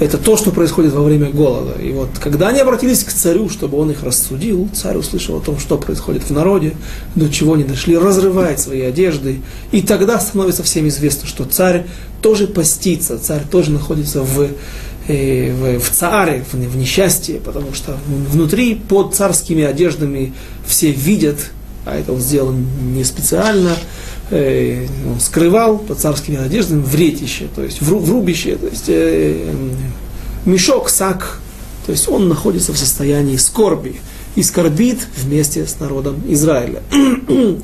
Это 0.00 0.18
то, 0.18 0.36
что 0.36 0.50
происходит 0.50 0.92
во 0.92 1.02
время 1.02 1.30
голода. 1.30 1.80
И 1.80 1.92
вот 1.92 2.10
когда 2.18 2.48
они 2.48 2.60
обратились 2.60 3.04
к 3.04 3.12
царю, 3.12 3.48
чтобы 3.48 3.78
он 3.78 3.90
их 3.90 4.02
рассудил, 4.02 4.68
царь 4.72 4.96
услышал 4.96 5.36
о 5.36 5.40
том, 5.40 5.58
что 5.58 5.76
происходит 5.78 6.22
в 6.22 6.30
народе, 6.30 6.74
до 7.14 7.28
чего 7.28 7.54
они 7.54 7.64
дошли, 7.64 7.96
разрывает 7.96 8.60
свои 8.60 8.80
одежды. 8.80 9.40
И 9.72 9.82
тогда 9.82 10.18
становится 10.18 10.62
всем 10.62 10.88
известно, 10.88 11.28
что 11.28 11.44
царь 11.44 11.86
тоже 12.22 12.46
постится, 12.46 13.18
царь 13.18 13.42
тоже 13.50 13.70
находится 13.70 14.22
в 14.22 14.48
э, 15.08 15.52
в, 15.52 15.80
в 15.80 15.90
царе, 15.90 16.44
в, 16.50 16.54
в 16.54 16.76
несчастье, 16.76 17.40
потому 17.40 17.74
что 17.74 17.96
внутри 18.32 18.74
под 18.74 19.14
царскими 19.14 19.64
одеждами 19.64 20.32
все 20.66 20.92
видят, 20.92 21.50
а 21.84 21.96
это 21.98 22.12
он 22.12 22.20
сделал 22.20 22.52
не 22.52 23.04
специально, 23.04 23.76
э, 24.30 24.86
скрывал 25.20 25.78
под 25.78 25.98
царскими 25.98 26.38
одеждами 26.38 26.82
вретище, 26.82 27.48
то 27.54 27.62
есть 27.62 27.80
в, 27.80 28.10
рубище, 28.10 28.56
то 28.56 28.66
есть 28.66 28.84
э, 28.88 29.52
мешок, 30.44 30.88
сак, 30.88 31.40
то 31.86 31.92
есть 31.92 32.08
он 32.08 32.28
находится 32.28 32.72
в 32.72 32.78
состоянии 32.78 33.36
скорби 33.36 34.00
и 34.36 34.42
скорбит 34.42 34.98
вместе 35.16 35.66
с 35.66 35.78
народом 35.80 36.22
Израиля. 36.28 36.82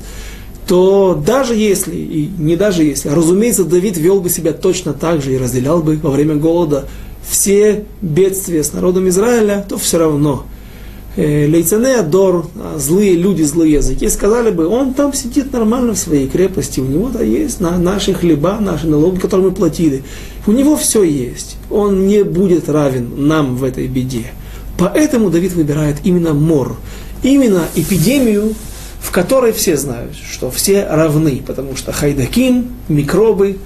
то 0.67 1.21
даже 1.25 1.55
если, 1.55 1.95
и 1.95 2.29
не 2.37 2.57
даже 2.57 2.83
если, 2.83 3.09
а 3.09 3.15
разумеется, 3.15 3.63
Давид 3.63 3.97
вел 3.97 4.19
бы 4.19 4.29
себя 4.29 4.51
точно 4.51 4.93
так 4.93 5.21
же 5.21 5.33
и 5.33 5.37
разделял 5.37 5.81
бы 5.81 5.95
во 5.95 6.11
время 6.11 6.35
голода 6.35 6.87
все 7.27 7.85
бедствия 8.01 8.63
с 8.63 8.73
народом 8.73 9.07
Израиля, 9.09 9.65
то 9.67 9.77
все 9.77 9.97
равно– 9.97 10.45
Э, 10.56 10.56
Лейцане 11.17 11.95
Адор, 11.95 12.45
а, 12.55 12.77
злые 12.77 13.15
люди, 13.15 13.41
злые 13.41 13.73
языки, 13.73 14.07
сказали 14.07 14.51
бы, 14.51 14.67
он 14.67 14.93
там 14.93 15.13
сидит 15.13 15.51
нормально 15.51 15.93
в 15.93 15.97
своей 15.97 16.27
крепости, 16.27 16.79
у 16.79 16.85
него-то 16.85 17.23
есть 17.23 17.59
на 17.59 17.77
наши 17.79 18.13
хлеба, 18.13 18.59
наши 18.59 18.87
налоги, 18.87 19.19
которые 19.19 19.49
мы 19.49 19.55
платили. 19.55 20.03
У 20.45 20.51
него 20.51 20.77
все 20.77 21.01
есть. 21.01 21.57
Он 21.71 22.07
не 22.07 22.23
будет 22.23 22.69
равен 22.69 23.27
нам 23.27 23.57
в 23.57 23.63
этой 23.63 23.87
беде. 23.87 24.27
Поэтому 24.77 25.31
Давид 25.31 25.53
выбирает 25.53 25.97
именно 26.03 26.33
мор, 26.33 26.77
именно 27.23 27.63
эпидемию, 27.75 28.53
в 29.01 29.09
которой 29.09 29.53
все 29.53 29.75
знают, 29.75 30.15
что 30.15 30.51
все 30.51 30.85
равны, 30.85 31.41
потому 31.45 31.75
что 31.75 31.91
хайдаким, 31.91 32.67
микробы, 32.89 33.57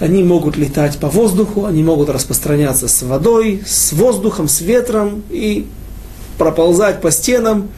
они 0.00 0.22
могут 0.22 0.56
летать 0.56 0.96
по 0.98 1.08
воздуху, 1.08 1.66
они 1.66 1.82
могут 1.82 2.08
распространяться 2.08 2.88
с 2.88 3.02
водой, 3.02 3.62
с 3.66 3.92
воздухом, 3.92 4.48
с 4.48 4.62
ветром, 4.62 5.22
и 5.28 5.66
проползать 6.38 7.00
по 7.00 7.10
стенам, 7.10 7.68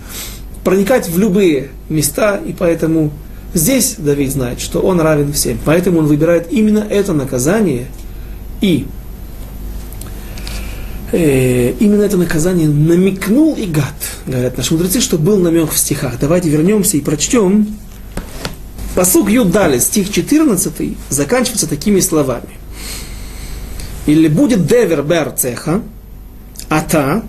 проникать 0.65 1.09
в 1.09 1.19
любые 1.19 1.71
места, 1.89 2.37
и 2.37 2.53
поэтому 2.53 3.11
здесь 3.55 3.95
Давид 3.99 4.33
знает, 4.33 4.61
что 4.61 4.81
он 4.81 5.01
равен 5.01 5.33
всем. 5.33 5.59
Поэтому 5.65 6.01
он 6.01 6.07
выбирает 6.07 6.53
именно 6.53 6.85
это 6.89 7.13
наказание, 7.13 7.87
и 8.61 8.87
э, 11.13 11.73
именно 11.81 12.03
это 12.03 12.17
наказание 12.17 12.69
намекнул 12.69 13.55
и 13.55 13.67
гад, 13.67 13.95
говорят 14.27 14.57
наши 14.57 14.75
мудрецы, 14.75 15.01
что 15.01 15.19
был 15.19 15.39
намек 15.39 15.71
в 15.71 15.79
стихах. 15.79 16.15
Давайте 16.21 16.51
вернемся 16.51 16.97
и 16.97 17.01
прочтем. 17.01 17.67
Посук 18.95 19.31
Юдали, 19.31 19.79
стих 19.79 20.13
14, 20.13 20.97
заканчивается 21.09 21.69
такими 21.69 22.01
словами. 22.01 22.49
Или 24.07 24.27
будет 24.29 24.67
девер 24.67 25.03
бер 25.03 25.31
цеха, 25.31 25.83
ата, 26.69 27.23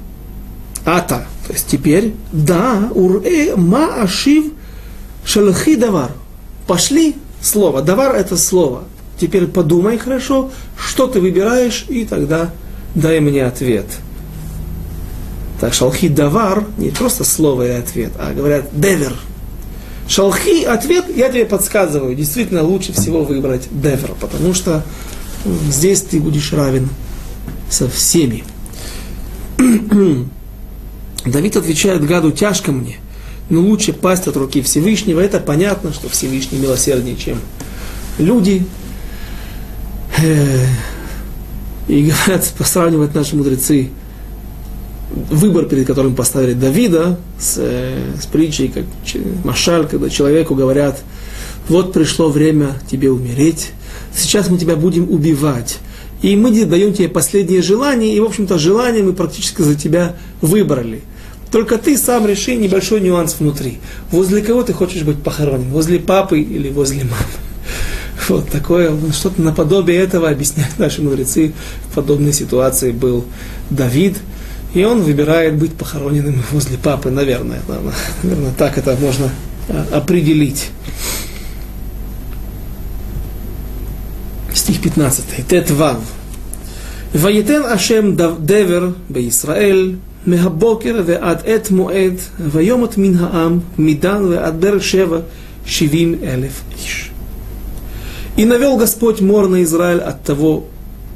ата. 0.86 1.26
То 1.48 1.54
есть 1.54 1.68
теперь, 1.68 2.14
да, 2.32 2.90
уре 2.94 3.56
ма 3.56 4.02
ашив 4.02 4.46
шалхи 5.26 5.76
давар. 5.76 6.12
Пошли 6.68 7.16
слово. 7.42 7.82
Давар 7.82 8.16
это 8.16 8.38
слово. 8.38 8.84
Теперь 9.20 9.48
подумай 9.48 9.98
хорошо, 9.98 10.52
что 10.78 11.08
ты 11.08 11.20
выбираешь, 11.20 11.86
и 11.90 12.06
тогда 12.06 12.52
дай 12.96 13.20
мне 13.20 13.46
ответ. 13.46 13.86
Так, 15.60 15.74
шалхи 15.74 16.08
давар, 16.08 16.66
не 16.78 16.90
просто 16.90 17.26
слово 17.26 17.68
и 17.68 17.72
ответ, 17.72 18.12
а 18.18 18.34
говорят 18.34 18.70
девер. 18.72 19.14
Шалхи 20.08 20.64
ответ, 20.64 21.06
я 21.16 21.30
тебе 21.30 21.46
подсказываю, 21.46 22.16
действительно 22.16 22.64
лучше 22.64 22.94
всего 22.94 23.24
выбрать 23.24 23.68
девер, 23.72 24.14
потому 24.20 24.54
что 24.54 24.84
здесь 25.68 26.02
ты 26.02 26.20
будешь 26.20 26.54
равен 26.54 26.90
со 27.70 27.90
всеми. 27.90 28.44
Давид 31.30 31.56
отвечает 31.58 32.06
гаду, 32.06 32.32
тяжко 32.32 32.72
мне, 32.72 32.98
но 33.50 33.62
лучше 33.62 33.94
пасть 33.94 34.28
от 34.28 34.38
руки 34.38 34.62
Всевышнего. 34.62 35.20
Это 35.20 35.40
понятно, 35.40 35.94
что 35.94 36.10
Всевышний 36.10 36.60
милосерднее, 36.60 37.16
чем 37.16 37.40
люди. 38.18 38.66
И 41.88 42.12
говорят, 42.12 42.46
сравнивают 42.66 43.16
наши 43.16 43.36
мудрецы 43.36 43.90
выбор, 45.12 45.66
перед 45.66 45.88
которым 45.88 46.16
поставили 46.16 46.54
Давида, 46.54 47.20
с, 47.40 47.56
э, 47.58 47.98
с 48.22 48.26
притчей, 48.28 48.68
как 48.68 48.84
Машаль, 49.44 49.88
когда 49.88 50.10
человеку 50.10 50.56
говорят, 50.56 51.02
вот 51.68 51.94
пришло 51.94 52.30
время 52.30 52.76
тебе 52.90 53.10
умереть, 53.10 53.72
сейчас 54.16 54.50
мы 54.50 54.58
тебя 54.58 54.76
будем 54.76 55.10
убивать. 55.10 55.80
И 56.22 56.36
мы 56.36 56.52
даем 56.66 56.94
тебе 56.94 57.08
последнее 57.08 57.62
желание, 57.62 58.16
и, 58.16 58.20
в 58.20 58.26
общем-то, 58.26 58.60
желание 58.60 59.04
мы 59.04 59.14
практически 59.14 59.62
за 59.62 59.76
тебя 59.76 60.16
выбрали. 60.42 61.02
Только 61.52 61.78
ты 61.78 61.98
сам 61.98 62.28
реши 62.28 62.56
небольшой 62.56 63.02
нюанс 63.02 63.36
внутри. 63.40 63.80
Возле 64.12 64.42
кого 64.42 64.64
ты 64.64 64.74
хочешь 64.74 65.02
быть 65.02 65.22
похоронен? 65.22 65.70
Возле 65.70 66.00
папы 66.00 66.40
или 66.40 66.70
возле 66.70 67.04
мамы? 67.04 67.16
Вот 68.28 68.48
такое, 68.50 68.96
что-то 69.12 69.42
наподобие 69.42 69.98
этого 69.98 70.30
объясняют 70.30 70.78
наши 70.78 71.02
мудрецы. 71.02 71.54
В 71.90 71.96
подобной 71.96 72.34
ситуации 72.34 72.92
был 72.92 73.26
Давид, 73.72 74.18
и 74.76 74.84
он 74.84 75.02
выбирает 75.02 75.56
быть 75.56 75.74
похороненным 75.74 76.44
возле 76.52 76.78
папы, 76.78 77.10
наверное. 77.10 77.62
Наверное, 78.22 78.54
так 78.56 78.78
это 78.78 78.96
можно 78.98 79.32
а, 79.68 79.88
определить. 79.94 80.70
Стих 84.54 84.80
15. 84.82 85.48
Тет 85.48 85.72
Вав. 85.72 85.98
Ваетен 87.14 87.66
Ашем 87.66 88.16
Девер 88.16 88.94
Беисраэль 89.08 89.98
מהבוקר 90.29 91.03
ועד 91.07 91.43
עת 91.45 91.71
מועד, 91.71 92.15
ויומות 92.41 92.99
מן 92.99 93.15
העם, 93.17 93.59
מדן 93.79 94.25
ועד 94.25 94.61
באר 94.61 94.79
שבע, 94.79 95.19
שבעים 95.67 96.15
אלף 96.23 96.63
איש. 96.77 97.11
И 98.37 98.45
навел 98.45 98.77
Господь 98.77 99.21
мор 99.21 99.47
на 99.47 99.63
Израиль 99.63 100.01
от 100.01 100.25
того 100.25 100.65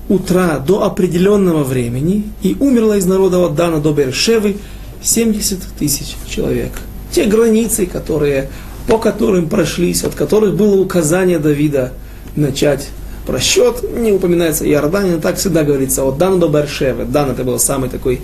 утра 0.09 0.63
до 0.65 0.85
определенного 0.85 1.65
времени, 1.65 2.25
и 2.43 2.57
умерло 2.61 2.97
из 2.97 3.07
народа 3.07 3.45
от 3.45 3.57
Дана 3.57 3.81
до 3.81 3.93
Бершевы 3.93 4.57
70 5.03 5.59
тысяч 5.79 6.17
человек. 6.29 6.73
Те 7.11 7.25
границы, 7.25 7.87
которые, 7.87 8.51
по 8.87 8.99
которым 8.99 9.49
прошлись, 9.49 10.05
от 10.05 10.15
которых 10.15 10.57
было 10.57 10.81
указание 10.81 11.39
Давида 11.39 11.93
начать 12.37 12.89
просчет, 13.26 13.84
не 13.98 14.12
упоминается 14.12 14.70
Иордания, 14.70 15.18
так 15.18 15.38
всегда 15.38 15.64
говорится 15.64 16.04
от 16.04 16.18
Дана 16.18 16.38
до 16.38 16.48
Бершевы. 16.48 17.06
Дан 17.06 17.32
это 17.32 17.44
был 17.44 17.60
самый 17.60 17.90
такой 17.90 18.22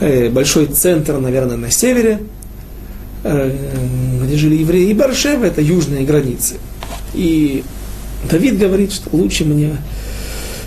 э, 0.00 0.28
большой 0.30 0.66
центр, 0.66 1.18
наверное, 1.18 1.56
на 1.56 1.70
севере, 1.70 2.20
э, 3.24 3.56
где 4.24 4.36
жили 4.36 4.56
евреи. 4.56 4.90
И 4.90 4.94
Бершева 4.94 5.44
это 5.44 5.60
южные 5.60 6.04
границы. 6.04 6.54
И 7.14 7.64
Давид 8.30 8.58
говорит, 8.58 8.92
что 8.92 9.14
лучше 9.14 9.44
мне... 9.44 9.76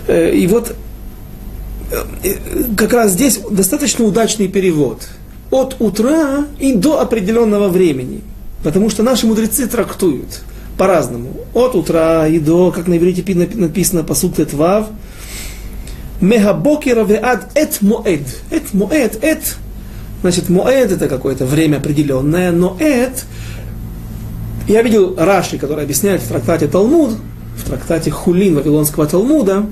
Э, 0.07 0.33
и 0.33 0.45
вот 0.47 0.75
э, 1.91 2.33
как 2.77 2.93
раз 2.93 3.11
здесь 3.11 3.39
достаточно 3.49 4.05
удачный 4.05 4.47
перевод. 4.47 5.07
От 5.51 5.75
утра 5.79 6.45
и 6.59 6.73
до 6.73 6.99
определенного 6.99 7.69
времени. 7.69 8.21
Потому 8.63 8.89
что 8.89 9.03
наши 9.03 9.27
мудрецы 9.27 9.67
трактуют– 9.67 10.41
по-разному. 10.83 11.29
От 11.53 11.75
утра 11.75 12.27
и 12.27 12.39
до, 12.39 12.69
как 12.71 12.87
на 12.87 12.97
иврите 12.97 13.23
написано, 13.55 14.03
посуд 14.03 14.35
Тетвав, 14.35 14.87
Мегабокера 16.19 17.05
веад 17.05 17.47
эт 17.55 17.81
моэд. 17.81 18.27
Эт 18.51 18.73
моэд, 18.73 19.23
эт. 19.23 19.55
Значит, 20.21 20.49
моэд 20.49 20.91
это 20.91 21.07
какое-то 21.07 21.45
время 21.45 21.77
определенное, 21.77 22.51
но 22.51 22.75
эт 22.81 23.23
я 24.67 24.81
видел 24.81 25.15
Раши, 25.17 25.57
который 25.57 25.85
объясняет 25.85 26.21
в 26.21 26.27
трактате 26.27 26.67
Талмуд, 26.67 27.11
в 27.57 27.65
трактате 27.65 28.11
Хулин 28.11 28.55
Вавилонского 28.55 29.05
Талмуда, 29.05 29.65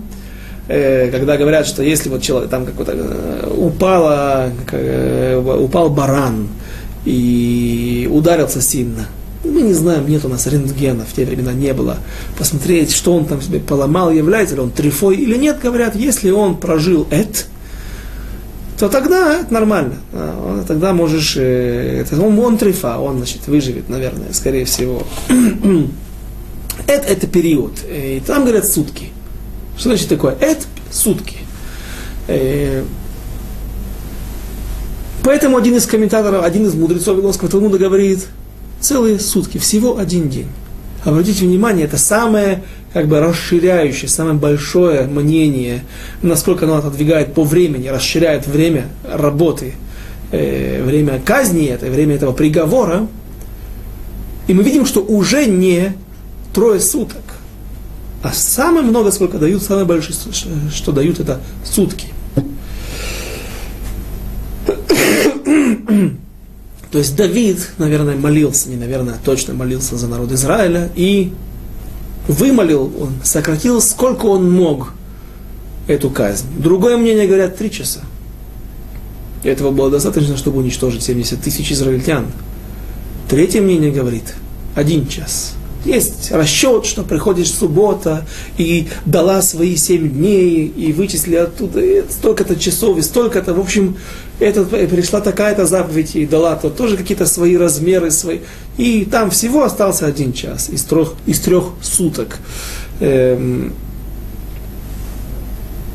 э, 0.69 1.11
когда 1.11 1.35
говорят, 1.35 1.67
что 1.67 1.83
если 1.83 2.07
вот 2.07 2.21
человек 2.21 2.49
там 2.49 2.65
какой-то 2.65 2.93
э, 2.95 3.53
упало, 3.57 4.49
э, 4.71 5.57
упал 5.59 5.89
баран 5.89 6.47
и 7.03 8.09
ударился 8.11 8.61
сильно, 8.61 9.07
мы 9.61 9.67
не 9.67 9.73
знаем, 9.73 10.07
нет 10.07 10.25
у 10.25 10.29
нас 10.29 10.47
рентгена, 10.47 11.05
в 11.05 11.13
те 11.13 11.25
времена 11.25 11.53
не 11.53 11.73
было. 11.73 11.97
Посмотреть, 12.37 12.91
что 12.91 13.15
он 13.15 13.25
там 13.25 13.41
себе 13.41 13.59
поломал, 13.59 14.11
является 14.11 14.55
ли 14.55 14.61
он 14.61 14.71
трифой 14.71 15.15
или 15.15 15.37
нет, 15.37 15.59
говорят, 15.61 15.95
если 15.95 16.31
он 16.31 16.57
прожил 16.57 17.07
это, 17.11 17.39
то 18.79 18.89
тогда 18.89 19.39
это 19.39 19.53
нормально. 19.53 19.95
А, 20.11 20.63
тогда 20.67 20.93
можешь, 20.93 21.35
э, 21.37 22.03
он, 22.13 22.39
он 22.39 22.57
трифа, 22.57 22.97
он, 22.97 23.17
значит, 23.17 23.47
выживет, 23.47 23.89
наверное, 23.89 24.33
скорее 24.33 24.65
всего. 24.65 25.03
это, 26.87 27.07
это 27.07 27.27
период. 27.27 27.73
Э, 27.87 28.17
и 28.17 28.19
там 28.19 28.43
говорят 28.43 28.67
сутки. 28.67 29.09
Что 29.77 29.89
значит 29.89 30.09
такое? 30.09 30.35
Это 30.39 30.63
сутки. 30.91 31.37
Э, 32.27 32.83
поэтому 35.23 35.57
один 35.57 35.75
из 35.75 35.85
комментаторов, 35.85 36.43
один 36.43 36.65
из 36.65 36.73
мудрецов 36.73 37.15
Вавилонского 37.15 37.51
Талмуда 37.51 37.77
говорит, 37.77 38.27
целые 38.81 39.19
сутки, 39.19 39.57
всего 39.57 39.97
один 39.97 40.29
день. 40.29 40.47
Обратите 41.05 41.45
внимание, 41.45 41.85
это 41.85 41.97
самое 41.97 42.63
как 42.93 43.07
бы 43.07 43.19
расширяющее, 43.19 44.09
самое 44.09 44.35
большое 44.35 45.03
мнение, 45.07 45.85
насколько 46.21 46.65
оно 46.65 46.75
отодвигает 46.75 47.33
по 47.33 47.43
времени, 47.43 47.87
расширяет 47.87 48.47
время 48.47 48.87
работы, 49.09 49.75
э, 50.31 50.83
время 50.83 51.21
казни 51.23 51.67
это, 51.67 51.85
время 51.87 52.15
этого 52.15 52.33
приговора. 52.33 53.07
И 54.47 54.53
мы 54.53 54.63
видим, 54.63 54.85
что 54.85 55.01
уже 55.01 55.45
не 55.45 55.93
трое 56.53 56.79
суток, 56.81 57.21
а 58.21 58.33
самое 58.33 58.85
много, 58.85 59.11
сколько 59.11 59.37
дают, 59.37 59.63
самое 59.63 59.85
большое, 59.85 60.17
что 60.71 60.91
дают, 60.91 61.19
это 61.19 61.39
сутки. 61.63 62.07
То 66.91 66.97
есть 66.97 67.15
Давид, 67.15 67.69
наверное, 67.77 68.15
молился, 68.15 68.69
не 68.69 68.75
наверное, 68.75 69.15
а 69.15 69.17
точно 69.23 69.53
молился 69.53 69.97
за 69.97 70.07
народ 70.07 70.31
Израиля 70.33 70.89
и 70.95 71.31
вымолил, 72.27 72.91
он 72.99 73.13
сократил, 73.23 73.81
сколько 73.81 74.25
он 74.25 74.51
мог 74.51 74.93
эту 75.87 76.09
казнь. 76.09 76.47
Другое 76.57 76.97
мнение 76.97 77.27
говорят 77.27 77.57
три 77.57 77.71
часа. 77.71 78.01
Этого 79.43 79.71
было 79.71 79.89
достаточно, 79.89 80.37
чтобы 80.37 80.59
уничтожить 80.59 81.01
70 81.01 81.41
тысяч 81.41 81.71
израильтян. 81.71 82.27
Третье 83.29 83.61
мнение 83.61 83.91
говорит 83.91 84.35
один 84.75 85.07
час. 85.07 85.53
Есть 85.83 86.31
расчет, 86.31 86.85
что 86.85 87.01
приходит 87.01 87.47
суббота 87.47 88.25
и 88.57 88.87
дала 89.05 89.41
свои 89.41 89.75
семь 89.75 90.11
дней, 90.11 90.67
и 90.67 90.93
вычисли 90.93 91.35
оттуда 91.35 91.81
столько-то 92.07 92.55
часов, 92.55 92.99
и 92.99 93.01
столько-то. 93.01 93.55
В 93.55 93.59
общем, 93.59 93.97
это, 94.41 94.63
пришла 94.63 95.21
такая-то 95.21 95.65
заповедь 95.65 96.15
и 96.15 96.25
дала, 96.25 96.55
то 96.55 96.69
тоже 96.69 96.97
какие-то 96.97 97.25
свои 97.25 97.55
размеры, 97.55 98.09
свои. 98.11 98.39
И 98.77 99.05
там 99.05 99.29
всего 99.29 99.63
остался 99.63 100.07
один 100.07 100.33
час 100.33 100.69
из 100.69 100.83
трех, 100.83 101.13
из 101.27 101.39
трех 101.39 101.65
суток. 101.81 102.39
Эм, 102.99 103.73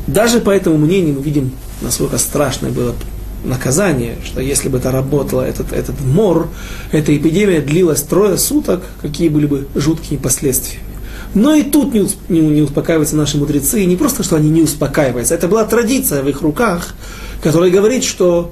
даже 0.07 0.39
по 0.39 0.49
этому 0.49 0.77
мнению 0.77 1.15
мы 1.15 1.21
видим, 1.21 1.51
насколько 1.81 2.17
страшное 2.17 2.71
было 2.71 2.95
наказание, 3.43 4.15
что 4.23 4.41
если 4.41 4.69
бы 4.69 4.77
это 4.77 4.91
работало, 4.91 5.41
этот, 5.41 5.73
этот 5.73 5.99
мор, 6.01 6.47
эта 6.91 7.15
эпидемия 7.15 7.59
длилась 7.59 8.01
трое 8.01 8.37
суток, 8.37 8.83
какие 9.01 9.27
были 9.27 9.45
бы 9.45 9.67
жуткие 9.75 10.19
последствия. 10.19 10.79
Но 11.33 11.53
и 11.53 11.63
тут 11.63 11.93
не, 11.93 12.07
не, 12.29 12.39
не 12.39 12.61
успокаиваются 12.61 13.17
наши 13.17 13.37
мудрецы, 13.37 13.83
не 13.83 13.97
просто, 13.97 14.23
что 14.23 14.37
они 14.37 14.49
не 14.49 14.61
успокаиваются, 14.61 15.35
это 15.35 15.49
была 15.49 15.65
традиция 15.65 16.23
в 16.23 16.29
их 16.29 16.41
руках, 16.41 16.95
которая 17.41 17.69
говорит, 17.69 18.03
что 18.03 18.51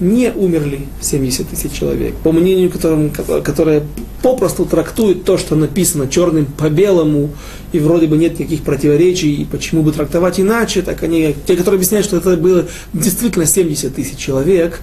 не 0.00 0.30
умерли 0.30 0.82
70 1.00 1.48
тысяч 1.48 1.72
человек. 1.72 2.14
По 2.16 2.32
мнению, 2.32 2.70
которым, 2.70 3.10
которое 3.10 3.82
попросту 4.22 4.64
трактует 4.64 5.24
то, 5.24 5.36
что 5.38 5.56
написано 5.56 6.08
черным 6.08 6.46
по 6.46 6.70
белому, 6.70 7.30
и 7.72 7.80
вроде 7.80 8.06
бы 8.06 8.16
нет 8.16 8.38
никаких 8.38 8.62
противоречий, 8.62 9.34
и 9.34 9.44
почему 9.44 9.82
бы 9.82 9.92
трактовать 9.92 10.38
иначе, 10.38 10.82
так 10.82 11.02
они, 11.02 11.34
те, 11.46 11.56
которые 11.56 11.78
объясняют, 11.78 12.06
что 12.06 12.16
это 12.16 12.36
было 12.36 12.66
действительно 12.92 13.46
70 13.46 13.94
тысяч 13.94 14.16
человек, 14.16 14.80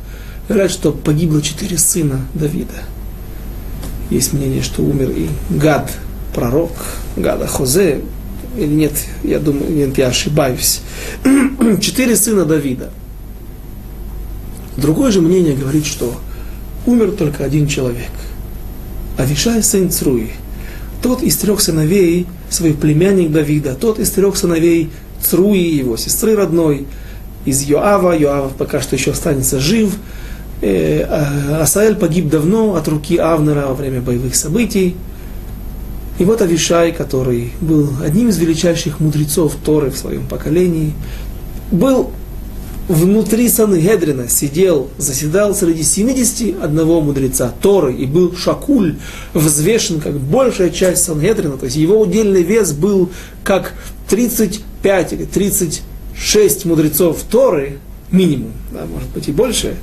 говорят, 0.49 0.71
что 0.71 0.91
погибло 0.91 1.41
четыре 1.41 1.77
сына 1.77 2.25
Давида. 2.33 2.83
Есть 4.09 4.33
мнение, 4.33 4.61
что 4.61 4.83
умер 4.83 5.11
и 5.11 5.27
Гад, 5.49 5.91
пророк, 6.33 6.71
Гада 7.15 7.47
Хозе, 7.47 8.01
или 8.57 8.67
нет, 8.67 8.93
я 9.23 9.39
думаю, 9.39 9.71
нет, 9.71 9.97
я 9.97 10.07
ошибаюсь. 10.07 10.81
Четыре 11.81 12.15
сына 12.15 12.45
Давида– 12.45 12.91
Другое 14.77 15.11
же 15.11 15.21
мнение 15.21 15.55
говорит, 15.55 15.85
что 15.85 16.15
умер 16.85 17.11
только 17.11 17.43
один 17.43 17.67
человек. 17.67 18.11
Авишай 19.17 19.63
сын 19.63 19.89
Цруи. 19.89 20.31
Тот 21.01 21.23
из 21.23 21.37
трех 21.37 21.61
сыновей, 21.61 22.25
свой 22.49 22.73
племянник 22.73 23.31
Давида, 23.31 23.75
тот 23.75 23.99
из 23.99 24.09
трех 24.11 24.35
сыновей 24.35 24.89
Цруи, 25.21 25.59
его 25.59 25.97
сестры 25.97 26.35
родной, 26.35 26.85
из 27.45 27.61
Йоава, 27.61 28.17
Йоав 28.17 28.53
пока 28.55 28.81
что 28.81 28.95
еще 28.95 29.11
останется 29.11 29.59
жив. 29.59 29.95
Э, 30.61 31.03
а 31.03 31.61
Асаэль 31.61 31.95
погиб 31.95 32.29
давно 32.29 32.75
от 32.75 32.87
руки 32.87 33.17
Авнера 33.17 33.67
во 33.67 33.75
время 33.75 34.01
боевых 34.01 34.35
событий. 34.35 34.95
И 36.17 36.23
вот 36.23 36.41
Авишай, 36.41 36.91
который 36.91 37.51
был 37.61 37.89
одним 38.03 38.29
из 38.29 38.37
величайших 38.37 38.99
мудрецов 38.99 39.55
Торы 39.63 39.91
в 39.91 39.97
своем 39.97 40.25
поколении, 40.27 40.93
был 41.71 42.11
внутри 42.87 43.49
Сангедрина 43.49 44.27
сидел, 44.29 44.89
заседал 44.97 45.55
среди 45.55 45.83
71 45.83 46.85
мудреца 46.85 47.53
Торы 47.61 47.95
и 47.95 48.05
был 48.05 48.35
шакуль, 48.35 48.95
взвешен 49.33 49.99
как 49.99 50.19
большая 50.19 50.69
часть 50.69 51.03
Сангедрина, 51.03 51.57
то 51.57 51.65
есть 51.65 51.77
его 51.77 51.99
удельный 51.99 52.43
вес 52.43 52.73
был 52.73 53.09
как 53.43 53.73
35 54.09 55.13
или 55.13 55.25
36 55.25 56.65
мудрецов 56.65 57.21
Торы, 57.29 57.79
минимум, 58.11 58.51
да, 58.71 58.85
может 58.85 59.09
быть 59.09 59.27
и 59.27 59.31
больше, 59.31 59.75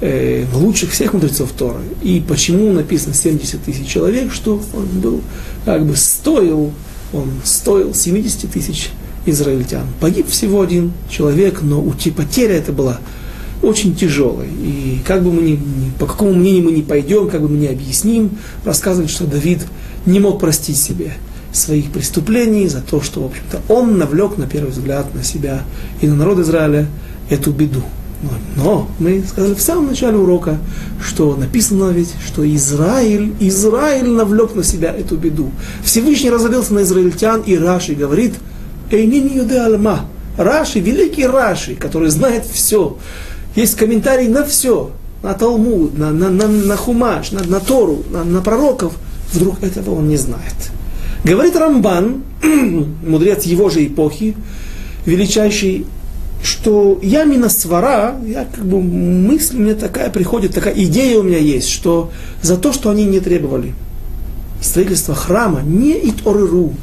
э, 0.00 0.44
лучших 0.52 0.90
всех 0.90 1.14
мудрецов 1.14 1.50
Торы. 1.52 1.80
И 2.02 2.22
почему 2.26 2.72
написано 2.72 3.14
70 3.14 3.62
тысяч 3.62 3.86
человек, 3.86 4.32
что 4.32 4.62
он 4.74 4.86
был, 5.00 5.22
как 5.64 5.86
бы 5.86 5.96
стоил, 5.96 6.72
он 7.12 7.30
стоил 7.44 7.94
70 7.94 8.50
тысяч 8.50 8.90
израильтян. 9.26 9.86
Погиб 10.00 10.28
всего 10.28 10.60
один 10.60 10.92
человек, 11.08 11.62
но 11.62 11.82
потеря 12.16 12.54
это 12.54 12.72
была 12.72 12.98
очень 13.62 13.94
тяжелой. 13.94 14.48
И 14.48 15.00
как 15.06 15.22
бы 15.22 15.32
мы 15.32 15.42
ни, 15.42 15.58
по 15.98 16.06
какому 16.06 16.34
мнению 16.34 16.64
мы 16.64 16.72
не 16.72 16.82
пойдем, 16.82 17.28
как 17.28 17.40
бы 17.40 17.48
мы 17.48 17.56
не 17.56 17.68
объясним, 17.68 18.30
рассказывают, 18.64 19.10
что 19.10 19.24
Давид 19.24 19.60
не 20.06 20.20
мог 20.20 20.40
простить 20.40 20.76
себе 20.76 21.14
своих 21.52 21.90
преступлений 21.90 22.68
за 22.68 22.82
то, 22.82 23.00
что, 23.00 23.22
в 23.22 23.26
общем-то, 23.26 23.62
он 23.72 23.96
навлек, 23.96 24.36
на 24.36 24.46
первый 24.46 24.70
взгляд, 24.70 25.14
на 25.14 25.22
себя 25.22 25.62
и 26.00 26.06
на 26.06 26.16
народ 26.16 26.40
Израиля 26.40 26.88
эту 27.30 27.52
беду. 27.52 27.82
Но 28.56 28.88
мы 28.98 29.22
сказали 29.28 29.54
в 29.54 29.60
самом 29.60 29.88
начале 29.88 30.16
урока, 30.16 30.58
что 31.02 31.36
написано 31.36 31.90
ведь, 31.90 32.08
что 32.26 32.42
Израиль, 32.54 33.34
Израиль 33.38 34.08
навлек 34.08 34.54
на 34.54 34.64
себя 34.64 34.92
эту 34.92 35.16
беду. 35.16 35.50
Всевышний 35.84 36.30
разорился 36.30 36.72
на 36.72 36.82
израильтян, 36.82 37.42
и 37.42 37.56
Раши 37.56 37.94
говорит– 37.94 38.34
Эйнин 38.90 39.28
юде 39.28 39.58
алма. 39.58 40.06
Раши, 40.36 40.80
великий 40.80 41.26
Раши, 41.26 41.76
который 41.76 42.08
знает 42.08 42.44
все. 42.44 42.96
Есть 43.54 43.76
комментарий 43.76 44.28
на 44.28 44.44
все. 44.44 44.90
На 45.22 45.32
Талмуд, 45.34 45.96
на, 45.96 46.10
на, 46.10 46.28
на, 46.28 46.48
на 46.48 46.76
Хумаш, 46.76 47.32
на, 47.32 47.42
на 47.44 47.60
Тору, 47.60 48.02
на, 48.10 48.24
на 48.24 48.40
пророков. 48.40 48.94
Вдруг 49.32 49.62
этого 49.62 49.94
он 49.94 50.08
не 50.08 50.16
знает. 50.16 50.54
Говорит 51.24 51.56
Рамбан, 51.56 52.22
мудрец 53.06 53.44
его 53.44 53.70
же 53.70 53.86
эпохи, 53.86 54.36
величайший, 55.06 55.86
что 56.42 56.98
я 57.02 57.24
миносвара, 57.24 58.16
я 58.26 58.44
как 58.44 58.66
бы 58.66 58.82
мысль 58.82 59.56
мне 59.56 59.74
такая 59.74 60.10
приходит, 60.10 60.52
такая 60.52 60.74
идея 60.74 61.18
у 61.18 61.22
меня 61.22 61.38
есть, 61.38 61.70
что 61.70 62.10
за 62.42 62.58
то, 62.58 62.74
что 62.74 62.90
они 62.90 63.06
не 63.06 63.20
требовали 63.20 63.72
строительства 64.64 65.14
храма, 65.14 65.60
не 65.62 65.92
иторыру, 66.08 66.74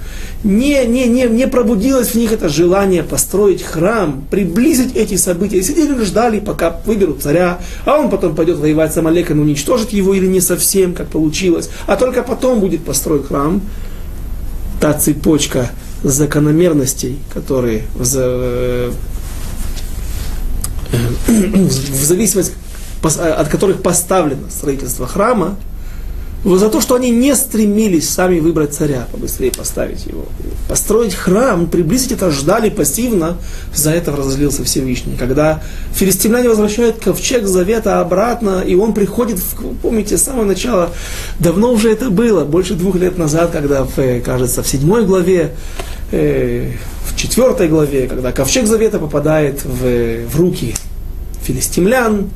не, 0.43 0.85
не, 0.85 1.07
не, 1.07 1.23
не 1.23 1.47
пробудилось 1.47 2.09
в 2.09 2.15
них 2.15 2.31
это 2.31 2.49
желание 2.49 3.03
построить 3.03 3.63
храм, 3.63 4.23
приблизить 4.29 4.95
эти 4.95 5.15
события. 5.15 5.57
И 5.57 5.63
сидели 5.63 5.99
и 5.99 6.05
ждали, 6.05 6.39
пока 6.39 6.79
выберут 6.85 7.21
царя, 7.21 7.59
а 7.85 7.97
он 7.97 8.09
потом 8.09 8.35
пойдет 8.35 8.57
воевать 8.57 8.93
с 8.93 8.97
Амалеком, 8.97 9.39
уничтожит 9.39 9.91
его 9.91 10.13
или 10.13 10.27
не 10.27 10.41
совсем, 10.41 10.93
как 10.93 11.07
получилось, 11.07 11.69
а 11.87 11.95
только 11.95 12.23
потом 12.23 12.59
будет 12.59 12.83
построен 12.83 13.23
храм. 13.23 13.61
Та 14.79 14.93
цепочка 14.93 15.69
закономерностей, 16.03 17.19
которые 17.33 17.83
в 21.27 22.03
зависимости 22.03 22.53
от 23.03 23.47
которых 23.47 23.81
поставлено 23.81 24.49
строительство 24.49 25.07
храма, 25.07 25.57
за 26.43 26.69
то, 26.69 26.81
что 26.81 26.95
они 26.95 27.11
не 27.11 27.35
стремились 27.35 28.09
сами 28.09 28.39
выбрать 28.39 28.73
царя, 28.73 29.07
побыстрее 29.11 29.51
поставить 29.51 30.05
его. 30.05 30.25
Построить 30.67 31.13
храм, 31.13 31.67
приблизить 31.67 32.13
это, 32.13 32.31
ждали 32.31 32.69
пассивно, 32.69 33.37
за 33.73 33.91
это 33.91 34.15
разозлился 34.15 34.63
Всевышний. 34.63 35.15
Когда 35.17 35.61
филистимляне 35.93 36.49
возвращают 36.49 36.97
ковчег 36.97 37.45
завета 37.45 37.99
обратно, 37.99 38.61
и 38.65 38.73
он 38.73 38.93
приходит, 38.93 39.37
в, 39.37 39.75
помните, 39.81 40.17
с 40.17 40.23
самого 40.23 40.45
начала, 40.45 40.89
давно 41.39 41.71
уже 41.71 41.91
это 41.91 42.09
было, 42.09 42.43
больше 42.43 42.73
двух 42.73 42.95
лет 42.95 43.17
назад, 43.17 43.51
когда, 43.51 43.83
в, 43.83 44.21
кажется, 44.21 44.63
в 44.63 44.67
седьмой 44.67 45.05
главе, 45.05 45.51
э, 46.11 46.71
в 47.05 47.15
четвертой 47.15 47.67
главе, 47.67 48.07
когда 48.07 48.31
ковчег 48.31 48.65
завета 48.65 48.97
попадает 48.97 49.63
в, 49.63 50.25
в 50.25 50.39
руки 50.39 50.73
филистимлян, 51.43 52.29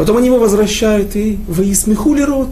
Потом 0.00 0.16
они 0.16 0.28
его 0.28 0.38
возвращают 0.38 1.14
и 1.14 1.38
воисмехули 1.46 2.22
рот. 2.22 2.48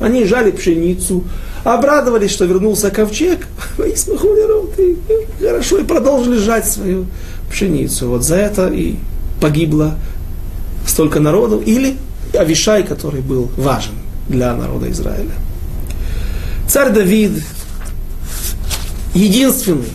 Они 0.00 0.24
жали 0.24 0.50
пшеницу, 0.50 1.22
обрадовались, 1.62 2.32
что 2.32 2.46
вернулся 2.46 2.90
ковчег, 2.90 3.46
воисмехули 3.78 4.40
рот, 4.40 4.76
и, 4.80 4.96
хорошо, 5.38 5.78
и 5.78 5.84
продолжили 5.84 6.36
жать 6.36 6.66
свою 6.66 7.06
пшеницу. 7.48 8.08
Вот 8.08 8.24
за 8.24 8.34
это 8.34 8.66
и 8.66 8.96
погибло 9.40 9.94
столько 10.84 11.20
народу. 11.20 11.62
Или 11.64 11.96
Авишай, 12.36 12.82
который 12.82 13.20
был 13.20 13.52
важен 13.56 13.94
для 14.28 14.52
народа 14.56 14.90
Израиля. 14.90 15.30
Царь 16.66 16.90
Давид 16.92 17.40
единственный, 19.14 19.92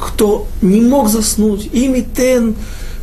кто 0.00 0.46
не 0.62 0.80
мог 0.80 1.10
заснуть, 1.10 1.68
ими 1.70 2.00
тен 2.00 2.54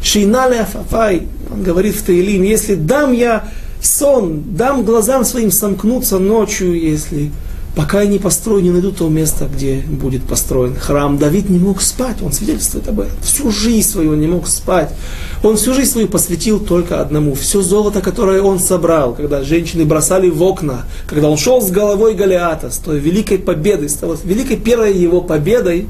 Шинале 0.02 0.62
Афафай, 0.62 1.28
он 1.54 1.64
говорит 1.64 1.96
в 1.96 2.04
Таилим, 2.04 2.44
если 2.44 2.76
дам 2.76 3.14
я 3.14 3.50
сон, 3.82 4.44
дам 4.56 4.84
глазам 4.84 5.26
своим 5.26 5.52
сомкнуться 5.52 6.20
ночью, 6.20 6.80
если 6.80 7.32
пока 7.76 8.02
я 8.02 8.08
не 8.08 8.20
построю, 8.20 8.64
не 8.64 8.70
найду 8.70 8.92
то 8.92 9.10
место, 9.10 9.50
где 9.54 9.78
будет 9.78 10.24
построен 10.24 10.76
храм. 10.76 11.18
Давид 11.18 11.50
не 11.50 11.60
мог 11.60 11.82
спать, 11.82 12.22
он 12.22 12.32
свидетельствует 12.32 12.88
об 12.88 13.00
этом. 13.00 13.18
Всю 13.22 13.52
жизнь 13.52 13.88
свою 13.88 14.12
он 14.12 14.22
не 14.22 14.28
мог 14.28 14.48
спать. 14.48 14.92
Он 15.44 15.58
всю 15.58 15.74
жизнь 15.74 15.92
свою 15.92 16.08
посвятил 16.08 16.60
только 16.60 17.02
одному. 17.02 17.34
Все 17.34 17.62
золото, 17.62 18.02
которое 18.02 18.42
он 18.42 18.60
собрал, 18.60 19.14
когда 19.16 19.44
женщины 19.44 19.86
бросали 19.86 20.30
в 20.30 20.42
окна, 20.44 20.86
когда 21.08 21.30
он 21.30 21.38
шел 21.38 21.62
с 21.62 21.72
головой 21.72 22.14
Голиата, 22.14 22.70
с 22.70 22.78
той 22.78 23.00
великой 23.00 23.40
победой, 23.40 23.90
с 23.90 23.96
той 23.96 24.18
великой 24.24 24.58
первой 24.58 24.96
его 24.96 25.22
победой, 25.22 25.88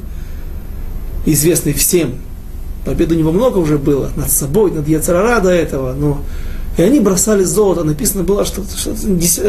известной 1.25 1.73
всем, 1.73 2.15
Побед 2.85 3.11
у 3.11 3.15
него 3.15 3.31
много 3.31 3.57
уже 3.57 3.77
было, 3.77 4.09
над 4.15 4.29
собой, 4.29 4.71
над 4.71 4.87
Яцерара 4.87 5.39
до 5.39 5.49
этого, 5.49 5.93
но 5.93 6.19
и 6.75 6.81
они 6.81 6.99
бросали 6.99 7.43
золото. 7.43 7.83
Написано 7.83 8.23
было, 8.23 8.45
что, 8.45 8.63
что 8.63 8.95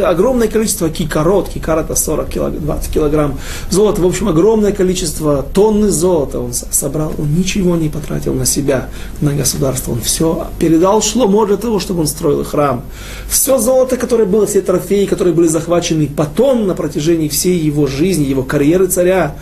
огромное 0.07 0.49
количество 0.49 0.91
кикарот, 0.91 1.49
кикар 1.49 1.78
это 1.78 1.95
40 1.95 2.28
килограмм, 2.28 2.64
20 2.64 2.93
килограмм 2.93 3.39
золота. 3.70 4.03
В 4.03 4.07
общем, 4.07 4.28
огромное 4.28 4.72
количество 4.72 5.43
тонны 5.43 5.89
золота 5.89 6.41
он 6.41 6.53
собрал. 6.53 7.14
Он 7.16 7.35
ничего 7.35 7.76
не 7.76 7.89
потратил 7.89 8.35
на 8.35 8.45
себя, 8.45 8.91
на 9.22 9.32
государство. 9.32 9.93
Он 9.93 10.03
все 10.03 10.49
передал 10.59 11.01
шломо 11.01 11.47
для 11.47 11.57
того, 11.57 11.80
чтобы 11.80 12.01
он 12.01 12.07
строил 12.07 12.45
храм. 12.45 12.82
Все 13.28 13.57
золото, 13.57 13.97
которое 13.97 14.26
было, 14.26 14.47
все 14.47 14.61
трофеи, 14.61 15.07
которые 15.07 15.32
были 15.32 15.49
захвачены 15.49 16.09
потом 16.14 16.66
на 16.66 16.74
протяжении 16.74 17.28
всей 17.28 17.59
его 17.59 17.87
жизни, 17.87 18.24
его 18.24 18.43
карьеры 18.43 18.87
царя, 18.87 19.35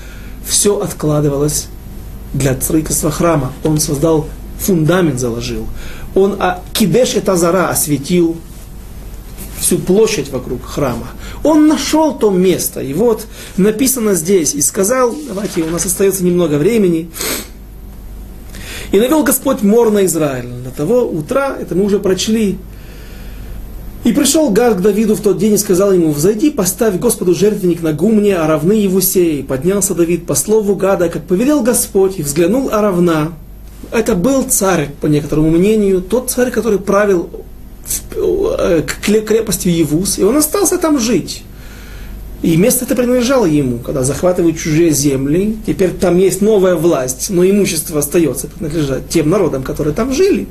все 0.47 0.79
откладывалось 0.79 1.67
для 2.33 2.59
строительства 2.61 3.11
храма. 3.11 3.53
Он 3.65 3.79
создал 3.79 4.29
фундамент, 4.59 5.19
заложил. 5.19 5.67
Он 6.15 6.37
а, 6.39 6.63
кидеш 6.73 7.15
это 7.15 7.37
зара 7.37 7.69
осветил 7.69 8.37
всю 9.59 9.79
площадь 9.79 10.31
вокруг 10.31 10.65
храма. 10.65 11.09
Он 11.45 11.69
нашел 11.69 12.17
то 12.17 12.31
место. 12.31 12.81
И 12.81 12.93
вот 12.93 13.27
написано 13.57 14.15
здесь. 14.15 14.55
И 14.55 14.61
сказал, 14.61 15.15
давайте, 15.27 15.63
у 15.63 15.71
нас 15.71 15.87
остается 15.87 16.25
немного 16.25 16.57
времени. 16.57 17.11
И 18.91 18.99
навел 18.99 19.23
Господь 19.23 19.63
мор 19.63 19.91
на 19.91 20.05
Израиль. 20.05 20.49
До 20.65 20.71
того 20.71 21.09
утра, 21.09 21.57
это 21.59 21.75
мы 21.75 21.85
уже 21.85 21.99
прочли, 21.99 22.59
и 24.05 24.13
пришел 24.13 24.51
Гад 24.51 24.79
к 24.79 24.81
Давиду 24.81 25.15
в 25.15 25.21
тот 25.21 25.39
день 25.39 25.55
и 25.55 25.59
сказал 25.59 25.93
ему, 25.93 26.11
«Взойди, 26.11 26.51
поставь 26.51 26.99
Господу 26.99 27.35
жертвенник 27.35 27.83
на 27.83 27.93
гумне, 27.93 28.37
а 28.37 28.47
равны 28.47 28.73
его 28.73 29.01
сей». 29.01 29.45
Поднялся 29.45 29.95
Давид 29.95 30.27
по 30.27 30.35
слову 30.35 30.75
Гада, 30.75 31.09
как 31.09 31.23
повелел 31.25 31.63
Господь, 31.63 32.19
и 32.19 32.23
взглянул 32.23 32.71
а 32.73 32.81
равна. 32.81 33.33
Это 33.93 34.15
был 34.15 34.43
царь, 34.45 34.91
по 35.01 35.07
некоторому 35.07 35.51
мнению, 35.51 36.01
тот 36.01 36.31
царь, 36.31 36.51
который 36.51 36.79
правил 36.79 37.31
э, 38.17 38.83
к 38.83 39.07
крепости 39.07 39.69
Евус, 39.69 40.19
и 40.19 40.25
он 40.25 40.37
остался 40.37 40.79
там 40.79 40.99
жить. 40.99 41.45
И 42.43 42.57
место 42.57 42.85
это 42.85 42.97
принадлежало 42.97 43.47
ему, 43.47 43.79
когда 43.79 44.03
захватывают 44.03 44.59
чужие 44.59 44.91
земли. 44.91 45.57
Теперь 45.65 45.91
там 45.91 46.19
есть 46.19 46.41
новая 46.41 46.75
власть, 46.75 47.31
но 47.31 47.49
имущество 47.49 48.01
остается 48.01 48.49
принадлежать 48.49 49.09
тем 49.09 49.31
народам, 49.31 49.63
которые 49.63 49.95
там 49.95 50.13
жили. 50.13 50.49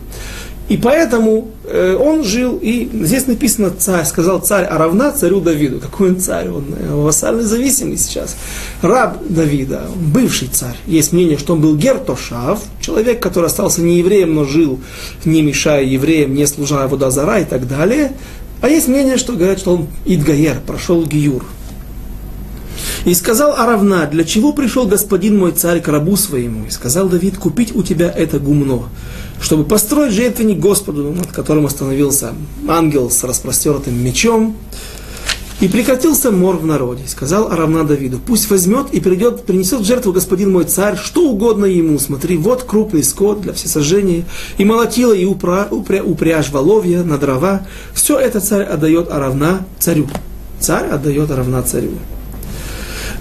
И 0.72 0.78
поэтому 0.78 1.50
э, 1.66 1.98
он 2.00 2.24
жил, 2.24 2.58
и 2.62 2.90
здесь 2.94 3.28
написано 3.28 3.72
царь, 3.72 4.06
сказал 4.06 4.40
царь, 4.40 4.64
а 4.64 4.78
равна 4.78 5.12
царю 5.12 5.42
Давиду. 5.42 5.82
Какой 5.82 6.12
он 6.12 6.22
царь? 6.22 6.48
Он 6.48 6.64
э, 6.74 6.96
вассальный 6.96 7.44
зависимый 7.44 7.98
сейчас. 7.98 8.38
Раб 8.82 9.18
Давида, 9.28 9.88
бывший 9.98 10.48
царь. 10.48 10.78
Есть 10.88 11.12
мнение, 11.12 11.38
что 11.38 11.56
он 11.56 11.60
был 11.60 11.76
Гертошав, 11.76 12.62
человек, 12.80 13.22
который 13.22 13.48
остался 13.48 13.82
не 13.82 13.98
евреем, 13.98 14.34
но 14.34 14.46
жил, 14.46 14.80
не 15.26 15.42
мешая 15.42 15.84
евреям, 15.84 16.34
не 16.34 16.48
служа 16.48 16.88
водозара 16.88 17.42
и 17.42 17.44
так 17.44 17.68
далее. 17.68 18.14
А 18.62 18.70
есть 18.70 18.88
мнение, 18.88 19.18
что 19.18 19.34
говорят, 19.34 19.60
что 19.60 19.76
он 19.76 19.88
Идгаер, 20.06 20.62
прошел 20.66 21.04
Гиюр. 21.06 21.44
И 23.04 23.14
сказал 23.14 23.56
Аравна, 23.58 24.06
для 24.06 24.24
чего 24.24 24.54
пришел 24.54 24.88
господин 24.88 25.38
мой 25.38 25.52
царь 25.52 25.82
к 25.82 25.90
рабу 25.90 26.16
своему? 26.16 26.66
И 26.68 26.70
сказал 26.70 27.10
Давид, 27.10 27.38
купить 27.38 27.76
у 27.76 27.84
тебя 27.84 28.10
это 28.10 28.40
гумно 28.40 28.84
чтобы 29.42 29.66
построить 29.66 30.14
жертвенник 30.14 30.60
Господу, 30.60 31.12
над 31.12 31.28
которым 31.28 31.66
остановился 31.66 32.34
ангел 32.68 33.10
с 33.10 33.24
распростертым 33.24 34.02
мечом, 34.02 34.56
и 35.60 35.68
прекратился 35.68 36.32
мор 36.32 36.58
в 36.58 36.66
народе. 36.66 37.04
Сказал 37.08 37.52
Аравна 37.52 37.84
Давиду, 37.84 38.20
пусть 38.20 38.50
возьмет 38.50 38.88
и 38.94 39.00
придет, 39.00 39.46
принесет 39.46 39.82
в 39.82 39.86
жертву 39.86 40.12
господин 40.12 40.52
мой 40.52 40.64
царь, 40.64 40.98
что 40.98 41.30
угодно 41.30 41.66
ему. 41.66 42.00
Смотри, 42.00 42.36
вот 42.36 42.64
крупный 42.64 43.04
скот 43.04 43.42
для 43.42 43.54
всесожжения, 43.54 44.24
и 44.58 44.66
молотила, 44.66 45.14
и 45.14 45.24
упра, 45.24 45.68
упря, 45.70 46.04
упряжь 46.04 46.50
воловья 46.50 47.04
на 47.04 47.20
дрова. 47.20 47.62
Все 47.94 48.18
это 48.18 48.42
царь 48.42 48.64
отдает 48.64 49.12
Аравна 49.12 49.66
царю. 49.78 50.08
Царь 50.60 50.90
отдает 50.90 51.30
Аравна 51.30 51.62
царю. 51.62 51.92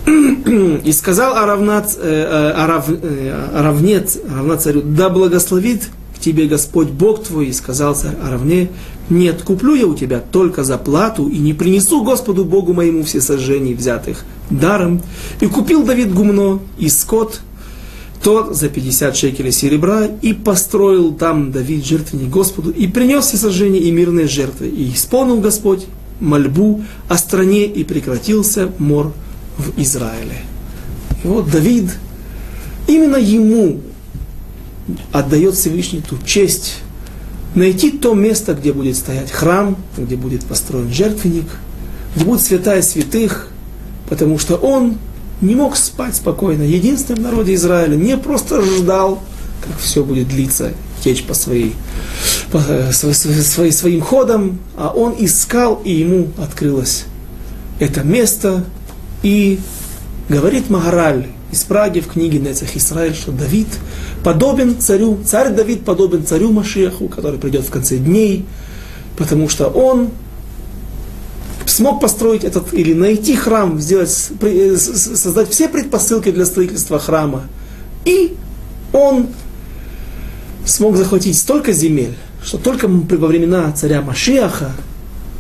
И 0.07 0.93
сказал 0.93 1.37
Аравна, 1.37 1.85
э, 1.99 2.55
э, 2.57 2.93
э, 3.03 3.49
Аравнец, 3.55 4.17
Аравна 4.33 4.57
царю, 4.57 4.81
да 4.83 5.11
благословит 5.11 5.91
тебе 6.21 6.47
Господь 6.47 6.89
Бог 6.89 7.25
твой, 7.25 7.49
и 7.49 7.53
сказал 7.53 7.95
царь 7.95 8.17
Аравне, 8.23 8.71
нет, 9.09 9.43
куплю 9.43 9.75
я 9.75 9.87
у 9.87 9.95
тебя 9.95 10.21
только 10.21 10.63
за 10.63 10.79
плату, 10.79 11.29
и 11.29 11.39
не 11.39 11.53
принесу 11.53 12.05
Господу 12.05 12.45
Богу 12.45 12.73
моему 12.73 13.03
все 13.03 13.21
сожжений 13.21 13.75
взятых 13.75 14.25
даром. 14.51 15.03
И 15.41 15.47
купил 15.47 15.83
Давид 15.83 16.15
гумно 16.15 16.61
и 16.79 16.89
скот, 16.89 17.41
тот 18.23 18.55
за 18.55 18.69
50 18.69 19.17
шекелей 19.17 19.53
серебра, 19.53 20.07
и 20.07 20.33
построил 20.33 21.13
там 21.13 21.51
Давид 21.51 21.85
жертвенник 21.85 22.29
Господу, 22.29 22.71
и 22.71 22.87
принес 22.87 23.27
все 23.27 23.37
сожжения 23.37 23.81
и 23.81 23.91
мирные 23.91 24.29
жертвы. 24.29 24.69
И 24.69 24.93
исполнил 24.93 25.41
Господь 25.41 25.87
мольбу 26.21 26.83
о 27.09 27.17
стране, 27.17 27.67
и 27.67 27.83
прекратился 27.83 28.71
мор 28.79 29.13
в 29.57 29.81
Израиле. 29.81 30.37
И 31.25 31.27
вот 31.27 31.51
Давид, 31.51 31.91
именно 32.87 33.17
ему 33.17 33.81
отдает 35.13 35.55
Всевышний 35.55 36.01
ту 36.01 36.17
честь 36.25 36.79
найти 37.55 37.91
то 37.91 38.15
место, 38.15 38.55
где 38.55 38.73
будет 38.73 38.97
стоять 38.97 39.31
храм, 39.31 39.77
где 39.97 40.17
будет 40.17 40.45
построен 40.45 40.93
жертвенник, 40.93 41.47
где 42.15 42.25
будет 42.25 42.41
святая 42.41 42.83
святых, 42.83 43.49
потому 44.09 44.39
что 44.39 44.57
он 44.57 44.99
не 45.41 45.55
мог 45.55 45.77
спать 45.77 46.15
спокойно. 46.17 46.63
Единственный 46.63 47.17
в 47.17 47.23
народе 47.23 47.55
Израиля 47.55 47.97
не 47.97 48.17
просто 48.17 48.63
ждал, 48.63 49.23
как 49.67 49.79
все 49.79 50.05
будет 50.05 50.29
длиться, 50.29 50.73
течь 51.03 51.25
по 51.25 51.35
своей, 51.35 51.75
по, 52.53 52.61
своей, 52.93 53.73
своим 53.73 54.01
ходом, 54.01 54.59
а 54.77 54.93
он 54.95 55.15
искал, 55.19 55.81
и 55.85 55.93
ему 55.93 56.29
открылось 56.39 57.05
это 57.79 58.03
место. 58.03 58.65
И 59.23 59.59
говорит 60.29 60.71
Магараль 60.71 61.27
из 61.53 61.63
Праги 61.65 62.01
в 62.01 62.09
книге 62.09 62.39
Нецах 62.39 62.77
Израиль, 62.77 63.15
что 63.15 63.33
Давид 63.33 63.69
подобен 64.23 64.81
царю, 64.81 65.19
царь 65.25 65.53
Давид 65.53 65.85
подобен 65.85 66.25
царю 66.25 66.53
Машеху, 66.53 67.09
который 67.09 67.39
придет 67.39 67.65
в 67.65 67.71
конце 67.71 67.97
дней, 67.97 68.47
потому 69.17 69.49
что 69.49 69.69
он 69.69 70.11
смог 71.67 72.01
построить 72.01 72.45
этот 72.45 72.73
или 72.75 72.93
найти 72.93 73.37
храм, 73.37 73.81
сделать, 73.81 74.31
э, 74.41 74.77
создать 74.77 75.51
все 75.51 75.69
предпосылки 75.69 76.31
для 76.31 76.47
строительства 76.47 76.99
храма. 76.99 77.45
И 78.05 78.37
он 78.93 79.29
смог 80.65 80.97
захватить 80.97 81.37
столько 81.39 81.73
земель, 81.73 82.15
что 82.43 82.59
только 82.59 82.89
во 82.89 83.27
времена 83.27 83.73
царя 83.73 84.03
Машиаха 84.03 84.73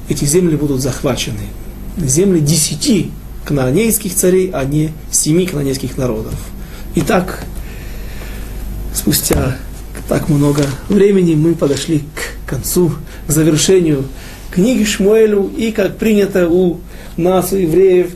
эти 0.08 0.24
земли 0.24 0.56
будут 0.56 0.80
захвачены. 0.80 1.48
Земли 1.96 2.40
десяти 2.40 3.10
кнаанейских 3.44 4.14
царей, 4.14 4.50
а 4.52 4.64
не 4.64 4.92
семи 5.10 5.46
кнаанейских 5.46 5.96
народов. 5.96 6.34
Итак, 6.94 7.44
спустя 8.94 9.56
так 10.08 10.28
много 10.28 10.64
времени 10.88 11.34
мы 11.34 11.54
подошли 11.54 12.00
к 12.00 12.48
концу, 12.48 12.92
к 13.26 13.30
завершению 13.30 14.04
книги 14.50 14.84
Шмуэлю, 14.84 15.50
и 15.56 15.70
как 15.70 15.98
принято 15.98 16.48
у 16.48 16.80
нас, 17.16 17.52
у 17.52 17.56
евреев, 17.56 18.10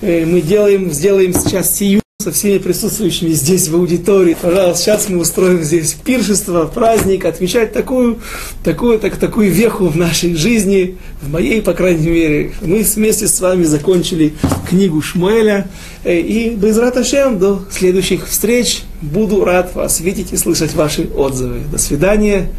э, 0.00 0.24
мы 0.24 0.40
делаем, 0.40 0.90
сделаем 0.90 1.32
сейчас 1.32 1.76
сию 1.76 2.00
со 2.28 2.32
всеми 2.32 2.58
присутствующими 2.58 3.30
здесь 3.30 3.68
в 3.68 3.74
аудитории. 3.74 4.36
Пожалуйста, 4.40 4.82
сейчас 4.82 5.08
мы 5.08 5.18
устроим 5.18 5.62
здесь 5.62 5.94
пиршество, 5.94 6.66
праздник, 6.66 7.24
отмечать 7.24 7.72
такую, 7.72 8.18
такую, 8.62 8.98
так, 8.98 9.16
такую 9.16 9.50
веху 9.50 9.86
в 9.86 9.96
нашей 9.96 10.34
жизни, 10.34 10.98
в 11.22 11.30
моей, 11.30 11.62
по 11.62 11.72
крайней 11.72 12.08
мере. 12.08 12.52
Мы 12.60 12.82
вместе 12.82 13.28
с 13.28 13.40
вами 13.40 13.64
закончили 13.64 14.34
книгу 14.68 15.00
Шмуэля. 15.00 15.68
Э, 16.04 16.20
и 16.20 16.50
без 16.50 16.76
Раташем 16.76 17.38
до 17.38 17.62
следующих 17.70 18.28
встреч. 18.28 18.82
Буду 19.00 19.42
рад 19.42 19.74
вас 19.74 20.00
видеть 20.00 20.32
и 20.32 20.36
слышать 20.36 20.74
ваши 20.74 21.04
отзывы. 21.04 21.60
До 21.72 21.78
свидания. 21.78 22.50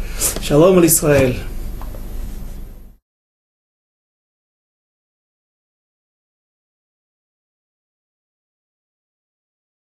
Шалом, 0.42 0.84
Исраэль. 0.84 1.36